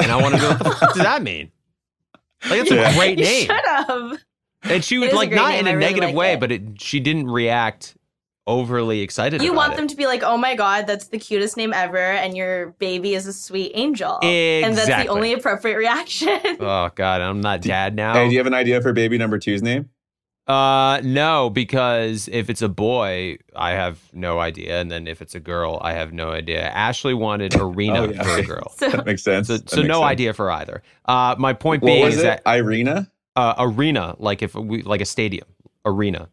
and 0.00 0.12
I 0.12 0.22
want 0.22 0.36
to 0.36 0.40
go, 0.40 0.48
"What 0.50 0.58
the 0.60 0.70
fuck 0.70 0.94
does 0.94 1.02
that 1.02 1.22
mean?" 1.22 1.50
Like 2.48 2.60
it's 2.60 2.70
Yeah. 2.70 2.90
a 2.90 2.94
great 2.98 3.18
name. 3.18 3.46
should 3.46 3.66
have. 3.66 4.18
And 4.62 4.84
she 4.84 4.98
was 4.98 5.12
like 5.12 5.32
not 5.32 5.50
name. 5.50 5.66
in 5.66 5.74
a 5.74 5.76
really 5.76 5.86
negative 5.86 6.10
like 6.10 6.16
way, 6.16 6.32
it. 6.34 6.40
but 6.40 6.52
it, 6.52 6.80
she 6.80 7.00
didn't 7.00 7.28
react 7.28 7.96
overly 8.46 9.00
excited. 9.00 9.40
You 9.42 9.50
about 9.52 9.56
want 9.56 9.72
it. 9.72 9.76
them 9.76 9.88
to 9.88 9.96
be 9.96 10.06
like, 10.06 10.22
oh 10.22 10.36
my 10.36 10.54
god, 10.54 10.86
that's 10.86 11.08
the 11.08 11.18
cutest 11.18 11.56
name 11.56 11.72
ever, 11.72 11.96
and 11.98 12.36
your 12.36 12.68
baby 12.78 13.14
is 13.14 13.26
a 13.26 13.32
sweet 13.32 13.72
angel, 13.74 14.18
and 14.22 14.76
that's 14.76 14.86
the 15.04 15.08
only 15.08 15.32
appropriate 15.32 15.76
reaction. 15.76 16.38
Oh 16.60 16.90
God, 16.94 17.20
I'm 17.20 17.40
not 17.40 17.60
dad 17.62 17.94
now. 17.94 18.14
Hey, 18.14 18.26
do 18.28 18.32
you 18.32 18.38
have 18.38 18.46
an 18.46 18.54
idea 18.54 18.80
for 18.82 18.92
baby 18.92 19.18
number 19.18 19.38
two's 19.38 19.62
name? 19.62 19.88
Uh, 20.46 21.00
no, 21.02 21.48
because 21.48 22.28
if 22.30 22.50
it's 22.50 22.60
a 22.60 22.68
boy, 22.68 23.38
I 23.56 23.70
have 23.70 23.98
no 24.12 24.38
idea, 24.40 24.78
and 24.78 24.90
then 24.90 25.06
if 25.06 25.22
it's 25.22 25.34
a 25.34 25.40
girl, 25.40 25.78
I 25.80 25.94
have 25.94 26.12
no 26.12 26.30
idea. 26.32 26.64
Ashley 26.68 27.14
wanted 27.14 27.54
Arena 27.58 28.00
Oh, 28.02 28.10
yeah. 28.10 28.22
for 28.22 28.38
a 28.38 28.42
girl, 28.42 28.70
so 28.76 28.90
That 28.90 29.06
makes 29.06 29.22
sense. 29.22 29.48
so, 29.48 29.56
so 29.56 29.76
makes 29.78 29.88
no 29.88 30.00
sense. 30.00 30.04
idea 30.04 30.34
for 30.34 30.50
either. 30.50 30.82
Uh, 31.06 31.34
my 31.38 31.54
point 31.54 31.82
What 31.82 31.86
being 31.88 32.04
was 32.04 32.16
is 32.16 32.20
it? 32.20 32.24
that 32.24 32.42
Irina? 32.46 33.10
uh, 33.36 33.54
arena, 33.58 34.16
like 34.18 34.42
if 34.42 34.54
we 34.54 34.82
like 34.82 35.00
a 35.00 35.06
stadium, 35.06 35.46
arena, 35.86 36.28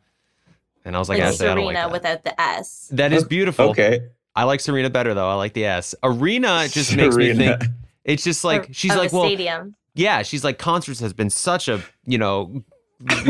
and 0.86 0.96
I 0.96 1.00
was 1.00 1.10
like, 1.10 1.20
like 1.20 1.28
Ashley, 1.30 1.48
I 1.48 1.56
don't 1.56 1.63
Serena 1.65 1.65
like 1.65 1.76
that. 1.76 1.91
without 1.91 2.24
the 2.24 2.41
S. 2.41 2.89
that 2.94 3.13
is 3.13 3.24
beautiful. 3.24 3.70
Okay. 3.70 4.08
I 4.36 4.44
like 4.46 4.60
Serena 4.62 4.89
better 4.89 5.13
though. 5.13 5.30
I 5.30 5.34
like 5.36 5.54
the 5.54 5.65
S. 5.65 5.94
Arena 6.04 6.67
just 6.70 6.96
makes 6.96 7.15
me 7.15 7.34
think. 7.34 7.62
It's 8.04 8.24
just 8.24 8.44
like 8.44 8.70
she's 8.72 8.91
of 8.91 8.98
like, 8.98 9.12
a 9.12 9.15
well, 9.15 9.26
stadium. 9.26 9.76
yeah, 9.94 10.22
she's 10.24 10.44
like 10.44 10.58
concerts 10.58 11.00
has 11.02 11.13
been 11.13 11.30
such 11.30 11.67
a 11.67 11.82
you 12.06 12.17
know 12.17 12.63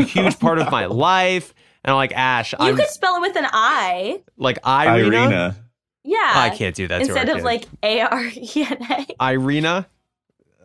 huge 0.06 0.38
part 0.38 0.58
of 0.58 0.70
my 0.70 0.86
life, 0.86 1.52
and 1.84 1.90
I'm 1.90 1.96
like 1.96 2.12
Ash, 2.16 2.52
You 2.52 2.58
I'm 2.60 2.76
could 2.76 2.86
spell 2.88 3.16
it 3.16 3.20
with 3.20 3.36
an 3.36 3.46
I. 3.50 4.22
like 4.36 4.58
Irina. 4.66 4.96
Irina. 5.18 5.56
Yeah. 6.04 6.18
I 6.34 6.50
can't 6.50 6.74
do 6.74 6.88
that 6.88 6.98
to 6.98 7.04
Instead 7.04 7.28
our 7.28 7.36
of 7.36 7.38
kid. 7.40 7.44
like 7.44 7.64
A 7.82 8.00
R 8.00 8.24
E 8.34 8.66
N 8.68 9.06
A. 9.20 9.32
Irina. 9.32 9.86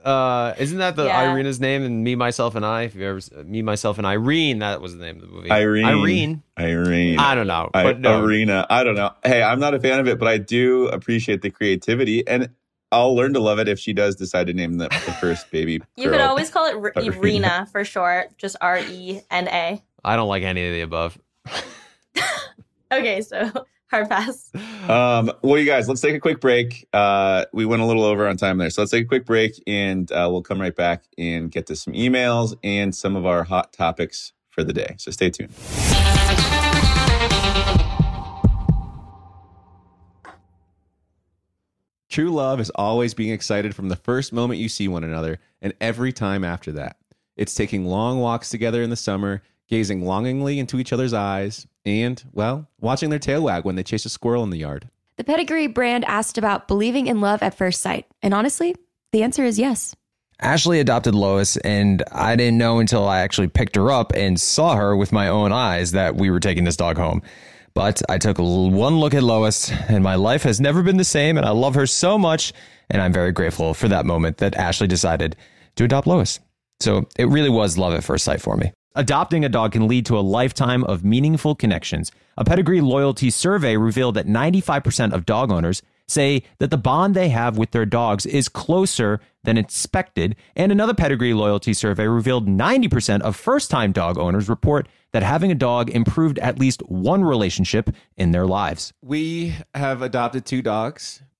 Uh, 0.03 0.53
isn't 0.57 0.77
that 0.77 0.95
the 0.95 1.05
Yeah. 1.05 1.31
Irina's 1.31 1.59
name? 1.59 1.83
And 1.83 2.03
me, 2.03 2.15
myself, 2.15 2.55
and 2.55 2.65
I. 2.65 2.83
If 2.83 2.95
you 2.95 3.05
ever 3.05 3.19
me, 3.43 3.61
myself, 3.61 3.97
and 3.97 4.07
Irene, 4.07 4.59
that 4.59 4.79
was 4.81 4.95
the 4.97 5.03
name 5.03 5.15
of 5.17 5.21
the 5.23 5.27
movie. 5.27 5.51
Irene. 5.51 5.85
Irene. 5.85 6.43
Irene. 6.57 7.19
I 7.19 7.35
don't 7.35 7.47
know, 7.47 7.69
I- 7.73 7.83
but 7.83 7.99
no. 7.99 8.21
Arena. 8.23 8.65
I 8.69 8.83
don't 8.83 8.95
know. 8.95 9.11
Hey, 9.23 9.41
I'm 9.43 9.59
not 9.59 9.73
a 9.73 9.79
fan 9.79 9.99
of 9.99 10.07
it, 10.07 10.17
but 10.19 10.27
I 10.27 10.37
do 10.37 10.87
appreciate 10.87 11.41
the 11.41 11.49
creativity, 11.49 12.25
and 12.27 12.49
I'll 12.91 13.15
learn 13.15 13.33
to 13.33 13.39
love 13.41 13.59
it 13.59 13.67
if 13.67 13.79
she 13.79 13.91
does 13.91 14.15
decide 14.15 14.47
to 14.47 14.53
name 14.53 14.77
the, 14.77 14.87
the 14.87 15.11
first 15.19 15.51
baby. 15.51 15.81
You 15.97 16.09
could 16.09 16.21
always 16.21 16.49
call 16.49 16.67
it 16.67 16.75
R- 16.75 16.93
Irina. 16.95 17.17
Irina 17.17 17.67
for 17.71 17.83
short, 17.83 18.37
just 18.37 18.55
R 18.61 18.77
E 18.79 19.19
N 19.29 19.47
A. 19.49 19.83
I 20.05 20.15
don't 20.15 20.29
like 20.29 20.43
any 20.43 20.65
of 20.67 20.73
the 20.73 20.81
above. 20.81 21.17
Okay, 22.89 23.19
so 23.21 23.51
hard 23.89 24.09
pass. 24.09 24.51
Um, 24.87 25.31
well, 25.41 25.57
you 25.57 25.65
guys, 25.65 25.87
let's 25.87 26.01
take 26.01 26.15
a 26.15 26.19
quick 26.19 26.39
break. 26.39 26.87
Uh, 26.93 27.45
we 27.53 27.65
went 27.65 27.81
a 27.81 27.85
little 27.85 28.03
over 28.03 28.27
on 28.27 28.37
time 28.37 28.57
there, 28.57 28.69
so 28.69 28.81
let's 28.81 28.91
take 28.91 29.05
a 29.05 29.07
quick 29.07 29.25
break, 29.25 29.61
and 29.67 30.11
uh, 30.11 30.27
we'll 30.31 30.41
come 30.41 30.61
right 30.61 30.75
back 30.75 31.03
and 31.17 31.51
get 31.51 31.67
to 31.67 31.75
some 31.75 31.93
emails 31.93 32.55
and 32.63 32.93
some 32.95 33.15
of 33.15 33.25
our 33.25 33.43
hot 33.43 33.73
topics 33.73 34.33
for 34.49 34.63
the 34.63 34.73
day. 34.73 34.95
So 34.97 35.11
stay 35.11 35.29
tuned. 35.29 35.53
True 42.09 42.31
love 42.31 42.59
is 42.59 42.71
always 42.71 43.13
being 43.13 43.31
excited 43.31 43.75
from 43.75 43.89
the 43.89 43.95
first 43.95 44.33
moment 44.33 44.59
you 44.59 44.69
see 44.69 44.87
one 44.87 45.03
another 45.03 45.39
and 45.61 45.73
every 45.79 46.11
time 46.11 46.43
after 46.43 46.71
that. 46.71 46.97
It's 47.35 47.53
taking 47.53 47.85
long 47.85 48.19
walks 48.19 48.49
together 48.49 48.81
in 48.81 48.89
the 48.89 48.95
summer, 48.95 49.43
gazing 49.67 50.05
longingly 50.05 50.59
into 50.59 50.79
each 50.79 50.93
other's 50.93 51.13
eyes, 51.13 51.67
and, 51.85 52.23
well, 52.33 52.67
watching 52.79 53.09
their 53.09 53.19
tail 53.19 53.43
wag 53.43 53.65
when 53.65 53.75
they 53.75 53.83
chase 53.83 54.05
a 54.05 54.09
squirrel 54.09 54.43
in 54.43 54.49
the 54.49 54.57
yard. 54.57 54.89
The 55.17 55.23
Pedigree 55.23 55.67
brand 55.67 56.05
asked 56.05 56.37
about 56.37 56.67
believing 56.67 57.07
in 57.07 57.21
love 57.21 57.41
at 57.41 57.55
first 57.55 57.81
sight. 57.81 58.05
And 58.21 58.33
honestly, 58.33 58.75
the 59.11 59.23
answer 59.23 59.43
is 59.43 59.57
yes. 59.57 59.95
Ashley 60.39 60.79
adopted 60.79 61.15
Lois, 61.15 61.57
and 61.57 62.03
I 62.11 62.35
didn't 62.35 62.59
know 62.59 62.79
until 62.79 63.07
I 63.07 63.21
actually 63.21 63.47
picked 63.47 63.75
her 63.75 63.89
up 63.89 64.13
and 64.13 64.39
saw 64.39 64.75
her 64.75 64.95
with 64.95 65.11
my 65.11 65.29
own 65.29 65.51
eyes 65.51 65.93
that 65.93 66.15
we 66.15 66.29
were 66.29 66.39
taking 66.39 66.63
this 66.63 66.77
dog 66.77 66.97
home. 66.97 67.23
But 67.73 68.01
I 68.07 68.19
took 68.19 68.37
one 68.37 68.99
look 68.99 69.15
at 69.15 69.23
Lois, 69.23 69.71
and 69.71 70.03
my 70.03 70.15
life 70.15 70.43
has 70.43 70.61
never 70.61 70.83
been 70.83 70.97
the 70.97 71.03
same, 71.03 71.37
and 71.37 71.45
I 71.45 71.51
love 71.51 71.75
her 71.75 71.87
so 71.87 72.17
much. 72.17 72.53
And 72.89 73.01
I'm 73.01 73.13
very 73.13 73.31
grateful 73.31 73.73
for 73.73 73.87
that 73.87 74.05
moment 74.05 74.37
that 74.37 74.55
Ashley 74.55 74.87
decided 74.87 75.35
to 75.75 75.83
adopt 75.83 76.07
Lois. 76.07 76.39
So 76.79 77.07
it 77.17 77.27
really 77.27 77.49
was 77.49 77.77
love 77.77 77.93
at 77.93 78.03
first 78.03 78.23
sight 78.23 78.41
for 78.41 78.55
me. 78.55 78.71
Adopting 78.97 79.45
a 79.45 79.49
dog 79.49 79.73
can 79.73 79.87
lead 79.87 80.07
to 80.07 80.17
a 80.17 80.21
lifetime 80.21 80.83
of 80.85 81.03
meaningful 81.03 81.53
connections. 81.53 82.11
A 82.35 82.43
pedigree 82.43 82.81
loyalty 82.81 83.29
survey 83.29 83.77
revealed 83.77 84.15
that 84.15 84.25
95% 84.25 85.13
of 85.13 85.23
dog 85.23 85.51
owners 85.51 85.83
say 86.07 86.41
that 86.57 86.71
the 86.71 86.79
bond 86.79 87.13
they 87.13 87.29
have 87.29 87.59
with 87.59 87.69
their 87.69 87.85
dogs 87.85 88.25
is 88.25 88.49
closer 88.49 89.19
than 89.43 89.55
expected. 89.55 90.35
And 90.55 90.71
another 90.71 90.95
pedigree 90.95 91.35
loyalty 91.35 91.73
survey 91.73 92.07
revealed 92.07 92.47
90% 92.47 93.21
of 93.21 93.35
first 93.35 93.69
time 93.69 93.91
dog 93.91 94.17
owners 94.17 94.49
report 94.49 94.87
that 95.11 95.21
having 95.21 95.51
a 95.51 95.55
dog 95.55 95.91
improved 95.91 96.39
at 96.39 96.57
least 96.57 96.81
one 96.87 97.23
relationship 97.23 97.91
in 98.15 98.31
their 98.31 98.47
lives. 98.47 98.93
We 99.03 99.53
have 99.75 100.01
adopted 100.01 100.43
two 100.43 100.63
dogs. 100.63 101.21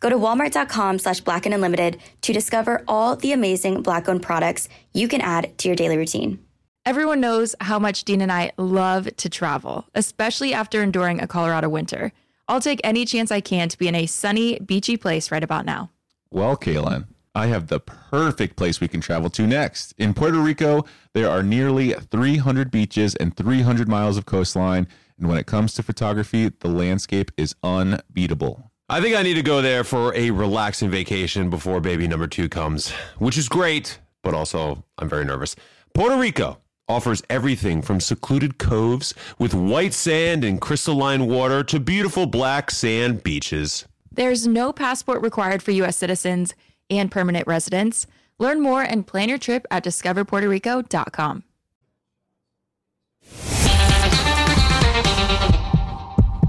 Go 0.00 0.08
to 0.08 0.16
walmart.com 0.16 0.98
slash 0.98 1.20
black 1.20 1.44
and 1.46 1.54
unlimited 1.54 1.98
to 2.22 2.32
discover 2.32 2.82
all 2.88 3.16
the 3.16 3.32
amazing 3.32 3.82
black 3.82 4.08
owned 4.08 4.22
products 4.22 4.68
you 4.92 5.08
can 5.08 5.20
add 5.20 5.56
to 5.58 5.68
your 5.68 5.76
daily 5.76 5.96
routine. 5.96 6.44
Everyone 6.86 7.20
knows 7.20 7.54
how 7.60 7.78
much 7.78 8.04
Dean 8.04 8.22
and 8.22 8.32
I 8.32 8.52
love 8.56 9.14
to 9.16 9.28
travel, 9.28 9.84
especially 9.94 10.54
after 10.54 10.82
enduring 10.82 11.20
a 11.20 11.26
Colorado 11.26 11.68
winter. 11.68 12.12
I'll 12.48 12.60
take 12.60 12.80
any 12.82 13.04
chance 13.04 13.30
I 13.30 13.40
can 13.42 13.68
to 13.68 13.78
be 13.78 13.86
in 13.86 13.94
a 13.94 14.06
sunny, 14.06 14.58
beachy 14.58 14.96
place 14.96 15.30
right 15.30 15.44
about 15.44 15.66
now. 15.66 15.90
Well, 16.30 16.56
Caelynn, 16.56 17.06
I 17.34 17.46
have 17.46 17.66
the 17.66 17.80
perfect 17.80 18.56
place 18.56 18.80
we 18.80 18.88
can 18.88 19.02
travel 19.02 19.28
to 19.30 19.46
next. 19.46 19.92
In 19.98 20.14
Puerto 20.14 20.38
Rico, 20.38 20.84
there 21.12 21.28
are 21.28 21.42
nearly 21.42 21.92
300 21.92 22.70
beaches 22.70 23.14
and 23.16 23.36
300 23.36 23.86
miles 23.86 24.16
of 24.16 24.24
coastline. 24.24 24.88
And 25.18 25.28
when 25.28 25.36
it 25.36 25.46
comes 25.46 25.74
to 25.74 25.82
photography, 25.82 26.48
the 26.48 26.68
landscape 26.68 27.30
is 27.36 27.54
unbeatable. 27.62 28.69
I 28.90 29.00
think 29.00 29.14
I 29.14 29.22
need 29.22 29.34
to 29.34 29.42
go 29.44 29.62
there 29.62 29.84
for 29.84 30.12
a 30.16 30.32
relaxing 30.32 30.90
vacation 30.90 31.48
before 31.48 31.80
baby 31.80 32.08
number 32.08 32.26
two 32.26 32.48
comes, 32.48 32.90
which 33.18 33.38
is 33.38 33.48
great, 33.48 34.00
but 34.24 34.34
also 34.34 34.82
I'm 34.98 35.08
very 35.08 35.24
nervous. 35.24 35.54
Puerto 35.94 36.16
Rico 36.16 36.58
offers 36.88 37.22
everything 37.30 37.82
from 37.82 38.00
secluded 38.00 38.58
coves 38.58 39.14
with 39.38 39.54
white 39.54 39.94
sand 39.94 40.42
and 40.42 40.60
crystalline 40.60 41.28
water 41.28 41.62
to 41.62 41.78
beautiful 41.78 42.26
black 42.26 42.72
sand 42.72 43.22
beaches. 43.22 43.86
There's 44.10 44.48
no 44.48 44.72
passport 44.72 45.22
required 45.22 45.62
for 45.62 45.70
U.S. 45.70 45.96
citizens 45.96 46.52
and 46.90 47.12
permanent 47.12 47.46
residents. 47.46 48.08
Learn 48.40 48.60
more 48.60 48.82
and 48.82 49.06
plan 49.06 49.28
your 49.28 49.38
trip 49.38 49.68
at 49.70 49.84
discoverpuertorico.com. 49.84 51.44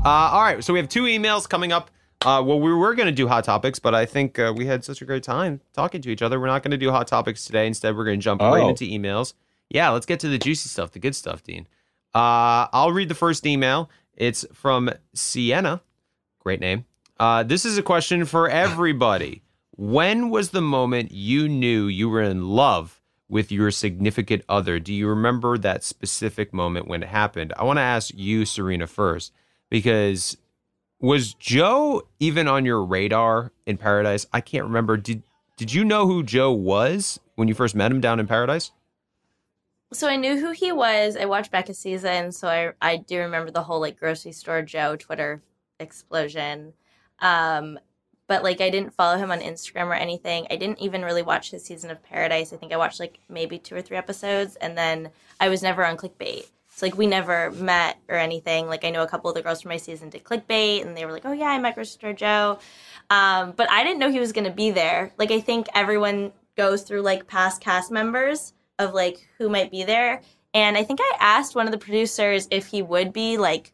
Uh, 0.03 0.09
all 0.09 0.41
right, 0.41 0.63
so 0.63 0.73
we 0.73 0.79
have 0.79 0.89
two 0.89 1.03
emails 1.03 1.47
coming 1.47 1.71
up. 1.71 1.91
Uh, 2.23 2.41
well, 2.45 2.59
we 2.59 2.71
were 2.73 2.93
going 2.93 3.07
to 3.07 3.11
do 3.11 3.27
hot 3.27 3.43
topics, 3.43 3.79
but 3.79 3.95
I 3.95 4.05
think 4.05 4.37
uh, 4.37 4.53
we 4.55 4.67
had 4.67 4.83
such 4.83 5.01
a 5.01 5.05
great 5.05 5.23
time 5.23 5.59
talking 5.73 6.01
to 6.03 6.09
each 6.11 6.21
other. 6.21 6.39
We're 6.39 6.47
not 6.47 6.61
going 6.61 6.71
to 6.71 6.77
do 6.77 6.91
hot 6.91 7.07
topics 7.07 7.45
today. 7.45 7.65
Instead, 7.65 7.95
we're 7.97 8.05
going 8.05 8.19
to 8.19 8.23
jump 8.23 8.41
right 8.41 8.61
Oh. 8.61 8.69
into 8.69 8.85
emails. 8.85 9.33
Yeah, 9.69 9.89
let's 9.89 10.05
get 10.05 10.19
to 10.19 10.27
the 10.29 10.37
juicy 10.37 10.69
stuff, 10.69 10.91
the 10.91 10.99
good 10.99 11.15
stuff, 11.15 11.41
Dean. 11.43 11.67
Uh, 12.13 12.67
I'll 12.73 12.91
read 12.91 13.09
the 13.09 13.15
first 13.15 13.45
email. 13.47 13.89
It's 14.15 14.45
from 14.53 14.91
Sienna. 15.15 15.81
Great 16.39 16.59
name. 16.59 16.85
Uh, 17.19 17.41
this 17.43 17.65
is 17.65 17.77
a 17.77 17.83
question 17.83 18.25
for 18.25 18.49
everybody. 18.49 19.41
When 19.77 20.29
was 20.29 20.49
the 20.51 20.61
moment 20.61 21.11
you 21.11 21.47
knew 21.49 21.87
you 21.87 22.09
were 22.09 22.21
in 22.21 22.49
love 22.49 23.01
with 23.29 23.51
your 23.51 23.71
significant 23.71 24.43
other? 24.49 24.79
Do 24.79 24.93
you 24.93 25.07
remember 25.07 25.57
that 25.57 25.83
specific 25.83 26.53
moment 26.53 26.87
when 26.87 27.01
it 27.01 27.09
happened? 27.09 27.53
I 27.57 27.63
want 27.63 27.77
to 27.77 27.81
ask 27.81 28.11
you, 28.13 28.45
Serena, 28.45 28.85
first, 28.85 29.31
because 29.69 30.37
was 31.01 31.33
Joe 31.33 32.03
even 32.19 32.47
on 32.47 32.65
your 32.65 32.83
radar 32.83 33.51
in 33.65 33.77
Paradise? 33.77 34.27
I 34.31 34.41
can't 34.41 34.65
remember. 34.65 34.97
Did 34.97 35.23
did 35.57 35.73
you 35.73 35.83
know 35.83 36.07
who 36.07 36.23
Joe 36.23 36.51
was 36.51 37.19
when 37.35 37.47
you 37.47 37.53
first 37.53 37.75
met 37.75 37.91
him 37.91 38.01
down 38.01 38.19
in 38.19 38.27
Paradise? 38.27 38.71
So 39.93 40.07
I 40.07 40.15
knew 40.15 40.39
who 40.39 40.51
he 40.51 40.71
was. 40.71 41.17
I 41.17 41.25
watched 41.25 41.51
Becca's 41.51 41.77
season, 41.77 42.31
so 42.31 42.47
I 42.47 42.71
I 42.81 42.97
do 42.97 43.19
remember 43.19 43.51
the 43.51 43.63
whole 43.63 43.81
like 43.81 43.99
grocery 43.99 44.31
store 44.31 44.61
Joe 44.61 44.95
Twitter 44.95 45.41
explosion. 45.79 46.73
Um, 47.19 47.79
but 48.27 48.43
like 48.43 48.61
I 48.61 48.69
didn't 48.69 48.93
follow 48.93 49.17
him 49.17 49.31
on 49.31 49.41
Instagram 49.41 49.87
or 49.87 49.93
anything. 49.93 50.47
I 50.49 50.55
didn't 50.55 50.79
even 50.79 51.03
really 51.03 51.23
watch 51.23 51.51
his 51.51 51.65
season 51.65 51.91
of 51.91 52.01
Paradise. 52.03 52.53
I 52.53 52.57
think 52.57 52.71
I 52.71 52.77
watched 52.77 52.99
like 52.99 53.19
maybe 53.27 53.59
two 53.59 53.75
or 53.75 53.81
three 53.81 53.97
episodes, 53.97 54.55
and 54.55 54.77
then 54.77 55.09
I 55.39 55.49
was 55.49 55.61
never 55.61 55.85
on 55.85 55.97
clickbait. 55.97 56.45
So 56.81 56.87
like 56.87 56.97
we 56.97 57.05
never 57.05 57.51
met 57.51 57.99
or 58.09 58.15
anything. 58.15 58.65
Like 58.65 58.83
I 58.83 58.89
know 58.89 59.03
a 59.03 59.07
couple 59.07 59.29
of 59.29 59.35
the 59.35 59.43
girls 59.43 59.61
from 59.61 59.69
my 59.69 59.77
season 59.77 60.09
did 60.09 60.23
clickbait, 60.23 60.83
and 60.83 60.97
they 60.97 61.05
were 61.05 61.11
like, 61.11 61.25
"Oh 61.25 61.31
yeah, 61.31 61.45
I 61.45 61.59
met 61.59 61.75
grocery 61.75 62.15
Joe," 62.15 62.57
um, 63.11 63.51
but 63.55 63.69
I 63.69 63.83
didn't 63.83 63.99
know 63.99 64.09
he 64.09 64.19
was 64.19 64.31
gonna 64.31 64.49
be 64.49 64.71
there. 64.71 65.13
Like 65.19 65.29
I 65.29 65.41
think 65.41 65.67
everyone 65.75 66.31
goes 66.57 66.81
through 66.81 67.03
like 67.03 67.27
past 67.27 67.61
cast 67.61 67.91
members 67.91 68.53
of 68.79 68.95
like 68.95 69.27
who 69.37 69.47
might 69.47 69.69
be 69.69 69.83
there. 69.83 70.21
And 70.55 70.75
I 70.75 70.83
think 70.83 70.99
I 71.03 71.17
asked 71.19 71.53
one 71.53 71.67
of 71.67 71.71
the 71.71 71.77
producers 71.77 72.47
if 72.49 72.65
he 72.65 72.81
would 72.81 73.13
be 73.13 73.37
like 73.37 73.73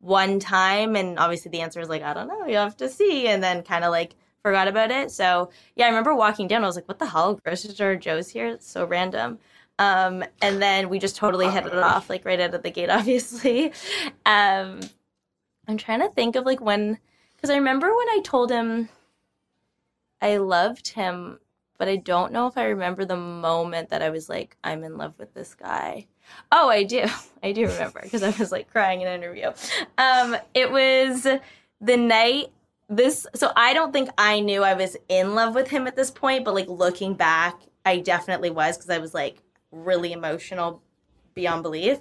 one 0.00 0.40
time, 0.40 0.96
and 0.96 1.16
obviously 1.16 1.52
the 1.52 1.60
answer 1.60 1.78
was 1.78 1.88
like, 1.88 2.02
I 2.02 2.12
don't 2.12 2.26
know, 2.26 2.44
you 2.46 2.56
have 2.56 2.76
to 2.78 2.88
see, 2.88 3.28
and 3.28 3.40
then 3.40 3.62
kind 3.62 3.84
of 3.84 3.92
like 3.92 4.16
forgot 4.42 4.66
about 4.66 4.90
it. 4.90 5.12
So 5.12 5.50
yeah, 5.76 5.84
I 5.86 5.90
remember 5.90 6.12
walking 6.12 6.48
down, 6.48 6.64
I 6.64 6.66
was 6.66 6.74
like, 6.74 6.88
what 6.88 6.98
the 6.98 7.06
hell, 7.06 7.34
grocery 7.34 7.70
store 7.70 7.94
Joe's 7.94 8.30
here? 8.30 8.48
It's 8.48 8.68
so 8.68 8.84
random. 8.84 9.38
Um, 9.78 10.24
and 10.42 10.60
then 10.60 10.88
we 10.88 10.98
just 10.98 11.16
totally 11.16 11.48
hit 11.48 11.66
it 11.66 11.74
off 11.74 12.10
like 12.10 12.24
right 12.24 12.40
out 12.40 12.54
of 12.54 12.62
the 12.62 12.70
gate, 12.70 12.90
obviously. 12.90 13.72
Um, 14.26 14.80
I'm 15.66 15.76
trying 15.76 16.00
to 16.00 16.08
think 16.08 16.36
of 16.36 16.44
like 16.44 16.60
when, 16.60 16.98
because 17.36 17.50
I 17.50 17.56
remember 17.56 17.86
when 17.86 18.08
I 18.08 18.20
told 18.24 18.50
him 18.50 18.88
I 20.20 20.38
loved 20.38 20.88
him 20.88 21.38
but 21.78 21.88
I 21.88 21.96
don't 21.96 22.32
know 22.32 22.48
if 22.48 22.58
I 22.58 22.64
remember 22.64 23.04
the 23.04 23.16
moment 23.16 23.90
that 23.90 24.02
I 24.02 24.10
was 24.10 24.28
like, 24.28 24.56
I'm 24.64 24.82
in 24.82 24.98
love 24.98 25.14
with 25.16 25.32
this 25.32 25.54
guy. 25.54 26.08
Oh, 26.50 26.68
I 26.68 26.82
do. 26.82 27.06
I 27.42 27.52
do 27.52 27.66
remember 27.66 28.00
because 28.02 28.24
I 28.24 28.30
was 28.30 28.52
like 28.52 28.70
crying 28.70 29.00
in 29.00 29.06
an 29.06 29.14
interview. 29.14 29.52
Um, 29.96 30.36
it 30.54 30.70
was 30.70 31.22
the 31.80 31.96
night 31.96 32.46
this, 32.88 33.26
so 33.34 33.52
I 33.54 33.74
don't 33.74 33.92
think 33.92 34.10
I 34.18 34.40
knew 34.40 34.62
I 34.64 34.74
was 34.74 34.96
in 35.08 35.34
love 35.34 35.54
with 35.54 35.68
him 35.68 35.86
at 35.86 35.94
this 35.94 36.10
point, 36.10 36.44
but 36.44 36.54
like 36.54 36.68
looking 36.68 37.14
back, 37.14 37.60
I 37.86 38.00
definitely 38.00 38.50
was 38.50 38.76
because 38.76 38.90
I 38.90 38.98
was 38.98 39.14
like 39.14 39.40
really 39.70 40.12
emotional 40.12 40.82
beyond 41.34 41.62
belief. 41.62 41.98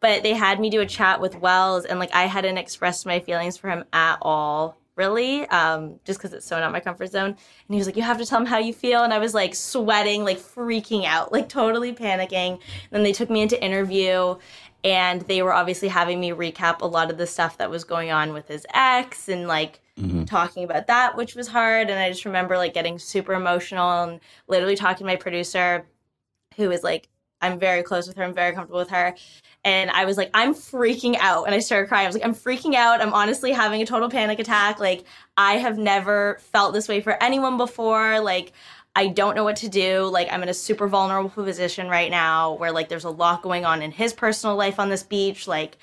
But 0.00 0.22
they 0.22 0.34
had 0.34 0.60
me 0.60 0.70
do 0.70 0.80
a 0.80 0.86
chat 0.86 1.20
with 1.20 1.40
Wells, 1.40 1.84
and 1.84 1.98
like 1.98 2.14
I 2.14 2.24
hadn't 2.24 2.58
expressed 2.58 3.06
my 3.06 3.20
feelings 3.20 3.56
for 3.56 3.70
him 3.70 3.84
at 3.92 4.18
all 4.22 4.78
really 4.96 5.46
um 5.48 6.00
just 6.04 6.18
because 6.18 6.32
it's 6.32 6.46
so 6.46 6.58
not 6.58 6.72
my 6.72 6.80
comfort 6.80 7.08
zone. 7.08 7.30
And 7.30 7.36
he 7.68 7.76
was 7.76 7.86
like 7.86 7.96
you 7.96 8.02
have 8.02 8.18
to 8.18 8.26
tell 8.26 8.40
him 8.40 8.46
how 8.46 8.58
you 8.58 8.72
feel 8.72 9.04
and 9.04 9.12
i 9.12 9.18
was 9.18 9.34
like 9.34 9.54
sweating 9.54 10.24
like 10.24 10.38
freaking 10.38 11.04
out 11.04 11.32
like 11.32 11.48
totally 11.48 11.92
panicking. 11.92 12.52
And 12.52 12.60
then 12.90 13.02
they 13.02 13.12
took 13.12 13.30
me 13.30 13.42
into 13.42 13.62
interview 13.62 14.36
and 14.82 15.22
they 15.22 15.42
were 15.42 15.52
obviously 15.52 15.88
having 15.88 16.18
me 16.18 16.30
recap 16.30 16.80
a 16.80 16.86
lot 16.86 17.10
of 17.10 17.18
the 17.18 17.26
stuff 17.26 17.58
that 17.58 17.70
was 17.70 17.84
going 17.84 18.10
on 18.10 18.32
with 18.32 18.48
his 18.48 18.66
ex 18.72 19.28
and 19.28 19.46
like 19.46 19.80
talking 20.26 20.64
about 20.64 20.86
that 20.88 21.16
which 21.16 21.34
was 21.34 21.48
hard. 21.48 21.90
And 21.90 21.98
i 21.98 22.08
just 22.08 22.24
remember 22.24 22.56
like 22.56 22.74
getting 22.74 22.98
super 22.98 23.34
emotional 23.34 24.02
and 24.02 24.20
literally 24.48 24.76
talking 24.76 24.98
to 24.98 25.12
my 25.12 25.16
producer 25.16 25.86
who 26.56 26.70
is 26.70 26.82
like 26.82 27.08
i'm 27.40 27.58
very 27.58 27.82
close 27.82 28.08
with 28.08 28.16
her 28.16 28.24
i'm 28.24 28.34
very 28.34 28.54
comfortable 28.54 28.80
with 28.80 28.90
her 28.90 29.14
and 29.66 29.90
I 29.90 30.04
was 30.04 30.16
like, 30.16 30.30
I'm 30.32 30.54
freaking 30.54 31.16
out. 31.18 31.46
And 31.46 31.54
I 31.54 31.58
started 31.58 31.88
crying. 31.88 32.04
I 32.04 32.08
was 32.08 32.14
like, 32.14 32.24
I'm 32.24 32.36
freaking 32.36 32.76
out. 32.76 33.02
I'm 33.02 33.12
honestly 33.12 33.50
having 33.50 33.82
a 33.82 33.84
total 33.84 34.08
panic 34.08 34.38
attack. 34.38 34.78
Like, 34.78 35.04
I 35.36 35.54
have 35.54 35.76
never 35.76 36.38
felt 36.52 36.72
this 36.72 36.86
way 36.86 37.00
for 37.00 37.20
anyone 37.20 37.56
before. 37.56 38.20
Like, 38.20 38.52
I 38.94 39.08
don't 39.08 39.34
know 39.34 39.42
what 39.42 39.56
to 39.56 39.68
do. 39.68 40.04
Like, 40.04 40.28
I'm 40.30 40.44
in 40.44 40.48
a 40.48 40.54
super 40.54 40.86
vulnerable 40.86 41.30
position 41.30 41.88
right 41.88 42.12
now 42.12 42.52
where, 42.52 42.70
like, 42.70 42.88
there's 42.88 43.02
a 43.02 43.10
lot 43.10 43.42
going 43.42 43.64
on 43.64 43.82
in 43.82 43.90
his 43.90 44.12
personal 44.12 44.54
life 44.54 44.78
on 44.78 44.88
this 44.88 45.02
beach. 45.02 45.48
Like, 45.48 45.78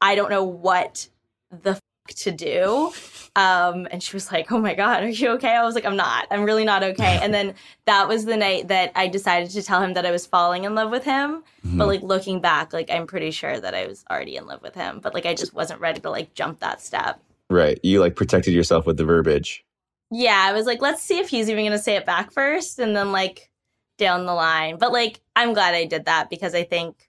I 0.00 0.14
don't 0.14 0.30
know 0.30 0.42
what 0.42 1.06
the 1.50 1.78
to 2.08 2.30
do. 2.30 2.92
Um, 3.34 3.86
and 3.90 4.02
she 4.02 4.16
was 4.16 4.32
like, 4.32 4.50
Oh 4.50 4.58
my 4.58 4.74
God, 4.74 5.02
are 5.02 5.08
you 5.08 5.30
okay? 5.32 5.54
I 5.54 5.64
was 5.64 5.74
like, 5.74 5.84
I'm 5.84 5.96
not. 5.96 6.26
I'm 6.30 6.44
really 6.44 6.64
not 6.64 6.82
okay. 6.82 7.18
And 7.22 7.34
then 7.34 7.54
that 7.84 8.08
was 8.08 8.24
the 8.24 8.36
night 8.36 8.68
that 8.68 8.92
I 8.94 9.08
decided 9.08 9.50
to 9.50 9.62
tell 9.62 9.82
him 9.82 9.92
that 9.94 10.06
I 10.06 10.10
was 10.10 10.26
falling 10.26 10.64
in 10.64 10.74
love 10.74 10.90
with 10.90 11.04
him. 11.04 11.42
But 11.64 11.88
like 11.88 12.02
looking 12.02 12.40
back, 12.40 12.72
like 12.72 12.90
I'm 12.90 13.06
pretty 13.06 13.30
sure 13.32 13.58
that 13.60 13.74
I 13.74 13.86
was 13.86 14.04
already 14.10 14.36
in 14.36 14.46
love 14.46 14.62
with 14.62 14.74
him. 14.74 15.00
But 15.02 15.14
like 15.14 15.26
I 15.26 15.34
just 15.34 15.52
wasn't 15.52 15.80
ready 15.80 16.00
to 16.00 16.10
like 16.10 16.32
jump 16.32 16.60
that 16.60 16.80
step. 16.80 17.20
Right. 17.50 17.78
You 17.82 18.00
like 18.00 18.14
protected 18.16 18.54
yourself 18.54 18.86
with 18.86 18.96
the 18.96 19.04
verbiage. 19.04 19.64
yeah, 20.10 20.44
I 20.48 20.52
was 20.52 20.64
like, 20.66 20.80
let's 20.80 21.02
see 21.02 21.18
if 21.18 21.28
he's 21.28 21.50
even 21.50 21.64
gonna 21.64 21.78
say 21.78 21.96
it 21.96 22.06
back 22.06 22.30
first, 22.30 22.78
and 22.78 22.96
then 22.96 23.12
like 23.12 23.50
down 23.98 24.26
the 24.26 24.34
line. 24.34 24.78
But 24.78 24.92
like, 24.92 25.20
I'm 25.34 25.52
glad 25.52 25.74
I 25.74 25.84
did 25.84 26.04
that 26.06 26.30
because 26.30 26.54
I 26.54 26.62
think 26.62 27.08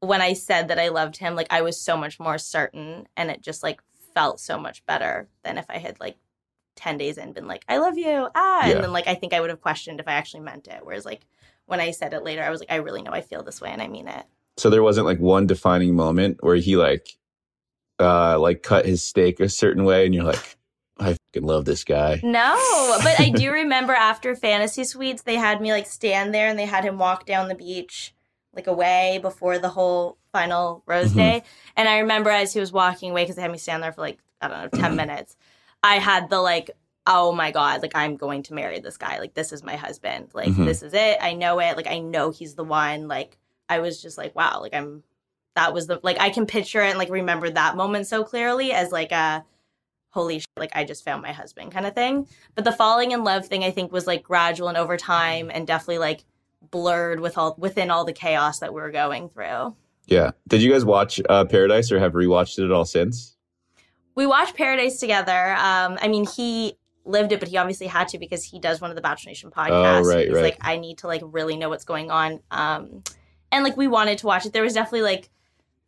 when 0.00 0.20
I 0.22 0.32
said 0.34 0.68
that 0.68 0.78
I 0.78 0.88
loved 0.88 1.16
him, 1.18 1.34
like 1.34 1.48
I 1.50 1.62
was 1.62 1.80
so 1.80 1.96
much 1.96 2.18
more 2.18 2.38
certain, 2.38 3.06
and 3.16 3.30
it 3.30 3.42
just 3.42 3.62
like 3.62 3.80
felt 4.16 4.40
so 4.40 4.58
much 4.58 4.84
better 4.86 5.28
than 5.44 5.58
if 5.58 5.66
I 5.68 5.76
had 5.76 6.00
like 6.00 6.16
10 6.76 6.96
days 6.96 7.18
in 7.18 7.34
been 7.34 7.46
like, 7.46 7.64
I 7.68 7.76
love 7.76 7.98
you. 7.98 8.28
Ah. 8.34 8.66
Yeah. 8.66 8.74
And 8.74 8.84
then 8.84 8.92
like 8.92 9.06
I 9.06 9.14
think 9.14 9.34
I 9.34 9.40
would 9.40 9.50
have 9.50 9.60
questioned 9.60 10.00
if 10.00 10.08
I 10.08 10.14
actually 10.14 10.40
meant 10.40 10.68
it. 10.68 10.80
Whereas 10.82 11.04
like 11.04 11.26
when 11.66 11.80
I 11.80 11.90
said 11.90 12.14
it 12.14 12.24
later, 12.24 12.42
I 12.42 12.48
was 12.48 12.60
like, 12.60 12.72
I 12.72 12.76
really 12.76 13.02
know 13.02 13.12
I 13.12 13.20
feel 13.20 13.42
this 13.42 13.60
way 13.60 13.70
and 13.70 13.82
I 13.82 13.88
mean 13.88 14.08
it. 14.08 14.24
So 14.56 14.70
there 14.70 14.82
wasn't 14.82 15.06
like 15.06 15.18
one 15.18 15.46
defining 15.46 15.94
moment 15.94 16.38
where 16.40 16.56
he 16.56 16.76
like 16.76 17.08
uh 17.98 18.38
like 18.38 18.62
cut 18.62 18.86
his 18.86 19.02
steak 19.02 19.38
a 19.38 19.50
certain 19.50 19.84
way 19.84 20.06
and 20.06 20.14
you're 20.14 20.24
like, 20.24 20.56
I 20.98 21.14
fucking 21.34 21.46
love 21.46 21.66
this 21.66 21.84
guy. 21.84 22.20
No, 22.22 22.56
but 23.02 23.20
I 23.20 23.28
do 23.28 23.52
remember 23.52 23.92
after 23.92 24.34
Fantasy 24.34 24.84
Suites, 24.84 25.22
they 25.22 25.36
had 25.36 25.60
me 25.60 25.72
like 25.72 25.86
stand 25.86 26.32
there 26.34 26.48
and 26.48 26.58
they 26.58 26.64
had 26.64 26.84
him 26.84 26.96
walk 26.96 27.26
down 27.26 27.48
the 27.48 27.54
beach 27.54 28.14
like 28.54 28.66
away 28.66 29.18
before 29.20 29.58
the 29.58 29.68
whole 29.68 30.16
final 30.36 30.82
rose 30.86 31.12
Mhm. 31.12 31.16
day. 31.16 31.42
And 31.76 31.88
I 31.88 31.98
remember 31.98 32.28
as 32.30 32.52
he 32.52 32.60
was 32.60 32.72
walking 32.72 33.10
away, 33.10 33.22
because 33.22 33.36
they 33.36 33.42
had 33.42 33.50
me 33.50 33.58
stand 33.58 33.82
there 33.82 33.92
for 33.92 34.02
like, 34.02 34.18
I 34.40 34.48
don't 34.48 34.62
know, 34.62 34.78
10 34.80 34.96
minutes, 34.96 35.36
I 35.82 35.96
had 35.98 36.28
the 36.28 36.40
like, 36.40 36.70
oh 37.06 37.32
my 37.32 37.50
God, 37.52 37.80
like 37.82 37.92
I'm 37.94 38.16
going 38.16 38.42
to 38.44 38.54
marry 38.54 38.80
this 38.80 38.96
guy. 38.98 39.18
Like 39.18 39.32
this 39.34 39.52
is 39.52 39.62
my 39.62 39.76
husband. 39.76 40.30
Like 40.34 40.48
Mhm. 40.50 40.66
this 40.66 40.82
is 40.82 40.92
it. 40.92 41.18
I 41.22 41.32
know 41.34 41.58
it. 41.60 41.76
Like 41.76 41.86
I 41.86 42.00
know 42.00 42.30
he's 42.30 42.54
the 42.54 42.64
one. 42.64 43.08
Like 43.08 43.38
I 43.68 43.78
was 43.78 44.02
just 44.02 44.18
like, 44.18 44.34
wow, 44.36 44.60
like 44.60 44.74
I'm, 44.74 45.02
that 45.54 45.72
was 45.72 45.86
the, 45.86 46.00
like 46.02 46.20
I 46.20 46.28
can 46.30 46.44
picture 46.46 46.82
it 46.82 46.90
and 46.90 46.98
like 46.98 47.08
remember 47.10 47.48
that 47.48 47.76
moment 47.76 48.06
so 48.06 48.24
clearly 48.24 48.72
as 48.72 48.92
like 48.92 49.12
a, 49.12 49.44
holy 50.10 50.38
shit, 50.38 50.48
like 50.56 50.74
I 50.74 50.84
just 50.84 51.04
found 51.04 51.22
my 51.22 51.32
husband 51.32 51.72
kind 51.72 51.86
of 51.86 51.94
thing. 51.94 52.26
But 52.54 52.64
the 52.64 52.72
falling 52.72 53.12
in 53.12 53.22
love 53.24 53.46
thing 53.46 53.62
I 53.64 53.70
think 53.70 53.92
was 53.92 54.06
like 54.06 54.22
gradual 54.22 54.68
and 54.68 54.76
over 54.78 54.96
time 54.96 55.50
and 55.52 55.66
definitely 55.66 55.98
like 55.98 56.24
blurred 56.70 57.20
with 57.20 57.36
all 57.38 57.54
within 57.58 57.90
all 57.90 58.04
the 58.04 58.12
chaos 58.12 58.58
that 58.60 58.72
we 58.74 58.80
were 58.80 58.90
going 58.90 59.28
through. 59.28 59.76
Yeah. 60.06 60.32
Did 60.48 60.62
you 60.62 60.72
guys 60.72 60.84
watch 60.84 61.20
uh 61.28 61.44
Paradise 61.44 61.90
or 61.92 61.98
have 61.98 62.12
rewatched 62.12 62.58
it 62.58 62.64
at 62.64 62.72
all 62.72 62.84
since? 62.84 63.36
We 64.14 64.26
watched 64.26 64.56
Paradise 64.56 64.98
together. 64.98 65.54
Um, 65.56 65.98
I 66.00 66.08
mean, 66.08 66.26
he 66.26 66.78
lived 67.04 67.32
it, 67.32 67.40
but 67.40 67.48
he 67.48 67.56
obviously 67.56 67.86
had 67.86 68.08
to 68.08 68.18
because 68.18 68.42
he 68.42 68.58
does 68.58 68.80
one 68.80 68.90
of 68.90 68.96
the 68.96 69.02
Bachelor 69.02 69.30
Nation 69.30 69.50
podcasts. 69.50 70.04
Oh, 70.04 70.08
right, 70.08 70.24
he 70.24 70.30
was 70.30 70.36
right. 70.36 70.54
like, 70.54 70.58
I 70.60 70.78
need 70.78 70.98
to 70.98 71.06
like 71.06 71.22
really 71.24 71.56
know 71.56 71.68
what's 71.68 71.84
going 71.84 72.10
on. 72.10 72.40
Um, 72.50 73.02
and 73.52 73.62
like 73.62 73.76
we 73.76 73.88
wanted 73.88 74.18
to 74.18 74.26
watch 74.26 74.46
it. 74.46 74.52
There 74.52 74.62
was 74.62 74.72
definitely 74.74 75.02
like, 75.02 75.28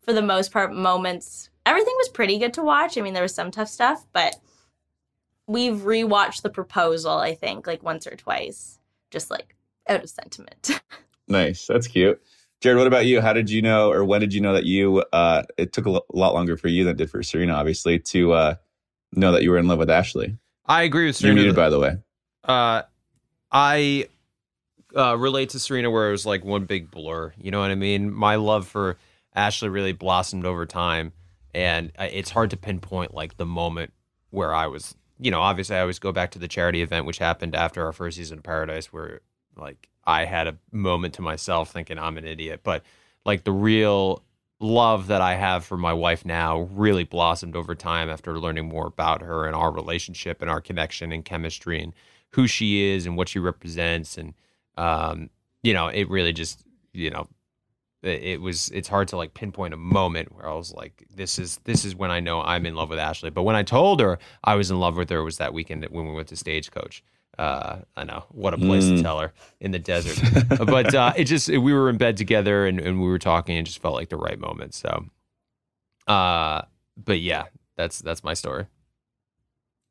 for 0.02 0.12
the 0.12 0.22
most 0.22 0.52
part, 0.52 0.72
moments. 0.72 1.48
Everything 1.64 1.94
was 1.96 2.08
pretty 2.10 2.38
good 2.38 2.54
to 2.54 2.62
watch. 2.62 2.98
I 2.98 3.00
mean, 3.00 3.14
there 3.14 3.22
was 3.22 3.34
some 3.34 3.50
tough 3.50 3.68
stuff, 3.68 4.04
but 4.12 4.36
we've 5.46 5.76
rewatched 5.76 6.42
the 6.42 6.50
proposal. 6.50 7.12
I 7.12 7.34
think 7.34 7.66
like 7.66 7.82
once 7.82 8.06
or 8.06 8.14
twice, 8.16 8.78
just 9.10 9.30
like 9.30 9.54
out 9.88 10.02
of 10.02 10.10
sentiment. 10.10 10.80
Nice. 11.30 11.66
That's 11.66 11.86
cute. 11.86 12.22
Jared, 12.60 12.78
what 12.78 12.86
about 12.86 13.06
you? 13.06 13.20
How 13.20 13.32
did 13.32 13.50
you 13.50 13.62
know 13.62 13.90
or 13.90 14.04
when 14.04 14.20
did 14.20 14.34
you 14.34 14.40
know 14.40 14.52
that 14.52 14.64
you 14.64 15.04
uh 15.12 15.42
it 15.56 15.72
took 15.72 15.86
a 15.86 15.90
lot 15.90 16.34
longer 16.34 16.56
for 16.56 16.68
you 16.68 16.84
than 16.84 16.92
it 16.92 16.96
did 16.96 17.10
for 17.10 17.22
Serena, 17.22 17.54
obviously, 17.54 17.98
to 18.00 18.32
uh 18.32 18.54
know 19.12 19.32
that 19.32 19.42
you 19.42 19.50
were 19.50 19.58
in 19.58 19.68
love 19.68 19.78
with 19.78 19.90
Ashley? 19.90 20.36
I 20.66 20.82
agree 20.82 21.06
with 21.06 21.16
Serena. 21.16 21.36
You're 21.36 21.44
muted, 21.44 21.56
by 21.56 21.70
the 21.70 21.78
way. 21.78 21.96
Uh, 22.44 22.82
I 23.50 24.08
uh, 24.96 25.16
relate 25.16 25.50
to 25.50 25.58
Serena 25.58 25.90
where 25.90 26.08
it 26.08 26.12
was 26.12 26.26
like 26.26 26.44
one 26.44 26.64
big 26.64 26.90
blur. 26.90 27.32
You 27.38 27.50
know 27.50 27.60
what 27.60 27.70
I 27.70 27.74
mean? 27.74 28.12
My 28.12 28.36
love 28.36 28.66
for 28.66 28.98
Ashley 29.34 29.68
really 29.68 29.92
blossomed 29.92 30.44
over 30.44 30.66
time, 30.66 31.12
and 31.54 31.92
it's 31.98 32.30
hard 32.30 32.50
to 32.50 32.56
pinpoint 32.56 33.14
like 33.14 33.36
the 33.36 33.46
moment 33.46 33.92
where 34.30 34.54
I 34.54 34.66
was. 34.66 34.94
You 35.20 35.30
know, 35.30 35.40
obviously, 35.40 35.76
I 35.76 35.80
always 35.80 35.98
go 35.98 36.12
back 36.12 36.30
to 36.32 36.38
the 36.38 36.48
charity 36.48 36.82
event, 36.82 37.06
which 37.06 37.18
happened 37.18 37.54
after 37.54 37.84
our 37.84 37.92
first 37.92 38.16
season 38.18 38.38
of 38.38 38.44
Paradise, 38.44 38.92
where 38.92 39.20
like 39.56 39.88
I 40.08 40.24
had 40.24 40.46
a 40.46 40.56
moment 40.72 41.14
to 41.14 41.22
myself 41.22 41.70
thinking 41.70 41.98
I'm 41.98 42.16
an 42.16 42.26
idiot, 42.26 42.60
but 42.64 42.82
like 43.26 43.44
the 43.44 43.52
real 43.52 44.24
love 44.58 45.08
that 45.08 45.20
I 45.20 45.34
have 45.34 45.66
for 45.66 45.76
my 45.76 45.92
wife 45.92 46.24
now 46.24 46.60
really 46.72 47.04
blossomed 47.04 47.54
over 47.54 47.74
time 47.74 48.08
after 48.08 48.38
learning 48.38 48.68
more 48.70 48.86
about 48.86 49.20
her 49.20 49.46
and 49.46 49.54
our 49.54 49.70
relationship 49.70 50.40
and 50.40 50.50
our 50.50 50.62
connection 50.62 51.12
and 51.12 51.26
chemistry 51.26 51.80
and 51.82 51.92
who 52.30 52.46
she 52.46 52.90
is 52.90 53.04
and 53.04 53.18
what 53.18 53.28
she 53.28 53.38
represents. 53.38 54.16
And 54.16 54.32
um 54.78 55.28
you 55.62 55.74
know 55.74 55.88
it 55.88 56.08
really 56.08 56.32
just 56.32 56.64
you 56.94 57.10
know 57.10 57.28
it, 58.02 58.40
was 58.40 58.70
it's 58.70 58.88
hard 58.88 59.08
to 59.08 59.16
like 59.16 59.34
pinpoint 59.34 59.74
a 59.74 59.76
moment 59.76 60.32
where 60.32 60.48
I 60.48 60.54
was 60.54 60.72
like 60.72 61.04
this 61.14 61.38
is 61.38 61.58
this 61.64 61.84
is 61.84 61.94
when 61.94 62.10
I 62.10 62.20
know 62.20 62.40
I'm 62.40 62.64
in 62.64 62.74
love 62.74 62.88
with 62.88 62.98
Ashley. 62.98 63.28
But 63.28 63.42
when 63.42 63.56
I 63.56 63.62
told 63.62 64.00
her 64.00 64.18
I 64.42 64.54
was 64.54 64.70
in 64.70 64.80
love 64.80 64.96
with 64.96 65.10
her 65.10 65.22
was 65.22 65.36
that 65.36 65.52
weekend 65.52 65.84
when 65.90 66.06
we 66.06 66.14
went 66.14 66.28
to 66.28 66.36
Stagecoach 66.36 67.02
uh, 67.38 67.78
I 67.96 68.04
know 68.04 68.24
what 68.30 68.54
a 68.54 68.58
place 68.58 68.88
to 68.88 68.94
Mm. 68.94 69.02
tell 69.02 69.20
her 69.20 69.32
in 69.60 69.70
the 69.70 69.78
desert, 69.78 70.18
but 70.66 70.94
uh, 70.94 71.12
it 71.16 71.24
just 71.24 71.48
we 71.48 71.72
were 71.72 71.88
in 71.88 71.96
bed 71.96 72.16
together 72.16 72.66
and, 72.66 72.80
and 72.80 73.00
we 73.00 73.06
were 73.06 73.18
talking 73.18 73.56
and 73.56 73.66
just 73.66 73.80
felt 73.80 73.94
like 73.94 74.08
the 74.08 74.16
right 74.16 74.38
moment. 74.38 74.74
So, 74.74 75.06
uh, 76.06 76.62
but 76.96 77.20
yeah, 77.20 77.44
that's 77.76 78.00
that's 78.00 78.24
my 78.24 78.34
story. 78.34 78.66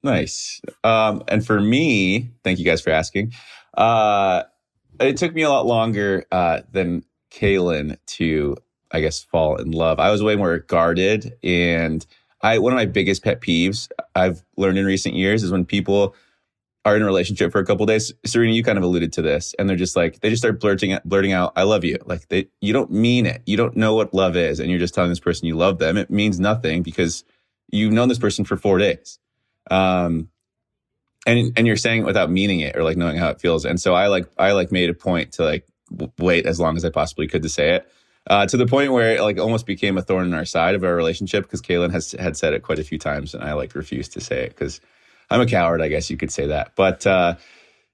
Nice. 0.04 0.62
Um, 0.84 1.24
and 1.28 1.46
for 1.46 1.60
me, 1.60 2.32
thank 2.44 2.60
you 2.60 2.66
guys 2.66 2.82
for 2.82 2.92
asking. 2.92 3.34
Uh, 3.76 4.44
it 5.00 5.18
took 5.18 5.34
me 5.34 5.42
a 5.42 5.50
lot 5.50 5.66
longer 5.66 6.26
uh, 6.32 6.62
than 6.72 7.04
Caelynn 7.32 7.98
to, 8.08 8.56
I 8.92 9.02
guess, 9.02 9.24
fall 9.24 9.58
in 9.58 9.72
love. 9.72 10.00
I 10.00 10.12
was 10.12 10.24
way 10.24 10.36
more 10.36 10.60
guarded, 10.60 11.34
and 11.44 12.06
I 12.42 12.60
one 12.60 12.74
of 12.74 12.78
my 12.78 12.86
biggest 12.86 13.24
pet 13.24 13.42
peeves 13.42 13.90
I've 14.16 14.44
learned 14.56 14.78
in 14.78 14.86
recent 14.86 15.16
years 15.16 15.44
is 15.44 15.52
when 15.52 15.66
people 15.66 16.16
are 16.88 16.98
in 16.98 17.04
a 17.04 17.06
relationship 17.06 17.52
for 17.52 17.60
a 17.60 17.66
couple 17.66 17.86
days. 17.86 18.14
Serena, 18.26 18.54
you 18.54 18.64
kind 18.64 18.80
of 18.80 18.86
alluded 18.86 19.14
to 19.14 19.24
this, 19.24 19.56
and 19.60 19.70
they're 19.70 19.78
just 19.78 19.96
like 19.98 20.22
they 20.22 20.32
just 20.32 20.42
start 20.42 20.60
blurting 20.62 20.98
blurting 21.06 21.34
out, 21.34 21.54
"I 21.58 21.64
love 21.64 21.86
you." 21.86 21.98
Like 22.06 22.30
they, 22.30 22.50
you 22.62 22.74
don't 22.74 22.92
mean 22.92 23.28
it. 23.28 23.44
You 23.48 23.58
don't 23.58 23.78
know 23.78 23.96
what 23.96 24.14
love 24.14 24.38
is, 24.38 24.60
and 24.60 24.72
you're 24.72 24.80
just 24.80 24.96
telling 24.96 25.12
this 25.12 25.22
person 25.22 25.48
you 25.48 25.58
love 25.58 25.80
them. 25.80 25.98
It 25.98 26.12
means 26.12 26.40
nothing 26.40 26.84
because 26.84 27.26
you've 27.72 27.94
known 27.94 28.10
this 28.10 28.20
person 28.20 28.46
for 28.46 28.58
four 28.58 28.80
days 28.80 29.20
um 29.72 30.30
and 31.28 31.54
and 31.58 31.68
you're 31.68 31.78
saying 31.78 32.02
it 32.02 32.06
without 32.06 32.32
meaning 32.32 32.62
it 32.62 32.76
or 32.78 32.84
like 32.84 32.98
knowing 32.98 33.18
how 33.18 33.30
it 33.30 33.42
feels 33.42 33.66
and 33.66 33.82
so 33.82 33.94
i 33.96 34.08
like 34.08 34.28
i 34.38 34.54
like 34.54 34.72
made 34.72 34.90
a 34.90 34.94
point 34.94 35.34
to 35.34 35.44
like 35.44 35.68
w- 35.92 36.12
wait 36.20 36.46
as 36.46 36.60
long 36.60 36.78
as 36.78 36.86
i 36.86 36.90
possibly 36.90 37.28
could 37.28 37.44
to 37.44 37.50
say 37.50 37.76
it 37.76 37.92
uh, 38.30 38.46
to 38.46 38.58
the 38.58 38.68
point 38.68 38.92
where 38.92 39.16
it 39.16 39.22
like 39.22 39.40
almost 39.40 39.66
became 39.66 39.98
a 39.98 40.02
thorn 40.02 40.26
in 40.26 40.34
our 40.34 40.46
side 40.46 40.76
of 40.76 40.84
our 40.84 40.96
relationship 40.96 41.44
because 41.44 41.62
Caelynn 41.62 41.92
has 41.92 42.14
had 42.14 42.38
said 42.38 42.54
it 42.54 42.64
quite 42.64 42.80
a 42.80 42.84
few 42.84 42.98
times 43.00 43.34
and 43.34 43.44
I 43.44 43.54
like 43.54 43.76
refused 43.76 44.14
to 44.14 44.22
say 44.22 44.44
it 44.44 44.50
because 44.50 44.82
I'm 45.30 45.42
a 45.42 45.46
coward, 45.46 45.82
I 45.82 45.88
guess 45.88 46.10
you 46.10 46.18
could 46.18 46.32
say 46.32 46.48
that. 46.48 46.74
But 46.76 47.06
uh, 47.06 47.36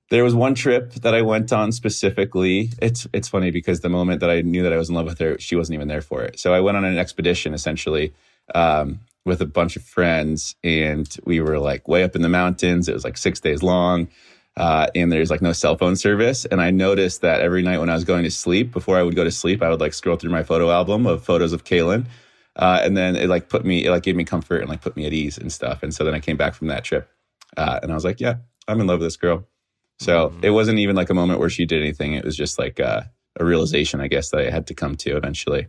there 0.09 0.23
was 0.23 0.35
one 0.35 0.53
trip 0.53 0.93
that 0.93 1.15
I 1.15 1.21
went 1.21 1.51
on 1.51 1.71
specifically. 1.71 2.69
It's 2.81 3.07
it's 3.13 3.27
funny 3.27 3.51
because 3.51 3.79
the 3.79 3.89
moment 3.89 4.19
that 4.19 4.29
I 4.29 4.41
knew 4.41 4.63
that 4.63 4.73
I 4.73 4.77
was 4.77 4.89
in 4.89 4.95
love 4.95 5.05
with 5.05 5.19
her, 5.19 5.39
she 5.39 5.55
wasn't 5.55 5.75
even 5.75 5.87
there 5.87 6.01
for 6.01 6.21
it. 6.21 6.39
So 6.39 6.53
I 6.53 6.59
went 6.59 6.77
on 6.77 6.85
an 6.85 6.97
expedition 6.97 7.53
essentially 7.53 8.13
um, 8.53 8.99
with 9.25 9.41
a 9.41 9.45
bunch 9.45 9.75
of 9.75 9.83
friends, 9.83 10.55
and 10.63 11.07
we 11.25 11.39
were 11.41 11.57
like 11.57 11.87
way 11.87 12.03
up 12.03 12.15
in 12.15 12.21
the 12.21 12.29
mountains. 12.29 12.87
It 12.87 12.93
was 12.93 13.03
like 13.03 13.17
six 13.17 13.39
days 13.39 13.63
long. 13.63 14.07
Uh, 14.55 14.85
and 14.93 15.11
there's 15.11 15.31
like 15.31 15.41
no 15.41 15.51
cell 15.51 15.75
phone 15.75 15.95
service. 15.95 16.45
And 16.45 16.61
I 16.61 16.69
noticed 16.69 17.21
that 17.21 17.41
every 17.41 17.63
night 17.63 17.79
when 17.79 17.89
I 17.89 17.95
was 17.95 18.03
going 18.03 18.23
to 18.23 18.29
sleep, 18.29 18.71
before 18.71 18.97
I 18.97 19.01
would 19.01 19.15
go 19.15 19.23
to 19.23 19.31
sleep, 19.31 19.63
I 19.63 19.69
would 19.69 19.79
like 19.79 19.95
scroll 19.95 20.15
through 20.15 20.29
my 20.29 20.43
photo 20.43 20.69
album 20.69 21.07
of 21.07 21.23
photos 21.23 21.53
of 21.53 21.63
Caelynn. 21.63 22.05
Uh, 22.55 22.79
and 22.83 22.95
then 22.95 23.15
it 23.15 23.29
like 23.29 23.49
put 23.49 23.65
me, 23.65 23.83
it 23.83 23.89
like 23.89 24.03
gave 24.03 24.15
me 24.15 24.23
comfort 24.23 24.61
and 24.61 24.69
like 24.69 24.81
put 24.81 24.95
me 24.95 25.07
at 25.07 25.13
ease 25.13 25.39
and 25.39 25.51
stuff. 25.51 25.81
And 25.81 25.91
so 25.91 26.03
then 26.03 26.13
I 26.13 26.19
came 26.19 26.37
back 26.37 26.53
from 26.53 26.67
that 26.67 26.83
trip 26.83 27.09
uh, 27.57 27.79
and 27.81 27.91
I 27.91 27.95
was 27.95 28.05
like, 28.05 28.19
yeah, 28.19 28.35
I'm 28.67 28.79
in 28.79 28.87
love 28.87 28.99
with 28.99 29.07
this 29.07 29.17
girl. 29.17 29.47
So 29.99 30.33
it 30.41 30.49
wasn't 30.49 30.79
even 30.79 30.95
like 30.95 31.09
a 31.09 31.13
moment 31.13 31.39
where 31.39 31.49
she 31.49 31.65
did 31.65 31.81
anything. 31.81 32.13
It 32.13 32.25
was 32.25 32.35
just 32.35 32.59
like 32.59 32.79
uh, 32.79 33.03
a 33.39 33.45
realization, 33.45 34.01
I 34.01 34.07
guess, 34.07 34.31
that 34.31 34.41
I 34.45 34.49
had 34.49 34.67
to 34.67 34.73
come 34.73 34.95
to 34.97 35.15
eventually. 35.15 35.67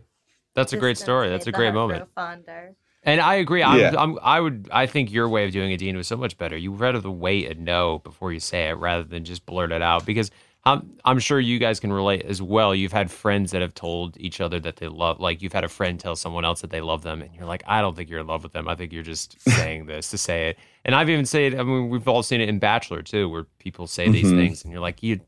That's 0.55 0.73
a 0.73 0.77
great 0.77 0.97
story. 0.97 1.29
That's 1.29 1.47
a 1.47 1.51
great 1.51 1.73
moment. 1.73 2.07
Fonder. 2.15 2.75
And 3.03 3.21
I 3.21 3.35
agree. 3.35 3.61
I'm, 3.61 3.79
Yeah. 3.79 3.93
I'm, 3.97 4.17
I 4.21 4.41
would. 4.41 4.67
I 4.71 4.87
think 4.87 5.11
your 5.11 5.29
way 5.29 5.45
of 5.45 5.51
doing 5.51 5.71
it, 5.71 5.77
Dean, 5.77 5.95
was 5.95 6.07
so 6.07 6.17
much 6.17 6.37
better. 6.37 6.57
You 6.57 6.71
rather 6.71 6.99
the 6.99 7.11
wait 7.11 7.49
and 7.51 7.63
know 7.63 7.99
before 7.99 8.33
you 8.33 8.39
say 8.39 8.69
it, 8.69 8.73
rather 8.73 9.03
than 9.03 9.23
just 9.25 9.45
blurt 9.45 9.71
it 9.71 9.83
out. 9.83 10.05
Because 10.05 10.31
I'm, 10.63 10.97
I'm 11.05 11.19
sure 11.19 11.39
you 11.39 11.59
guys 11.59 11.79
can 11.79 11.93
relate 11.93 12.23
as 12.23 12.41
well. 12.41 12.73
You've 12.73 12.91
had 12.91 13.11
friends 13.11 13.51
that 13.51 13.61
have 13.61 13.75
told 13.75 14.17
each 14.17 14.41
other 14.41 14.59
that 14.61 14.77
they 14.77 14.87
love. 14.87 15.19
Like 15.19 15.43
you've 15.43 15.53
had 15.53 15.63
a 15.63 15.69
friend 15.69 15.99
tell 15.99 16.15
someone 16.15 16.45
else 16.45 16.61
that 16.61 16.71
they 16.71 16.81
love 16.81 17.03
them, 17.03 17.21
and 17.21 17.33
you're 17.35 17.45
like, 17.45 17.63
I 17.67 17.81
don't 17.81 17.95
think 17.95 18.09
you're 18.09 18.21
in 18.21 18.27
love 18.27 18.41
with 18.41 18.53
them. 18.53 18.67
I 18.67 18.73
think 18.73 18.91
you're 18.91 19.03
just 19.03 19.39
saying 19.49 19.85
this 19.85 20.09
to 20.09 20.17
say 20.17 20.49
it. 20.49 20.57
And 20.85 20.93
I've 20.95 21.09
even 21.09 21.25
said, 21.25 21.55
I 21.55 21.63
mean, 21.63 21.89
we've 21.89 22.07
all 22.07 22.21
seen 22.23 22.41
it 22.41 22.47
in 22.47 22.59
Bachelor 22.59 23.01
too, 23.01 23.27
where 23.27 23.45
people 23.59 23.87
say 23.87 24.07
these 24.09 24.31
Mhm. 24.31 24.37
things, 24.37 24.63
and 24.63 24.71
you're 24.71 24.81
like, 24.81 25.01
you, 25.01 25.19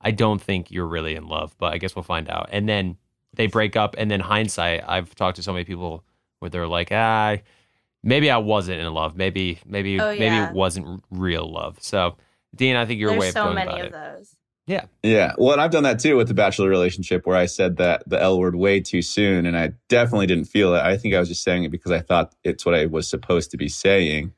I 0.00 0.10
don't 0.10 0.42
think 0.42 0.70
you're 0.70 0.86
really 0.86 1.14
in 1.14 1.28
love, 1.28 1.54
but 1.58 1.72
I 1.72 1.78
guess 1.78 1.94
we'll 1.94 2.02
find 2.02 2.28
out. 2.28 2.48
And 2.52 2.68
then 2.68 2.96
they 3.34 3.46
break 3.46 3.76
up, 3.76 3.94
and 3.96 4.10
then 4.10 4.20
hindsight, 4.20 4.82
I've 4.86 5.14
talked 5.14 5.36
to 5.36 5.42
so 5.42 5.52
many 5.52 5.64
people 5.64 6.04
where 6.40 6.50
they're 6.50 6.66
like, 6.66 6.88
ah, 6.90 7.36
maybe 8.02 8.30
I 8.30 8.36
wasn't 8.38 8.80
in 8.80 8.92
love. 8.92 9.16
Maybe, 9.16 9.60
maybe, 9.64 10.00
Oh, 10.00 10.14
maybe 10.18 10.36
it 10.36 10.50
wasn't 10.52 11.02
real 11.10 11.50
love. 11.50 11.78
So, 11.80 12.16
Dean, 12.54 12.76
I 12.76 12.84
think 12.84 13.00
your 13.00 13.12
way 13.12 13.18
There's 13.20 13.28
of 13.30 13.34
so 13.34 13.42
going 13.44 13.54
many 13.54 13.70
about 13.70 13.80
of 13.80 13.86
it. 13.86 13.92
those. 13.92 14.36
Yeah. 14.66 14.84
Yeah. 15.02 15.32
Well, 15.38 15.52
and 15.52 15.60
I've 15.60 15.70
done 15.70 15.82
that 15.82 15.98
too 16.00 16.16
with 16.16 16.26
the 16.28 16.34
bachelor 16.34 16.68
relationship 16.70 17.26
where 17.26 17.36
I 17.36 17.44
said 17.46 17.76
that 17.76 18.02
the 18.08 18.20
L 18.20 18.38
word 18.38 18.54
way 18.56 18.80
too 18.80 19.02
soon 19.02 19.44
and 19.46 19.56
I 19.58 19.72
definitely 19.88 20.26
didn't 20.26 20.46
feel 20.46 20.74
it. 20.74 20.80
I 20.80 20.96
think 20.96 21.14
I 21.14 21.18
was 21.18 21.28
just 21.28 21.42
saying 21.42 21.64
it 21.64 21.68
because 21.70 21.92
I 21.92 22.00
thought 22.00 22.34
it's 22.44 22.64
what 22.64 22.74
I 22.74 22.86
was 22.86 23.06
supposed 23.06 23.50
to 23.50 23.56
be 23.58 23.68
saying. 23.68 24.32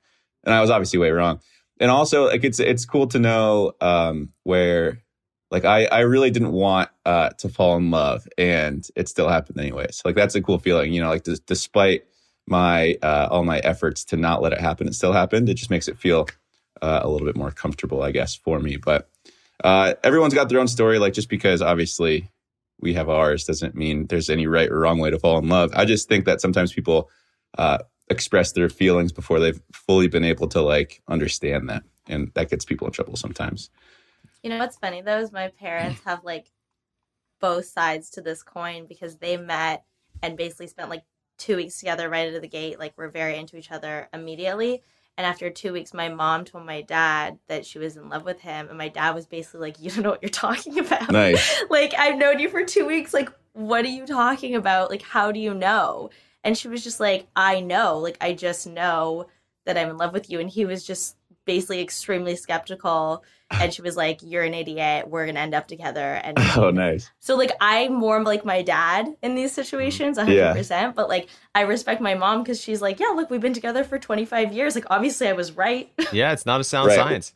And 0.46 0.54
I 0.54 0.60
was 0.62 0.70
obviously 0.70 0.98
way 0.98 1.10
wrong. 1.10 1.40
and 1.80 1.90
also 1.90 2.28
like 2.28 2.44
it's 2.44 2.60
it's 2.60 2.86
cool 2.86 3.08
to 3.08 3.18
know 3.18 3.72
um, 3.82 4.30
where 4.44 5.02
like 5.50 5.64
I 5.64 5.86
I 5.86 6.00
really 6.00 6.30
didn't 6.30 6.52
want 6.52 6.88
uh, 7.04 7.30
to 7.38 7.48
fall 7.48 7.76
in 7.76 7.90
love, 7.90 8.26
and 8.38 8.86
it 8.96 9.08
still 9.08 9.28
happened 9.28 9.60
anyways. 9.60 10.02
Like 10.04 10.14
that's 10.14 10.34
a 10.34 10.42
cool 10.42 10.58
feeling, 10.58 10.92
you 10.92 11.02
know. 11.02 11.08
Like 11.08 11.24
despite 11.46 12.04
my 12.46 12.96
uh, 13.02 13.28
all 13.30 13.44
my 13.44 13.58
efforts 13.58 14.04
to 14.06 14.16
not 14.16 14.42
let 14.42 14.52
it 14.52 14.60
happen, 14.60 14.88
it 14.88 14.94
still 14.94 15.12
happened. 15.12 15.48
It 15.48 15.54
just 15.54 15.70
makes 15.70 15.88
it 15.88 15.98
feel 15.98 16.28
uh, 16.82 17.00
a 17.02 17.08
little 17.08 17.26
bit 17.26 17.36
more 17.36 17.50
comfortable, 17.50 18.02
I 18.02 18.10
guess, 18.12 18.34
for 18.34 18.58
me. 18.58 18.76
But 18.76 19.08
uh, 19.62 19.94
everyone's 20.04 20.34
got 20.34 20.48
their 20.48 20.60
own 20.60 20.68
story. 20.68 20.98
Like 20.98 21.12
just 21.12 21.28
because 21.28 21.62
obviously 21.62 22.30
we 22.80 22.94
have 22.94 23.08
ours 23.08 23.44
doesn't 23.44 23.74
mean 23.74 24.06
there's 24.06 24.30
any 24.30 24.46
right 24.46 24.70
or 24.70 24.78
wrong 24.80 24.98
way 24.98 25.10
to 25.10 25.18
fall 25.18 25.38
in 25.38 25.48
love. 25.48 25.72
I 25.74 25.84
just 25.84 26.08
think 26.08 26.26
that 26.26 26.40
sometimes 26.40 26.72
people 26.72 27.10
uh, 27.56 27.78
express 28.08 28.52
their 28.52 28.68
feelings 28.68 29.12
before 29.12 29.40
they've 29.40 29.60
fully 29.72 30.08
been 30.08 30.24
able 30.24 30.48
to 30.48 30.60
like 30.60 31.02
understand 31.08 31.68
that, 31.68 31.82
and 32.08 32.30
that 32.34 32.50
gets 32.50 32.64
people 32.64 32.86
in 32.86 32.92
trouble 32.92 33.16
sometimes. 33.16 33.70
You 34.42 34.50
know 34.50 34.58
what's 34.58 34.76
funny 34.76 35.00
though 35.00 35.18
is 35.18 35.32
my 35.32 35.48
parents 35.48 36.00
have 36.04 36.22
like 36.24 36.50
both 37.40 37.66
sides 37.66 38.10
to 38.10 38.20
this 38.20 38.42
coin 38.42 38.86
because 38.86 39.16
they 39.16 39.36
met 39.36 39.84
and 40.22 40.36
basically 40.36 40.68
spent 40.68 40.90
like 40.90 41.02
two 41.38 41.56
weeks 41.56 41.78
together 41.78 42.08
right 42.08 42.28
out 42.28 42.34
of 42.34 42.42
the 42.42 42.48
gate. 42.48 42.78
Like 42.78 42.94
we're 42.96 43.10
very 43.10 43.36
into 43.36 43.56
each 43.56 43.70
other 43.70 44.08
immediately. 44.12 44.82
And 45.18 45.26
after 45.26 45.48
two 45.48 45.72
weeks, 45.72 45.94
my 45.94 46.10
mom 46.10 46.44
told 46.44 46.66
my 46.66 46.82
dad 46.82 47.38
that 47.48 47.64
she 47.64 47.78
was 47.78 47.96
in 47.96 48.10
love 48.10 48.24
with 48.24 48.40
him, 48.40 48.68
and 48.68 48.76
my 48.76 48.88
dad 48.88 49.14
was 49.14 49.26
basically 49.26 49.60
like, 49.60 49.80
"You 49.80 49.90
don't 49.90 50.02
know 50.02 50.10
what 50.10 50.22
you're 50.22 50.28
talking 50.28 50.78
about." 50.78 51.10
Nice. 51.10 51.64
like 51.70 51.94
I've 51.98 52.18
known 52.18 52.38
you 52.38 52.50
for 52.50 52.64
two 52.64 52.86
weeks. 52.86 53.14
Like, 53.14 53.30
what 53.54 53.84
are 53.86 53.88
you 53.88 54.06
talking 54.06 54.54
about? 54.54 54.90
Like, 54.90 55.00
how 55.00 55.32
do 55.32 55.40
you 55.40 55.54
know? 55.54 56.10
And 56.46 56.56
she 56.56 56.68
was 56.68 56.82
just 56.84 57.00
like, 57.00 57.26
"I 57.36 57.60
know. 57.60 57.98
Like, 57.98 58.16
I 58.20 58.32
just 58.32 58.66
know 58.66 59.26
that 59.66 59.76
I'm 59.76 59.90
in 59.90 59.96
love 59.98 60.12
with 60.14 60.30
you." 60.30 60.38
And 60.40 60.48
he 60.48 60.64
was 60.64 60.84
just 60.86 61.16
basically 61.44 61.80
extremely 61.82 62.36
skeptical. 62.36 63.24
And 63.50 63.72
she 63.74 63.82
was 63.82 63.96
like, 63.96 64.20
"You're 64.22 64.42
an 64.44 64.54
idiot. 64.54 65.08
We're 65.08 65.26
gonna 65.26 65.40
end 65.40 65.54
up 65.54 65.66
together." 65.68 66.14
And 66.24 66.38
Oh, 66.56 66.70
nice. 66.70 67.10
so 67.18 67.36
like 67.36 67.50
I'm 67.60 67.92
more 67.94 68.22
like 68.22 68.44
my 68.44 68.62
dad 68.62 69.08
in 69.22 69.34
these 69.34 69.52
situations, 69.52 70.16
mm, 70.18 70.22
hundred 70.24 70.36
Yeah. 70.36 70.52
percent. 70.54 70.94
But 70.96 71.08
like 71.08 71.28
I 71.54 71.62
respect 71.62 72.00
my 72.00 72.14
mom 72.14 72.42
because 72.42 72.60
she's 72.60 72.80
like, 72.80 72.98
yeah, 73.00 73.08
look, 73.14 73.28
we've 73.30 73.40
been 73.40 73.52
together 73.54 73.82
for 73.84 73.98
25 73.98 74.52
years. 74.52 74.74
Like 74.74 74.86
obviously 74.90 75.28
I 75.28 75.32
was 75.34 75.52
right. 75.52 75.92
Yeah, 76.12 76.32
it's 76.32 76.46
not 76.46 76.60
a 76.60 76.64
sound 76.64 76.86
Right. 76.88 76.96
science. 76.96 77.34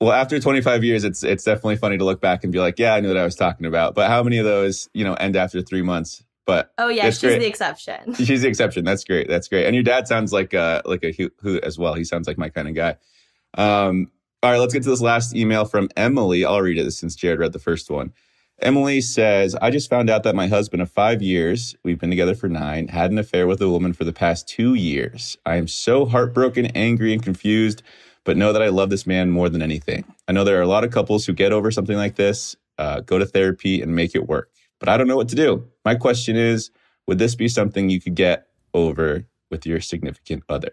Well, 0.00 0.12
after 0.12 0.38
25 0.40 0.82
years, 0.82 1.04
it's 1.04 1.22
it's 1.22 1.44
definitely 1.44 1.76
funny 1.76 1.98
to 1.98 2.04
look 2.04 2.20
back 2.20 2.42
and 2.44 2.52
be 2.52 2.58
like, 2.58 2.78
"Yeah, 2.78 2.94
I 2.94 3.00
knew 3.00 3.08
what 3.08 3.16
I 3.16 3.24
was 3.24 3.36
talking 3.36 3.66
about." 3.66 3.94
But 3.94 4.08
how 4.08 4.22
many 4.24 4.38
of 4.38 4.44
those, 4.44 4.88
you 4.94 5.04
know, 5.04 5.14
end 5.14 5.36
after 5.36 5.62
three 5.62 5.82
months? 5.82 6.24
But 6.44 6.72
oh 6.78 6.88
yeah, 6.88 7.04
she's 7.04 7.20
great. 7.20 7.38
the 7.38 7.46
exception. 7.46 8.14
She's 8.24 8.42
the 8.42 8.48
exception. 8.48 8.84
That's 8.84 9.04
great. 9.04 9.28
That's 9.28 9.46
great. 9.46 9.66
And 9.66 9.76
your 9.76 9.84
dad 9.84 10.08
sounds 10.08 10.32
like 10.32 10.54
uh 10.54 10.82
like 10.84 11.04
a 11.04 11.12
hoot, 11.12 11.34
hoot 11.40 11.62
as 11.62 11.78
well. 11.78 11.94
He 11.94 12.04
sounds 12.04 12.26
like 12.26 12.36
my 12.36 12.48
kind 12.48 12.68
of 12.68 12.74
guy. 12.74 12.96
Um, 13.54 14.10
all 14.42 14.50
right, 14.50 14.58
let's 14.58 14.74
get 14.74 14.82
to 14.82 14.90
this 14.90 15.00
last 15.00 15.36
email 15.36 15.64
from 15.64 15.88
Emily. 15.96 16.44
I'll 16.44 16.60
read 16.60 16.78
it 16.78 16.90
since 16.90 17.14
Jared 17.14 17.38
read 17.38 17.52
the 17.52 17.60
first 17.60 17.88
one. 17.90 18.12
Emily 18.60 19.00
says, 19.00 19.56
I 19.56 19.70
just 19.70 19.90
found 19.90 20.08
out 20.08 20.22
that 20.22 20.36
my 20.36 20.46
husband 20.46 20.82
of 20.82 20.90
five 20.90 21.20
years, 21.20 21.74
we've 21.82 21.98
been 21.98 22.10
together 22.10 22.34
for 22.34 22.48
nine, 22.48 22.88
had 22.88 23.10
an 23.10 23.18
affair 23.18 23.46
with 23.46 23.60
a 23.60 23.68
woman 23.68 23.92
for 23.92 24.04
the 24.04 24.12
past 24.12 24.46
two 24.46 24.74
years. 24.74 25.36
I 25.44 25.56
am 25.56 25.66
so 25.66 26.06
heartbroken, 26.06 26.66
angry, 26.66 27.12
and 27.12 27.22
confused, 27.22 27.82
but 28.24 28.36
know 28.36 28.52
that 28.52 28.62
I 28.62 28.68
love 28.68 28.90
this 28.90 29.06
man 29.06 29.30
more 29.30 29.48
than 29.48 29.62
anything. 29.62 30.04
I 30.28 30.32
know 30.32 30.44
there 30.44 30.58
are 30.58 30.62
a 30.62 30.68
lot 30.68 30.84
of 30.84 30.92
couples 30.92 31.26
who 31.26 31.32
get 31.32 31.52
over 31.52 31.72
something 31.72 31.96
like 31.96 32.14
this, 32.14 32.54
uh, 32.78 33.00
go 33.00 33.18
to 33.18 33.26
therapy, 33.26 33.82
and 33.82 33.96
make 33.96 34.14
it 34.14 34.28
work, 34.28 34.50
but 34.82 34.88
I 34.88 34.96
don't 34.96 35.06
know 35.06 35.16
what 35.16 35.28
to 35.28 35.36
do. 35.36 35.68
My 35.84 35.94
question 35.94 36.34
is 36.34 36.72
Would 37.06 37.20
this 37.20 37.36
be 37.36 37.46
something 37.46 37.88
you 37.88 38.00
could 38.00 38.16
get 38.16 38.48
over 38.74 39.24
with 39.48 39.64
your 39.64 39.80
significant 39.80 40.42
other? 40.48 40.72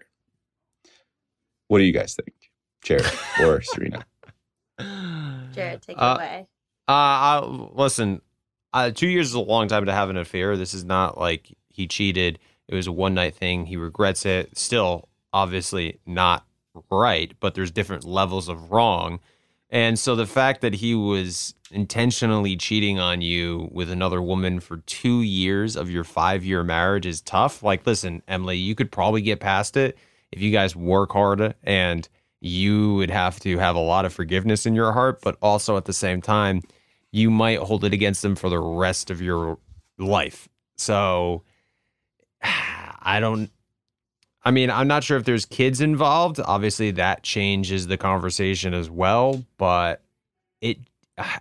What 1.68 1.78
do 1.78 1.84
you 1.84 1.92
guys 1.92 2.16
think, 2.16 2.34
Jared 2.82 3.06
or 3.40 3.62
Serena? 3.62 4.04
Jared, 5.52 5.80
take 5.82 5.96
it 5.96 6.00
Uh, 6.00 6.14
away. 6.16 6.46
Uh, 6.88 6.92
I, 6.92 7.40
listen, 7.72 8.20
uh, 8.72 8.90
two 8.90 9.06
years 9.06 9.28
is 9.28 9.34
a 9.34 9.40
long 9.40 9.68
time 9.68 9.86
to 9.86 9.92
have 9.92 10.10
an 10.10 10.16
affair. 10.16 10.56
This 10.56 10.74
is 10.74 10.84
not 10.84 11.16
like 11.16 11.54
he 11.68 11.86
cheated. 11.86 12.40
It 12.66 12.74
was 12.74 12.88
a 12.88 12.92
one 12.92 13.14
night 13.14 13.36
thing. 13.36 13.66
He 13.66 13.76
regrets 13.76 14.26
it. 14.26 14.58
Still, 14.58 15.08
obviously 15.32 16.00
not 16.04 16.44
right, 16.90 17.32
but 17.38 17.54
there's 17.54 17.70
different 17.70 18.04
levels 18.04 18.48
of 18.48 18.72
wrong. 18.72 19.20
And 19.70 19.98
so 19.98 20.16
the 20.16 20.26
fact 20.26 20.62
that 20.62 20.74
he 20.74 20.94
was 20.94 21.54
intentionally 21.70 22.56
cheating 22.56 22.98
on 22.98 23.20
you 23.20 23.68
with 23.70 23.90
another 23.90 24.20
woman 24.20 24.58
for 24.58 24.78
two 24.78 25.22
years 25.22 25.76
of 25.76 25.88
your 25.88 26.02
five 26.02 26.44
year 26.44 26.64
marriage 26.64 27.06
is 27.06 27.20
tough. 27.20 27.62
Like, 27.62 27.86
listen, 27.86 28.22
Emily, 28.26 28.56
you 28.56 28.74
could 28.74 28.90
probably 28.90 29.22
get 29.22 29.38
past 29.38 29.76
it 29.76 29.96
if 30.32 30.40
you 30.40 30.50
guys 30.50 30.74
work 30.74 31.12
hard 31.12 31.54
and 31.62 32.08
you 32.40 32.94
would 32.94 33.10
have 33.10 33.38
to 33.40 33.58
have 33.58 33.76
a 33.76 33.80
lot 33.80 34.04
of 34.04 34.12
forgiveness 34.12 34.66
in 34.66 34.74
your 34.74 34.92
heart, 34.92 35.20
but 35.22 35.36
also 35.40 35.76
at 35.76 35.84
the 35.84 35.92
same 35.92 36.20
time, 36.20 36.62
you 37.12 37.30
might 37.30 37.58
hold 37.58 37.84
it 37.84 37.92
against 37.92 38.22
them 38.22 38.34
for 38.34 38.48
the 38.48 38.58
rest 38.58 39.10
of 39.10 39.20
your 39.20 39.58
life. 39.98 40.48
So 40.76 41.44
I 42.42 43.20
don't 43.20 43.50
I 44.42 44.50
mean, 44.50 44.70
I'm 44.70 44.88
not 44.88 45.04
sure 45.04 45.18
if 45.18 45.24
there's 45.24 45.44
kids 45.44 45.80
involved. 45.80 46.40
Obviously, 46.40 46.92
that 46.92 47.22
changes 47.22 47.86
the 47.86 47.96
conversation 47.96 48.72
as 48.72 48.88
well, 48.90 49.44
but 49.58 50.02
it 50.60 50.78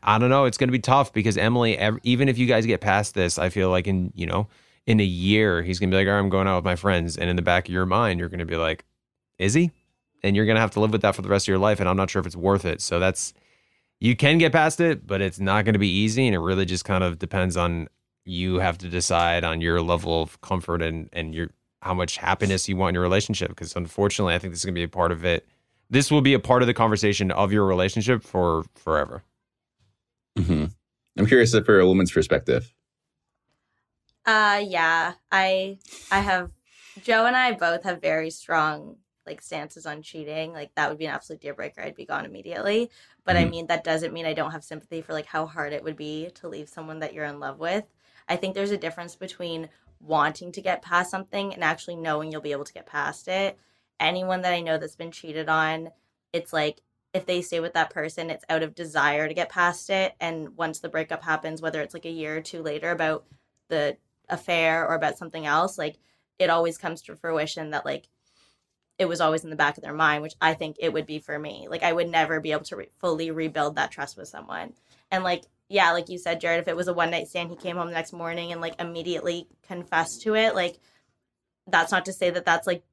I 0.04 0.18
don't 0.18 0.30
know, 0.30 0.46
it's 0.46 0.58
going 0.58 0.68
to 0.68 0.74
be 0.74 0.80
tough 0.80 1.14
because 1.14 1.38
Emily 1.38 1.78
ev- 1.78 2.00
even 2.04 2.28
if 2.28 2.38
you 2.38 2.46
guys 2.46 2.66
get 2.66 2.82
past 2.82 3.14
this, 3.14 3.40
I 3.40 3.50
feel 3.50 3.70
like 3.70 3.88
in, 3.88 4.12
you 4.16 4.26
know, 4.26 4.48
in 4.86 5.00
a 5.00 5.06
year 5.06 5.62
he's 5.62 5.80
going 5.80 5.90
to 5.90 5.96
be 5.96 6.00
like, 6.00 6.08
"All 6.08 6.14
right, 6.14 6.20
I'm 6.20 6.30
going 6.30 6.48
out 6.48 6.58
with 6.58 6.66
my 6.66 6.76
friends." 6.76 7.18
And 7.18 7.30
in 7.30 7.36
the 7.36 7.42
back 7.42 7.68
of 7.68 7.74
your 7.74 7.86
mind, 7.86 8.20
you're 8.20 8.30
going 8.30 8.40
to 8.40 8.46
be 8.46 8.58
like, 8.58 8.84
"Is 9.38 9.54
he?" 9.54 9.72
And 10.24 10.36
you're 10.36 10.46
going 10.46 10.56
to 10.56 10.62
have 10.62 10.72
to 10.72 10.82
live 10.82 10.92
with 10.92 11.02
that 11.04 11.16
for 11.16 11.22
the 11.22 11.30
rest 11.30 11.46
of 11.46 11.50
your 11.50 11.60
life 11.60 11.80
and 11.80 11.88
I'm 11.88 11.96
not 11.96 12.10
sure 12.10 12.20
if 12.20 12.26
it's 12.26 12.36
worth 12.36 12.66
it. 12.66 12.82
So 12.82 13.00
that's 13.00 13.34
you 14.02 14.16
can 14.18 14.38
get 14.38 14.52
past 14.52 14.82
it, 14.82 15.08
but 15.08 15.22
it's 15.22 15.40
not 15.40 15.64
going 15.64 15.74
to 15.74 15.80
be 15.80 15.90
easy 15.90 16.28
and 16.28 16.36
it 16.36 16.40
really 16.40 16.66
just 16.66 16.84
kind 16.84 17.04
of 17.04 17.20
depends 17.20 17.56
on 17.56 17.88
you 18.26 18.60
have 18.60 18.78
to 18.80 18.90
decide 18.90 19.46
on 19.46 19.62
your 19.62 19.82
level 19.82 20.22
of 20.22 20.42
comfort 20.42 20.82
and 20.82 21.10
and 21.14 21.34
your 21.34 21.52
how 21.82 21.94
much 21.94 22.18
happiness 22.18 22.68
you 22.68 22.76
want 22.76 22.90
in 22.90 22.96
your 22.96 23.04
relationship 23.04 23.50
because 23.50 23.76
unfortunately 23.76 24.34
I 24.36 24.40
think 24.40 24.54
this 24.54 24.62
is 24.62 24.66
going 24.66 24.76
to 24.76 24.80
be 24.80 24.84
a 24.84 24.88
part 24.90 25.12
of 25.12 25.24
it. 25.26 25.48
This 25.90 26.12
will 26.12 26.22
be 26.22 26.34
a 26.34 26.40
part 26.40 26.62
of 26.62 26.68
the 26.68 26.74
conversation 26.74 27.32
of 27.32 27.52
your 27.52 27.66
relationship 27.66 28.24
for 28.24 28.64
forever. 28.76 29.24
hmm 30.38 30.66
I'm 31.18 31.26
curious 31.26 31.54
if 31.54 31.66
for 31.66 31.80
a 31.80 31.88
woman's 31.88 32.12
perspective. 32.12 32.74
Uh 34.26 34.62
yeah. 34.66 35.14
I 35.32 35.80
I 36.12 36.20
have 36.22 36.52
Joe 37.00 37.26
and 37.26 37.36
I 37.36 37.54
both 37.54 37.84
have 37.84 38.02
very 38.02 38.30
strong 38.30 38.98
like 39.26 39.42
stances 39.42 39.86
on 39.86 40.02
cheating. 40.02 40.54
Like 40.54 40.74
that 40.76 40.90
would 40.90 40.98
be 40.98 41.06
an 41.06 41.14
absolute 41.14 41.42
deal 41.42 41.54
breaker. 41.56 41.82
I'd 41.82 41.96
be 41.96 42.06
gone 42.06 42.26
immediately. 42.26 42.90
But 43.26 43.38
I 43.38 43.46
Mhm. 43.46 43.52
mean 43.52 43.68
that 43.68 43.84
doesn't 43.84 44.14
mean 44.14 44.26
I 44.26 44.34
don't 44.34 44.52
have 44.52 44.64
sympathy 44.64 45.02
for 45.02 45.14
like 45.14 45.26
how 45.28 45.46
hard 45.46 45.74
it 45.74 45.84
would 45.84 45.98
be 45.98 46.30
to 46.36 46.48
leave 46.48 46.70
someone 46.70 47.00
that 47.00 47.14
you're 47.14 47.26
in 47.26 47.40
love 47.40 47.60
with. 47.60 47.86
I 48.28 48.36
think 48.36 48.56
there's 48.56 48.72
a 48.72 48.78
difference 48.78 49.16
between 49.16 49.70
wanting 50.00 50.52
to 50.54 50.62
get 50.62 50.82
past 50.82 51.12
something 51.12 51.54
and 51.54 51.64
actually 51.64 51.96
knowing 51.96 52.32
you'll 52.32 52.42
be 52.42 52.52
able 52.52 52.66
to 52.66 52.74
get 52.74 52.86
past 52.86 53.28
it. 53.28 53.58
Anyone 54.00 54.42
that 54.42 54.54
I 54.54 54.62
know 54.62 54.78
that's 54.78 54.96
been 54.96 55.12
cheated 55.12 55.50
on, 55.50 55.90
it's 56.32 56.54
like 56.54 56.82
if 57.14 57.26
they 57.26 57.42
stay 57.42 57.60
with 57.60 57.74
that 57.74 57.90
person, 57.90 58.30
it's 58.30 58.46
out 58.50 58.64
of 58.64 58.76
desire 58.76 59.28
to 59.28 59.34
get 59.34 59.50
past 59.50 59.90
it. 59.90 60.14
And 60.20 60.56
once 60.56 60.80
the 60.80 60.90
breakup 60.90 61.24
happens, 61.24 61.62
whether 61.62 61.82
it's 61.82 61.94
like 61.94 62.06
a 62.06 62.12
year 62.12 62.38
or 62.38 62.42
two 62.42 62.62
later 62.62 62.92
about 62.92 63.26
the 63.68 63.98
affair 64.30 64.88
or 64.88 64.96
about 64.96 65.18
something 65.18 65.46
else, 65.46 65.78
like 65.78 65.98
it 66.38 66.50
always 66.50 66.78
comes 66.78 67.02
to 67.04 67.16
fruition 67.16 67.72
that 67.72 67.86
like 67.86 68.08
it 68.98 69.08
was 69.08 69.22
always 69.22 69.44
in 69.44 69.50
the 69.50 69.56
back 69.56 69.78
of 69.78 69.84
their 69.84 69.94
mind, 69.94 70.22
which 70.22 70.36
I 70.42 70.54
think 70.54 70.76
it 70.80 70.92
would 70.94 71.06
be 71.06 71.20
for 71.20 71.40
me. 71.40 71.68
Like 71.70 71.84
I 71.84 71.94
would 71.94 72.10
never 72.10 72.40
be 72.40 72.52
able 72.52 72.66
to 72.66 72.76
re- 72.76 72.90
fully 73.00 73.32
rebuild 73.32 73.76
that 73.76 73.92
trust 73.92 74.18
with 74.18 74.28
someone. 74.28 74.74
And 75.10 75.24
like 75.24 75.46
yeah, 75.70 75.92
like 75.92 76.10
you 76.10 76.18
said, 76.18 76.42
Jared, 76.42 76.60
if 76.60 76.68
it 76.68 76.76
was 76.76 76.88
a 76.88 76.94
one 76.94 77.12
night 77.12 77.28
stand, 77.28 77.50
he 77.50 77.56
came 77.56 77.78
home 77.78 77.88
the 77.88 77.94
next 77.94 78.12
morning 78.12 78.52
and 78.52 78.60
like 78.60 78.74
immediately 78.80 79.48
confessed 79.68 80.22
to 80.24 80.36
it. 80.36 80.56
Like 80.56 80.80
that's 81.68 81.92
not 81.92 82.06
to 82.06 82.14
say 82.14 82.30
that 82.32 82.46
that's 82.46 82.68
like 82.68 82.84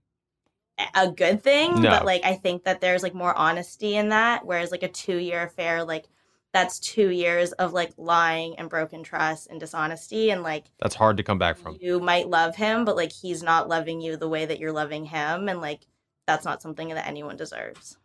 a 0.95 1.11
good 1.11 1.43
thing, 1.43 1.81
No. 1.81 1.89
but 1.91 2.05
like 2.05 2.23
I 2.25 2.35
think 2.35 2.65
that 2.65 2.81
there's 2.83 3.03
like 3.03 3.15
more 3.15 3.35
honesty 3.35 3.97
in 3.97 4.11
that. 4.11 4.45
Whereas 4.45 4.71
like 4.71 4.83
a 4.83 4.89
two 4.89 5.17
year 5.17 5.43
affair, 5.45 5.85
like 5.85 6.05
that's 6.53 6.79
two 6.79 7.09
years 7.11 7.53
of 7.53 7.73
like 7.73 7.93
lying 7.97 8.59
and 8.59 8.69
broken 8.71 9.03
trust 9.03 9.49
and 9.51 9.59
dishonesty 9.61 10.31
and 10.31 10.43
like 10.43 10.67
That's 10.81 10.95
hard 10.95 11.17
to 11.17 11.23
come 11.23 11.39
back 11.39 11.57
from. 11.57 11.77
you 11.81 11.99
might 12.01 12.29
love 12.29 12.57
him, 12.57 12.85
but 12.85 12.97
like 12.97 13.13
he's 13.13 13.43
not 13.43 13.69
loving 13.69 14.01
you 14.03 14.17
the 14.17 14.29
way 14.29 14.45
that 14.47 14.59
you're 14.59 14.73
loving 14.73 15.07
him, 15.07 15.49
and 15.49 15.61
like 15.63 15.87
that's 16.27 16.45
not 16.45 16.61
something 16.61 16.89
that 16.89 17.07
anyone 17.07 17.37
deserves. 17.37 17.97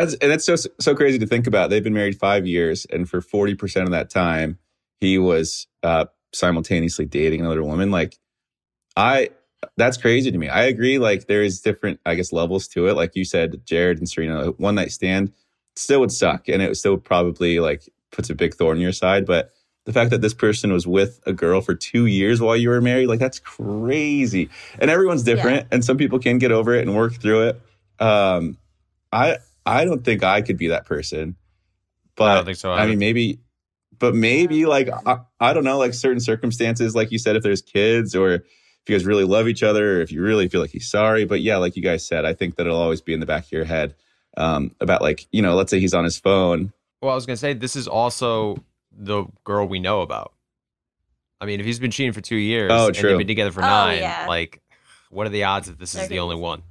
That's 0.00 0.14
and 0.14 0.30
that's 0.30 0.46
so 0.46 0.56
so 0.56 0.94
crazy 0.94 1.18
to 1.18 1.26
think 1.26 1.46
about. 1.46 1.68
They've 1.68 1.84
been 1.84 1.92
married 1.92 2.18
five 2.18 2.46
years, 2.46 2.86
and 2.86 3.06
for 3.08 3.20
forty 3.20 3.54
percent 3.54 3.84
of 3.84 3.90
that 3.90 4.08
time, 4.08 4.58
he 4.98 5.18
was 5.18 5.66
uh, 5.82 6.06
simultaneously 6.32 7.04
dating 7.04 7.40
another 7.40 7.62
woman. 7.62 7.90
Like, 7.90 8.18
I 8.96 9.28
that's 9.76 9.98
crazy 9.98 10.32
to 10.32 10.38
me. 10.38 10.48
I 10.48 10.62
agree. 10.62 10.98
Like, 10.98 11.26
there 11.26 11.42
is 11.42 11.60
different, 11.60 12.00
I 12.06 12.14
guess, 12.14 12.32
levels 12.32 12.66
to 12.68 12.86
it. 12.88 12.94
Like 12.94 13.14
you 13.14 13.26
said, 13.26 13.60
Jared 13.66 13.98
and 13.98 14.08
Serena, 14.08 14.52
one 14.52 14.74
night 14.74 14.90
stand 14.90 15.34
still 15.76 16.00
would 16.00 16.12
suck, 16.12 16.48
and 16.48 16.62
it 16.62 16.74
still 16.78 16.96
probably 16.96 17.60
like 17.60 17.86
puts 18.10 18.30
a 18.30 18.34
big 18.34 18.54
thorn 18.54 18.78
in 18.78 18.82
your 18.82 18.92
side. 18.92 19.26
But 19.26 19.52
the 19.84 19.92
fact 19.92 20.12
that 20.12 20.22
this 20.22 20.32
person 20.32 20.72
was 20.72 20.86
with 20.86 21.20
a 21.26 21.34
girl 21.34 21.60
for 21.60 21.74
two 21.74 22.06
years 22.06 22.40
while 22.40 22.56
you 22.56 22.70
were 22.70 22.80
married, 22.80 23.08
like 23.08 23.20
that's 23.20 23.38
crazy. 23.38 24.48
And 24.78 24.90
everyone's 24.90 25.24
different, 25.24 25.66
and 25.70 25.84
some 25.84 25.98
people 25.98 26.20
can 26.20 26.38
get 26.38 26.52
over 26.52 26.74
it 26.74 26.86
and 26.86 26.96
work 26.96 27.20
through 27.20 27.48
it. 27.48 27.60
Um, 27.98 28.56
I 29.12 29.36
I 29.70 29.84
don't 29.84 30.04
think 30.04 30.22
I 30.22 30.42
could 30.42 30.56
be 30.56 30.68
that 30.68 30.86
person. 30.86 31.36
But 32.16 32.30
I 32.30 32.34
don't 32.34 32.44
think 32.44 32.58
so 32.58 32.72
I 32.72 32.86
mean, 32.86 32.98
maybe, 32.98 33.40
but 33.98 34.14
maybe 34.14 34.66
like 34.66 34.88
I, 35.06 35.20
I 35.38 35.52
don't 35.52 35.64
know, 35.64 35.78
like 35.78 35.94
certain 35.94 36.20
circumstances, 36.20 36.94
like 36.94 37.12
you 37.12 37.18
said, 37.18 37.36
if 37.36 37.42
there's 37.42 37.62
kids 37.62 38.14
or 38.14 38.34
if 38.34 38.42
you 38.88 38.94
guys 38.94 39.06
really 39.06 39.24
love 39.24 39.48
each 39.48 39.62
other, 39.62 39.98
or 39.98 40.00
if 40.00 40.10
you 40.12 40.20
really 40.22 40.48
feel 40.48 40.60
like 40.60 40.70
he's 40.70 40.90
sorry. 40.90 41.24
But 41.24 41.40
yeah, 41.40 41.56
like 41.58 41.76
you 41.76 41.82
guys 41.82 42.06
said, 42.06 42.24
I 42.24 42.34
think 42.34 42.56
that 42.56 42.66
it'll 42.66 42.80
always 42.80 43.00
be 43.00 43.14
in 43.14 43.20
the 43.20 43.26
back 43.26 43.44
of 43.44 43.52
your 43.52 43.64
head 43.64 43.94
um, 44.36 44.74
about 44.80 45.02
like 45.02 45.26
you 45.30 45.40
know, 45.42 45.54
let's 45.54 45.70
say 45.70 45.80
he's 45.80 45.94
on 45.94 46.04
his 46.04 46.18
phone. 46.18 46.72
Well, 47.00 47.12
I 47.12 47.14
was 47.14 47.26
gonna 47.26 47.36
say 47.36 47.52
this 47.54 47.76
is 47.76 47.88
also 47.88 48.62
the 48.92 49.24
girl 49.44 49.66
we 49.66 49.78
know 49.78 50.00
about. 50.02 50.32
I 51.40 51.46
mean, 51.46 51.60
if 51.60 51.64
he's 51.64 51.78
been 51.78 51.90
cheating 51.90 52.12
for 52.12 52.20
two 52.20 52.36
years 52.36 52.70
Oh, 52.74 52.88
and 52.88 52.94
true. 52.94 53.10
they've 53.10 53.18
been 53.18 53.26
together 53.26 53.50
for 53.52 53.62
Oh, 53.62 53.66
nine, 53.66 53.98
yeah. 54.00 54.26
like, 54.28 54.60
what 55.08 55.26
are 55.26 55.30
the 55.30 55.44
odds 55.44 55.68
that 55.68 55.78
this 55.78 55.94
is 55.94 56.00
They're 56.00 56.08
the 56.08 56.18
only 56.18 56.36
one? 56.36 56.62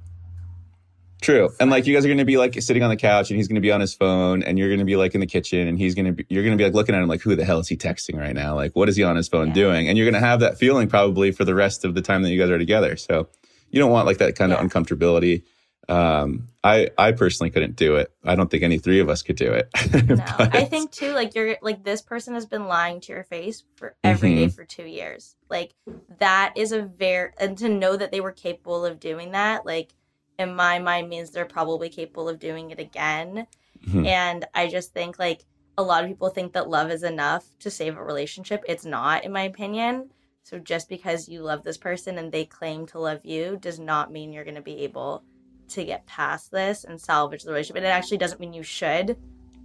True. 1.20 1.50
And 1.60 1.70
like 1.70 1.86
you 1.86 1.94
guys 1.94 2.04
are 2.04 2.08
going 2.08 2.18
to 2.18 2.24
be 2.24 2.38
like 2.38 2.60
sitting 2.62 2.82
on 2.82 2.88
the 2.90 2.96
couch 2.96 3.30
and 3.30 3.36
he's 3.38 3.46
going 3.48 3.56
to 3.56 3.60
be 3.60 3.70
on 3.72 3.80
his 3.80 3.92
phone 3.94 4.42
and 4.42 4.58
you're 4.58 4.68
going 4.68 4.78
to 4.78 4.84
be 4.86 4.96
like 4.96 5.14
in 5.14 5.20
the 5.20 5.26
kitchen 5.26 5.68
and 5.68 5.78
he's 5.78 5.94
going 5.94 6.06
to 6.06 6.12
be, 6.12 6.26
you're 6.28 6.42
going 6.42 6.56
to 6.56 6.58
be 6.60 6.64
like 6.64 6.74
looking 6.74 6.94
at 6.94 7.02
him 7.02 7.08
like, 7.08 7.20
who 7.20 7.36
the 7.36 7.44
hell 7.44 7.58
is 7.58 7.68
he 7.68 7.76
texting 7.76 8.18
right 8.18 8.34
now? 8.34 8.54
Like, 8.54 8.74
what 8.74 8.88
is 8.88 8.96
he 8.96 9.02
on 9.04 9.16
his 9.16 9.28
phone 9.28 9.48
Yeah. 9.48 9.54
doing? 9.54 9.88
And 9.88 9.98
you're 9.98 10.06
going 10.10 10.20
to 10.20 10.26
have 10.26 10.40
that 10.40 10.56
feeling 10.58 10.88
probably 10.88 11.30
for 11.32 11.44
the 11.44 11.54
rest 11.54 11.84
of 11.84 11.94
the 11.94 12.02
time 12.02 12.22
that 12.22 12.30
you 12.30 12.38
guys 12.40 12.48
are 12.50 12.58
together. 12.58 12.96
So 12.96 13.28
you 13.70 13.78
don't 13.80 13.90
want 13.90 14.06
like 14.06 14.18
that 14.18 14.34
kind 14.34 14.50
Yeah. 14.50 14.58
of 14.62 14.70
uncomfortability. 14.70 15.42
Um, 15.88 16.48
I, 16.62 16.88
I 16.96 17.12
personally 17.12 17.50
couldn't 17.50 17.74
do 17.74 17.96
it. 17.96 18.12
I 18.24 18.36
don't 18.36 18.48
think 18.50 18.62
any 18.62 18.78
three 18.78 19.00
of 19.00 19.08
us 19.08 19.22
could 19.22 19.36
do 19.36 19.52
it. 19.52 19.68
No, 20.08 20.16
But- 20.38 20.54
I 20.54 20.64
think 20.64 20.92
too, 20.92 21.12
like 21.12 21.34
you're 21.34 21.56
like 21.62 21.82
this 21.84 22.00
person 22.00 22.34
has 22.34 22.46
been 22.46 22.66
lying 22.66 23.00
to 23.02 23.12
your 23.12 23.24
face 23.24 23.64
for 23.76 23.94
every 24.04 24.36
day 24.36 24.46
Mhm. 24.46 24.54
for 24.54 24.64
two 24.64 24.84
years. 24.84 25.34
Like 25.48 25.74
that 26.18 26.52
is 26.56 26.70
a 26.72 26.82
very 26.82 27.30
and 27.38 27.58
to 27.58 27.68
know 27.68 27.96
that 27.96 28.12
they 28.12 28.20
were 28.20 28.30
capable 28.32 28.84
of 28.84 29.00
doing 29.00 29.32
that, 29.32 29.66
like 29.66 29.92
in 30.40 30.54
my 30.56 30.78
mind 30.78 31.08
means 31.08 31.30
they're 31.30 31.44
probably 31.44 31.88
capable 31.88 32.28
of 32.28 32.38
doing 32.38 32.70
it 32.70 32.78
again. 32.80 33.46
Mhm. 33.88 34.06
And 34.06 34.44
I 34.54 34.68
just 34.68 34.92
think 34.92 35.18
like 35.18 35.44
a 35.78 35.82
lot 35.82 36.02
of 36.04 36.10
people 36.10 36.28
think 36.28 36.52
that 36.52 36.68
love 36.68 36.90
is 36.90 37.02
enough 37.02 37.44
to 37.60 37.70
save 37.70 37.96
a 37.96 38.02
relationship. 38.04 38.62
It's 38.68 38.84
not, 38.84 39.24
in 39.24 39.32
my 39.32 39.42
opinion. 39.42 40.10
So 40.42 40.58
just 40.58 40.88
because 40.88 41.28
you 41.28 41.42
love 41.42 41.62
this 41.62 41.76
person 41.78 42.18
and 42.18 42.32
they 42.32 42.44
claim 42.44 42.86
to 42.88 42.98
love 42.98 43.20
you 43.24 43.56
does 43.60 43.78
not 43.78 44.10
mean 44.10 44.32
you're 44.32 44.44
going 44.44 44.56
to 44.56 44.62
be 44.62 44.82
able 44.84 45.22
to 45.68 45.84
get 45.84 46.04
past 46.06 46.50
this 46.50 46.84
and 46.84 47.00
salvage 47.00 47.44
the 47.44 47.50
relationship. 47.50 47.76
And 47.76 47.86
it 47.86 47.90
actually 47.90 48.18
doesn't 48.18 48.40
mean 48.40 48.52
you 48.52 48.62
should. 48.64 49.16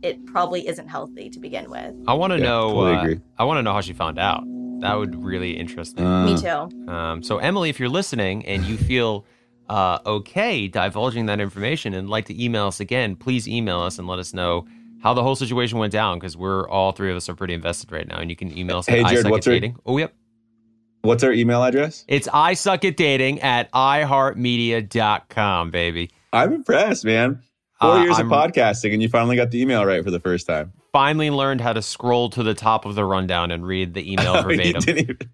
It 0.02 0.24
probably 0.28 0.68
isn't 0.68 0.88
healthy 0.88 1.30
to 1.32 1.40
begin 1.40 1.70
with. 1.70 1.96
I 2.08 2.14
want 2.14 2.32
to 2.32 2.38
Yeah, 2.38 2.46
know. 2.46 2.70
totally 2.70 2.96
uh, 2.96 3.02
agree. 3.02 3.20
I 3.40 3.44
want 3.46 3.58
to 3.58 3.64
know 3.64 3.74
how 3.74 3.82
she 3.82 3.94
found 3.94 4.20
out. 4.20 4.44
That 4.82 4.94
would 4.96 5.24
really 5.24 5.58
interest 5.58 5.98
me. 5.98 6.04
Uh, 6.04 6.26
Me 6.26 6.38
too. 6.38 6.92
Um, 6.92 7.24
so, 7.24 7.38
Emily, 7.40 7.70
if 7.70 7.80
you're 7.80 7.90
listening 7.90 8.46
and 8.46 8.64
you 8.66 8.78
feel 8.78 9.26
uh, 9.70 10.00
okay 10.06 10.68
divulging 10.68 11.26
that 11.28 11.40
information 11.40 11.94
and 11.94 12.10
like 12.10 12.26
to 12.26 12.44
email 12.44 12.68
us 12.68 12.80
again, 12.80 13.16
please 13.16 13.48
email 13.48 13.80
us 13.82 13.98
and 14.00 14.08
let 14.08 14.20
us 14.20 14.34
know 14.34 14.68
how 15.02 15.14
the 15.14 15.22
whole 15.24 15.36
situation 15.36 15.78
went 15.78 15.92
down 15.94 16.18
because 16.20 16.36
we're 16.38 16.68
all 16.70 16.92
three 16.92 17.10
of 17.12 17.16
us 17.18 17.30
are 17.30 17.36
pretty 17.36 17.54
invested 17.54 17.92
right 17.92 18.08
now. 18.08 18.18
And 18.18 18.30
you 18.30 18.36
can 18.36 18.56
email 18.58 18.78
us 18.80 18.88
Hey, 18.88 19.02
at 19.04 19.10
Jared, 19.10 19.30
what's 19.30 19.48
at 19.48 19.64
our- 19.64 19.74
Oh, 19.86 19.98
yep. 19.98 20.14
What's 21.02 21.24
our 21.24 21.32
email 21.32 21.64
address? 21.64 22.04
It's 22.08 22.28
I 22.34 22.56
suck 22.56 22.84
at 22.86 22.98
dating 22.98 23.40
at 23.42 23.72
iHeartMedia.com, 23.74 25.72
baby. 25.72 26.10
I'm 26.34 26.54
impressed, 26.54 27.06
man. 27.06 27.42
Four 27.80 27.92
Uh, 27.92 28.04
years 28.04 28.18
I'm- 28.18 28.32
of 28.32 28.38
podcasting 28.52 28.94
and 28.94 29.02
you 29.02 29.10
finally 29.10 29.36
got 29.36 29.52
the 29.52 29.62
email 29.62 29.86
right 29.86 30.04
for 30.04 30.12
the 30.12 30.20
first 30.20 30.48
time. 30.48 30.72
Finally 30.96 31.30
learned 31.30 31.60
how 31.60 31.74
to 31.74 31.82
scroll 31.82 32.30
to 32.30 32.42
the 32.42 32.54
top 32.54 32.86
of 32.86 32.96
the 32.96 33.04
rundown 33.04 33.52
and 33.52 33.68
read 33.68 33.94
the 33.94 34.14
email 34.14 34.34
verbatim. 34.44 34.80
didn't 34.82 34.98
even, 35.00 35.18
you 35.20 35.28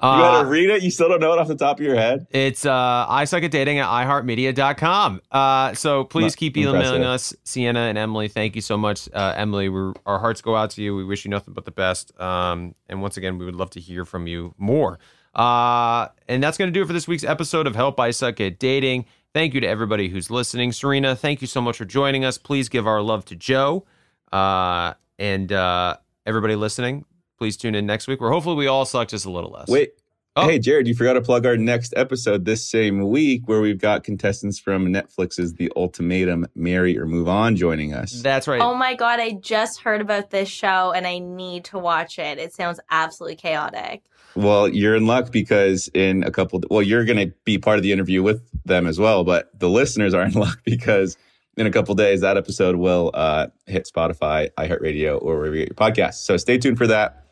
Uh, 0.00 0.36
had 0.36 0.42
to 0.42 0.46
read 0.48 0.70
it. 0.70 0.80
You 0.80 0.92
still 0.92 1.08
don't 1.08 1.18
know 1.18 1.32
it 1.32 1.40
off 1.40 1.48
the 1.48 1.56
top 1.56 1.80
of 1.80 1.84
your 1.84 1.96
head. 1.96 2.28
It's 2.30 2.64
uh, 2.64 3.04
I 3.08 3.24
suck 3.24 3.42
at 3.42 3.50
dating 3.50 3.80
at 3.80 3.88
iHeartMedia.com. 3.88 5.20
Uh, 5.32 5.74
so 5.74 6.04
please 6.04 6.34
Mu- 6.34 6.36
keep 6.36 6.56
emailing 6.56 7.02
us, 7.02 7.34
Sienna 7.42 7.80
and 7.80 7.98
Emily. 7.98 8.28
Thank 8.28 8.54
you 8.54 8.62
so 8.62 8.76
much, 8.76 9.08
uh, 9.12 9.34
Emily. 9.36 9.68
We're, 9.68 9.92
our 10.06 10.20
hearts 10.20 10.40
go 10.40 10.54
out 10.54 10.70
to 10.70 10.82
you. 10.82 10.94
We 10.94 11.04
wish 11.04 11.24
you 11.24 11.32
nothing 11.32 11.52
but 11.52 11.64
the 11.64 11.72
best. 11.72 12.12
Um, 12.20 12.76
and 12.88 13.02
once 13.02 13.16
again, 13.16 13.38
we 13.38 13.44
would 13.44 13.56
love 13.56 13.70
to 13.70 13.80
hear 13.80 14.04
from 14.04 14.28
you 14.28 14.54
more. 14.56 15.00
Uh, 15.34 16.06
and 16.28 16.40
that's 16.40 16.56
going 16.58 16.68
to 16.68 16.72
do 16.72 16.82
it 16.82 16.86
for 16.86 16.92
this 16.92 17.08
week's 17.08 17.24
episode 17.24 17.66
of 17.66 17.74
Help 17.74 17.98
I 17.98 18.12
Suck 18.12 18.40
at 18.40 18.60
Dating. 18.60 19.04
Thank 19.34 19.52
you 19.52 19.60
to 19.62 19.66
everybody 19.66 20.08
who's 20.10 20.30
listening. 20.30 20.70
Serena, 20.70 21.16
thank 21.16 21.40
you 21.40 21.48
so 21.48 21.60
much 21.60 21.76
for 21.76 21.84
joining 21.84 22.24
us. 22.24 22.38
Please 22.38 22.68
give 22.68 22.86
our 22.86 23.02
love 23.02 23.24
to 23.26 23.34
Joe. 23.34 23.84
Uh, 24.32 24.94
and 25.18 25.52
uh, 25.52 25.96
everybody 26.26 26.56
listening, 26.56 27.04
please 27.38 27.56
tune 27.56 27.74
in 27.74 27.86
next 27.86 28.06
week 28.08 28.20
where 28.20 28.30
hopefully 28.30 28.56
we 28.56 28.66
all 28.66 28.84
suck 28.84 29.08
just 29.08 29.24
a 29.26 29.30
little 29.30 29.50
less. 29.50 29.68
Wait. 29.68 29.92
Oh. 30.36 30.46
Hey, 30.46 30.60
Jared, 30.60 30.86
you 30.86 30.94
forgot 30.94 31.14
to 31.14 31.20
plug 31.20 31.46
our 31.46 31.56
next 31.56 31.92
episode 31.96 32.44
this 32.44 32.64
same 32.64 33.08
week 33.08 33.48
where 33.48 33.60
we've 33.60 33.80
got 33.80 34.04
contestants 34.04 34.56
from 34.56 34.86
Netflix's 34.86 35.54
The 35.54 35.72
Ultimatum 35.74 36.46
Marry 36.54 36.96
or 36.96 37.06
Move 37.06 37.28
On 37.28 37.56
joining 37.56 37.92
us. 37.92 38.22
That's 38.22 38.46
right. 38.46 38.60
Oh 38.60 38.74
my 38.74 38.94
god, 38.94 39.18
I 39.18 39.32
just 39.32 39.80
heard 39.80 40.00
about 40.00 40.30
this 40.30 40.48
show 40.48 40.92
and 40.92 41.08
I 41.08 41.18
need 41.18 41.64
to 41.64 41.78
watch 41.80 42.20
it. 42.20 42.38
It 42.38 42.52
sounds 42.52 42.78
absolutely 42.88 43.34
chaotic. 43.34 44.04
Well, 44.36 44.68
you're 44.68 44.94
in 44.94 45.06
luck 45.06 45.32
because 45.32 45.90
in 45.92 46.22
a 46.22 46.30
couple, 46.30 46.62
well, 46.70 46.82
you're 46.82 47.04
going 47.04 47.30
to 47.30 47.34
be 47.44 47.58
part 47.58 47.78
of 47.78 47.82
the 47.82 47.90
interview 47.90 48.22
with 48.22 48.48
them 48.64 48.86
as 48.86 48.96
well, 48.96 49.24
but 49.24 49.50
the 49.58 49.68
listeners 49.68 50.14
are 50.14 50.22
in 50.22 50.34
luck 50.34 50.60
because 50.64 51.16
in 51.58 51.66
a 51.66 51.70
couple 51.70 51.94
days, 51.94 52.20
that 52.20 52.36
episode 52.36 52.76
will 52.76 53.10
uh, 53.14 53.48
hit 53.66 53.90
Spotify, 53.92 54.48
iHeartRadio, 54.56 55.20
or 55.20 55.38
wherever 55.38 55.56
you 55.56 55.66
get 55.66 55.68
your 55.68 55.90
podcasts. 55.90 56.24
So 56.24 56.36
stay 56.36 56.56
tuned 56.56 56.78
for 56.78 56.86
that. 56.86 57.24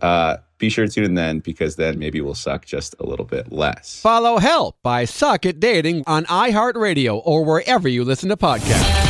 Uh, 0.00 0.38
be 0.58 0.70
sure 0.70 0.86
to 0.86 0.90
tune 0.90 1.04
in 1.04 1.14
then 1.14 1.40
because 1.40 1.76
then 1.76 1.98
maybe 1.98 2.20
we'll 2.20 2.34
suck 2.34 2.64
just 2.64 2.96
a 2.98 3.06
little 3.06 3.26
bit 3.26 3.52
less. 3.52 4.00
Follow 4.00 4.38
Help 4.38 4.76
by 4.82 5.04
Suck 5.04 5.46
at 5.46 5.60
Dating 5.60 6.02
on 6.06 6.24
iHeartRadio 6.24 7.20
or 7.24 7.44
wherever 7.44 7.88
you 7.88 8.04
listen 8.04 8.30
to 8.30 8.36
podcasts. 8.36 9.02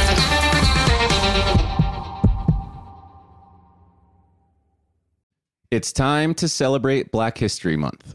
It's 5.70 5.92
time 5.92 6.34
to 6.34 6.48
celebrate 6.48 7.10
Black 7.10 7.38
History 7.38 7.76
Month 7.76 8.14